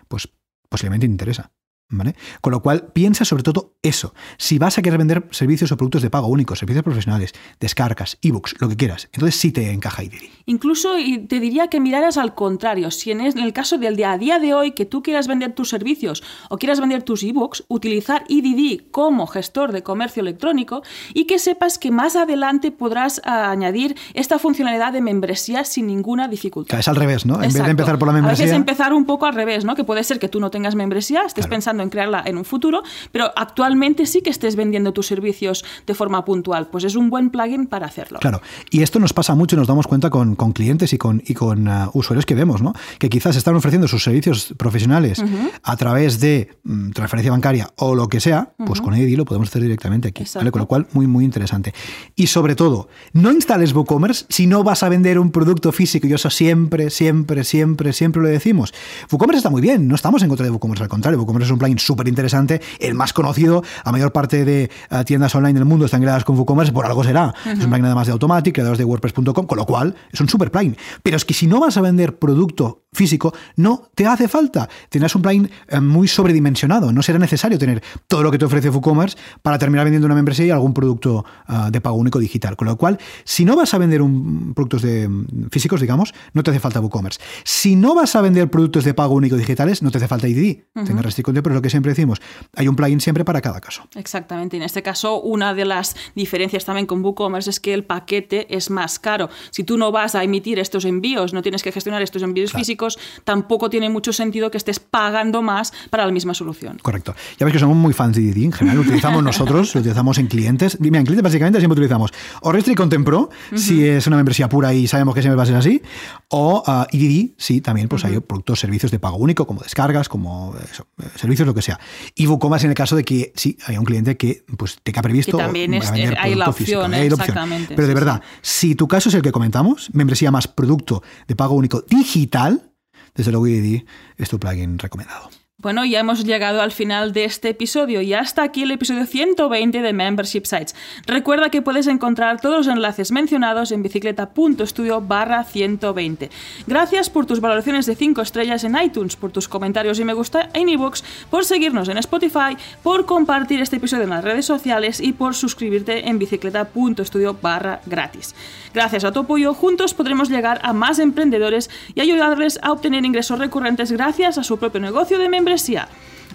pues 0.09 0.31
posiblemente 0.69 1.07
te 1.07 1.13
interesa. 1.13 1.53
¿Vale? 1.91 2.17
Con 2.41 2.53
lo 2.53 2.63
cual, 2.63 2.91
piensa 2.93 3.25
sobre 3.25 3.43
todo 3.43 3.77
eso. 3.83 4.15
Si 4.39 4.59
vas 4.59 4.79
a 4.79 4.83
querer 4.83 4.99
vender 4.99 5.29
servicios 5.31 5.71
o 5.71 5.77
productos 5.77 6.03
de 6.03 6.11
pago 6.11 6.29
único, 6.29 6.57
servicios 6.57 6.83
profesionales, 6.83 7.33
descargas, 7.61 8.19
ebooks, 8.23 8.57
lo 8.61 8.69
que 8.69 8.77
quieras, 8.77 9.09
entonces 9.13 9.39
sí 9.39 9.53
te 9.53 9.71
encaja 9.71 10.03
IDD. 10.03 10.31
Incluso 10.47 10.95
te 11.29 11.41
diría 11.41 11.69
que 11.69 11.81
miraras 11.81 12.17
al 12.17 12.35
contrario. 12.35 12.91
Si 12.91 13.11
en 13.11 13.21
el 13.21 13.53
caso 13.53 13.79
del 13.79 13.97
día 13.97 14.13
a 14.13 14.19
día 14.19 14.39
de 14.39 14.55
hoy 14.55 14.73
que 14.73 14.85
tú 14.85 15.03
quieras 15.03 15.27
vender 15.27 15.55
tus 15.55 15.71
servicios 15.71 16.23
o 16.51 16.59
quieras 16.59 16.81
vender 16.81 17.03
tus 17.03 17.23
ebooks, 17.23 17.65
utilizar 17.69 18.25
IDD 18.29 18.91
como 18.91 19.27
gestor 19.27 19.73
de 19.73 19.83
comercio 19.83 20.21
electrónico 20.21 20.83
y 21.15 21.25
que 21.25 21.39
sepas 21.39 21.79
que 21.79 21.91
más 21.91 22.17
adelante 22.17 22.71
podrás 22.71 23.21
ah, 23.25 23.51
añadir 23.51 23.97
esta 24.15 24.39
funcionalidad 24.39 24.93
de 24.93 25.01
membresía 25.01 25.65
sin 25.65 25.87
ninguna 25.87 26.29
dificultad. 26.29 26.79
Es 26.79 26.89
al 26.89 26.97
revés, 26.97 27.27
¿no? 27.27 27.35
En 27.37 27.53
vez 27.53 27.63
de 27.63 27.71
empezar 27.71 27.99
por 27.99 28.09
la 28.09 28.15
membresía. 28.15 28.45
A 28.45 28.47
veces 28.47 28.57
empezar 28.57 28.93
un 28.93 29.05
poco 29.07 29.27
al 29.27 29.35
revés, 29.35 29.65
¿no? 29.65 29.75
Que 29.75 29.85
puede 29.85 30.05
ser 30.05 30.19
que 30.19 30.29
tú 30.29 30.41
no 30.41 30.51
tengas 30.51 30.75
membresía, 30.75 31.23
estés 31.23 31.47
pensando 31.47 31.83
en 31.83 31.91
crearla 31.91 32.23
en 32.27 32.37
un 32.37 32.45
futuro, 32.45 32.83
pero 33.13 33.31
actualmente 33.37 34.07
sí 34.07 34.21
que 34.21 34.31
estés 34.31 34.57
vendiendo 34.57 34.93
tus 34.93 35.07
servicios 35.07 35.65
de 35.87 35.95
forma 35.95 36.25
puntual. 36.25 36.69
Pues 36.69 36.85
es 36.85 36.97
un 36.97 37.11
buen 37.11 37.31
plugin 37.31 37.67
para 37.67 37.87
hacerlo. 37.87 38.19
Claro. 38.21 38.43
Y 38.71 38.83
esto 38.83 38.99
nos 38.99 39.13
pasa 39.13 39.35
mucho 39.35 39.57
y 39.57 39.59
nos 39.59 39.69
damos 39.69 39.87
cuenta 39.87 40.11
con, 40.11 40.34
clientes 40.53 40.93
y 40.93 40.99
con, 40.99 41.23
y 41.27 41.35
con 41.35 41.69
uh, 41.69 41.91
usuarios 41.95 42.27
que 42.27 42.35
vemos, 42.35 42.63
¿no? 42.63 42.75
Que 42.99 43.09
quizás 43.09 43.37
están 43.37 43.55
ofreciendo 43.57 43.89
sus 43.89 44.03
servicios 44.03 44.55
profesionales 44.57 45.23
a 45.63 45.77
través 45.77 46.21
de 46.21 46.49
mm, 46.65 46.91
transferencia 46.91 47.31
bancaria 47.33 47.71
o 47.77 47.95
lo 47.95 48.09
que 48.09 48.21
sea, 48.21 48.53
pues 48.67 48.81
con 48.81 48.95
EDI 48.95 49.17
lo 49.17 49.25
podemos 49.25 49.49
hacer 49.49 49.63
directamente 49.63 50.09
aquí. 50.09 50.25
¿vale? 50.35 50.51
Con 50.51 50.61
lo 50.61 50.67
cual, 50.67 50.87
muy, 50.93 51.07
muy 51.07 51.25
interesante. 51.25 51.75
Y 52.15 52.27
sobre 52.29 52.55
todo, 52.55 52.89
no 53.13 53.33
instales 53.33 53.73
WooCommerce 53.75 54.27
si 54.29 54.47
no 54.47 54.63
vas 54.63 54.83
a 54.83 54.89
vender 54.89 55.19
un 55.19 55.31
producto 55.31 55.73
físico. 55.73 56.07
Y 56.07 56.13
eso 56.13 56.31
siempre, 56.31 56.91
siempre, 56.91 57.45
siempre, 57.45 57.93
siempre 57.93 58.23
lo 58.23 58.29
decimos. 58.29 58.73
WooCommerce 59.11 59.39
está 59.39 59.51
muy 59.51 59.63
bien, 59.63 59.89
no 59.89 59.95
estamos 59.95 60.23
en 60.23 60.29
contra 60.29 60.45
de 60.45 60.51
WooCommerce, 60.51 60.83
al 60.83 60.89
contrario, 60.89 61.19
WooCommerce 61.21 61.47
es 61.47 61.53
un 61.53 61.59
plugin 61.59 61.79
súper 61.79 62.09
interesante, 62.09 62.61
el 62.79 62.95
más 62.95 63.13
conocido, 63.13 63.63
a 63.85 63.93
mayor 63.93 64.13
parte 64.13 64.45
de 64.45 64.71
eh, 64.91 65.05
tiendas 65.05 65.35
online 65.35 65.55
del 65.55 65.65
mundo 65.65 65.85
están 65.85 66.01
creadas 66.01 66.25
con 66.25 66.37
WooCommerce, 66.37 66.73
por 66.73 66.87
algo 66.87 67.05
será. 67.05 67.35
Es 67.45 67.65
un 67.65 67.71
plugin 67.71 67.85
además 67.87 68.07
de 68.07 68.13
Automatic, 68.13 68.55
creadores 68.55 68.79
de 68.79 68.85
WordPress.com, 68.85 69.47
con 69.47 69.59
lo 69.59 69.67
cual 69.67 69.95
es 70.13 70.21
un 70.21 70.24
super 70.29 70.51
plugin. 70.51 70.77
Pero 71.03 71.17
es 71.17 71.25
que 71.25 71.35
si 71.35 71.47
no 71.47 71.61
vas 71.61 71.77
a 71.77 71.81
vender 71.81 72.19
producto 72.19 72.85
físico, 72.93 73.35
no 73.57 73.91
te 73.95 74.07
hace 74.07 74.29
falta. 74.29 74.69
Tendrás 74.89 75.15
un 75.15 75.23
plugin 75.23 75.51
eh, 75.69 75.81
muy 75.81 76.09
sobredimensionado. 76.09 76.93
No 76.93 77.03
será 77.03 77.19
necesario 77.19 77.59
tener 77.59 77.83
todo 78.09 78.23
lo 78.23 78.31
que 78.31 78.39
te 78.39 78.45
ofrece 78.45 78.71
WooCommerce 78.71 79.19
para 79.43 79.59
terminar 79.59 79.85
vendiendo 79.85 80.07
una 80.07 80.15
membresía 80.15 80.47
y 80.47 80.51
algún 80.51 80.73
producto 80.73 81.25
eh, 81.49 81.71
de 81.71 81.81
pago 81.81 81.97
único 81.97 82.19
digital. 82.19 82.57
Con 82.57 82.69
lo 82.69 82.77
cual, 82.77 82.99
si 83.25 83.45
no 83.45 83.57
vas 83.57 83.75
a 83.75 83.79
vender 83.79 84.01
un, 84.01 84.55
productos 84.55 84.83
de, 84.83 85.09
mm, 85.09 85.49
físicos, 85.51 85.81
digamos, 85.81 86.15
no 86.33 86.43
te 86.43 86.51
hace 86.51 86.61
falta 86.61 86.81
WooCommerce. 86.81 87.21
Si 87.45 87.77
no 87.77 87.95
vas 87.95 88.15
a 88.17 88.21
vender 88.21 88.49
productos 88.49 88.85
de 88.85 88.95
pago 88.95 89.15
único 89.15 89.37
digitales, 89.37 89.83
no 89.83 89.91
te 89.91 89.99
hace 89.99 90.09
falta 90.09 90.29
IDD. 90.29 90.65
Uh 90.75 90.85
Tenga 90.85 91.03
restricción, 91.03 91.35
pero 91.43 91.55
es 91.55 91.57
lo 91.57 91.63
que 91.63 91.71
siempre 91.71 91.91
decimos. 91.91 92.21
Hay 92.55 92.69
un 92.69 92.77
plugin 92.77 93.01
siempre 93.01 93.25
para 93.25 93.41
cada 93.41 93.61
caso. 93.61 93.83
Exactamente. 93.95 94.57
En 94.57 94.63
este 94.63 94.83
caso, 94.83 95.21
una 95.21 95.55
de 95.55 95.65
las 95.65 95.97
diferencias 96.15 96.65
también 96.65 96.87
con 96.87 97.05
WooCommerce 97.05 97.51
es 97.51 97.61
que 97.61 97.75
el 97.75 97.85
paquete 97.85 98.55
es 98.55 98.71
más 98.71 98.99
caro. 98.99 99.29
Si 99.51 99.65
tú 99.65 99.77
no 99.77 99.91
vas 99.91 100.14
a 100.15 100.25
emitir 100.25 100.59
estos 100.59 100.85
envíos, 100.85 101.33
no 101.33 101.43
tienes 101.43 101.63
que 101.63 101.73
gestionar 101.73 102.03
estos 102.03 102.23
envíos 102.23 102.53
físicos, 102.53 102.99
tampoco 103.25 103.71
tiene 103.71 103.89
mucho 103.89 104.13
sentido 104.13 104.51
que 104.51 104.59
estés 104.59 104.79
pagando 104.79 105.43
más 105.43 105.73
para 105.91 106.07
la 106.07 106.13
misma 106.13 106.35
solución. 106.35 106.79
Correcto. 106.83 107.15
Ya 107.39 107.47
ves 107.47 107.53
que 107.53 107.59
somos 107.59 107.77
muy 107.77 107.93
fans 107.93 108.17
de 108.17 108.23
IDD 108.23 108.45
en 108.45 108.53
general, 108.53 108.77
lo 108.77 108.83
utilizamos 108.83 109.23
nosotros, 109.25 109.75
lo 109.75 109.81
utilizamos 109.81 110.19
en 110.19 110.27
clientes. 110.27 110.77
Dime, 110.81 110.99
en 110.99 111.05
clientes 111.05 111.23
básicamente 111.23 111.59
siempre 111.59 111.75
utilizamos 111.75 112.13
o 112.41 112.53
Restrict 112.53 112.77
Content 112.77 113.05
Pro, 113.05 113.31
si 113.55 113.87
es 113.87 114.07
una 114.07 114.17
membresía 114.17 114.49
pura 114.49 114.75
y 114.75 114.87
sabemos 114.87 115.15
que 115.15 115.23
siempre 115.23 115.37
va 115.37 115.43
a 115.43 115.47
ser 115.47 115.57
así, 115.57 115.83
o 116.29 116.63
uh, 116.67 116.85
IDD, 116.91 117.35
sí, 117.37 117.61
también 117.61 117.89
pues 117.89 118.05
hay 118.05 118.19
productos, 118.21 118.61
servicios 118.61 118.91
de 118.91 118.99
pago 118.99 119.17
único, 119.17 119.47
como 119.47 119.63
descargas, 119.63 120.09
como 120.09 120.55
eh, 120.57 121.07
servicios, 121.17 121.47
lo 121.47 121.55
que 121.55 121.63
sea. 121.63 121.79
Y 122.15 122.27
WooCommerce 122.27 122.67
en 122.67 122.71
el 122.71 122.77
caso 122.77 122.97
de 122.97 123.05
que 123.05 123.33
sí, 123.35 123.57
hay 123.67 123.77
un 123.77 123.85
cliente 123.85 124.17
que 124.17 124.45
pues 124.57 124.79
te 124.83 124.93
ha 124.97 125.03
previsto. 125.03 125.37
Que 125.37 125.45
también 125.45 125.75
es, 125.75 125.91
eh, 125.95 126.15
hay, 126.19 126.35
la 126.35 126.49
opción, 126.49 126.95
hay 126.95 127.09
la 127.09 127.17
opción, 127.17 127.67
Pero 127.69 127.87
de 127.87 127.95
verdad, 127.95 128.23
si 128.43 128.75
tu 128.75 128.89
caso 128.89 129.09
es 129.09 129.15
el 129.15 129.23
que 129.23 129.33
comentamos, 129.33 129.91
membresía 130.05 130.31
más 130.31 130.47
producto 130.47 131.03
de 131.27 131.35
pago 131.35 131.55
único 131.55 131.81
digital, 131.81 132.73
desde 133.15 133.33
luego 133.33 133.49
IDD 133.49 133.85
es 134.17 134.29
tu 134.29 134.39
plugin 134.39 134.79
recomendado. 134.79 135.31
Bueno, 135.65 135.87
ya 135.87 136.01
hemos 136.01 136.25
llegado 136.25 136.61
al 136.61 136.73
final 136.73 137.15
de 137.15 137.25
este 137.25 137.49
episodio 137.49 138.03
y 138.03 138.13
hasta 138.13 138.43
aquí 138.43 138.65
el 138.65 138.71
episodio 138.73 139.07
120 139.07 139.81
de 139.81 139.93
Membership 139.95 140.45
Sites. 140.45 140.75
Recuerda 141.07 141.49
que 141.49 141.63
puedes 141.63 141.87
encontrar 141.87 142.39
todos 142.39 142.67
los 142.67 142.77
enlaces 142.77 143.11
mencionados 143.11 143.73
en 143.73 143.83
bicicleta.studio 143.83 145.01
barra 145.01 145.43
120. 145.43 146.29
Gracias 146.67 147.09
por 147.09 147.25
tus 147.25 147.41
valoraciones 147.41 147.87
de 147.87 147.97
5 147.97 148.21
estrellas 148.21 148.63
en 148.65 148.77
iTunes, 148.77 149.17
por 149.17 149.33
tus 149.33 149.49
comentarios 149.49 149.99
y 149.99 150.05
me 150.05 150.13
gusta 150.13 150.51
en 150.53 150.69
iVoox, 150.69 151.03
por 151.31 151.47
seguirnos 151.47 151.89
en 151.89 151.97
Spotify, 151.97 152.59
por 152.83 153.07
compartir 153.07 153.63
este 153.63 153.77
episodio 153.77 154.05
en 154.05 154.11
las 154.11 154.23
redes 154.23 154.45
sociales 154.45 155.01
y 155.01 155.15
por 155.15 155.35
suscribirte 155.35 156.11
en 156.11 156.19
bicicleta.studio 156.19 157.39
barra 157.41 157.81
gratis. 157.87 158.35
Gracias 158.75 159.05
a 159.05 159.13
tu 159.13 159.21
apoyo, 159.21 159.55
juntos 159.55 159.95
podremos 159.95 160.29
llegar 160.29 160.61
a 160.63 160.75
más 160.75 160.99
emprendedores 160.99 161.71
y 161.95 162.03
ayudarles 162.03 162.59
a 162.61 162.71
obtener 162.71 163.07
ingresos 163.07 163.39
recurrentes 163.39 163.93
gracias 163.93 164.37
a 164.37 164.45
su 164.45 164.59
propio 164.59 164.81
negocio 164.81 165.19
de 165.19 165.31
membresía 165.31 165.54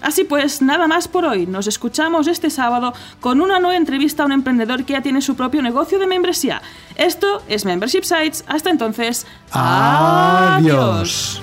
Así 0.02 0.24
pues, 0.24 0.62
nada 0.62 0.86
más 0.86 1.08
por 1.08 1.24
hoy. 1.24 1.46
Nos 1.46 1.66
escuchamos 1.66 2.26
este 2.26 2.50
sábado 2.50 2.94
con 3.20 3.40
una 3.40 3.60
nueva 3.60 3.76
entrevista 3.76 4.22
a 4.22 4.26
un 4.26 4.32
emprendedor 4.32 4.84
que 4.84 4.94
ya 4.94 5.02
tiene 5.02 5.20
su 5.20 5.36
propio 5.36 5.62
negocio 5.62 5.98
de 5.98 6.06
membresía. 6.06 6.62
Esto 6.96 7.42
es 7.48 7.64
Membership 7.64 8.04
Sites. 8.04 8.44
Hasta 8.46 8.70
entonces, 8.70 9.26
adiós. 9.52 11.42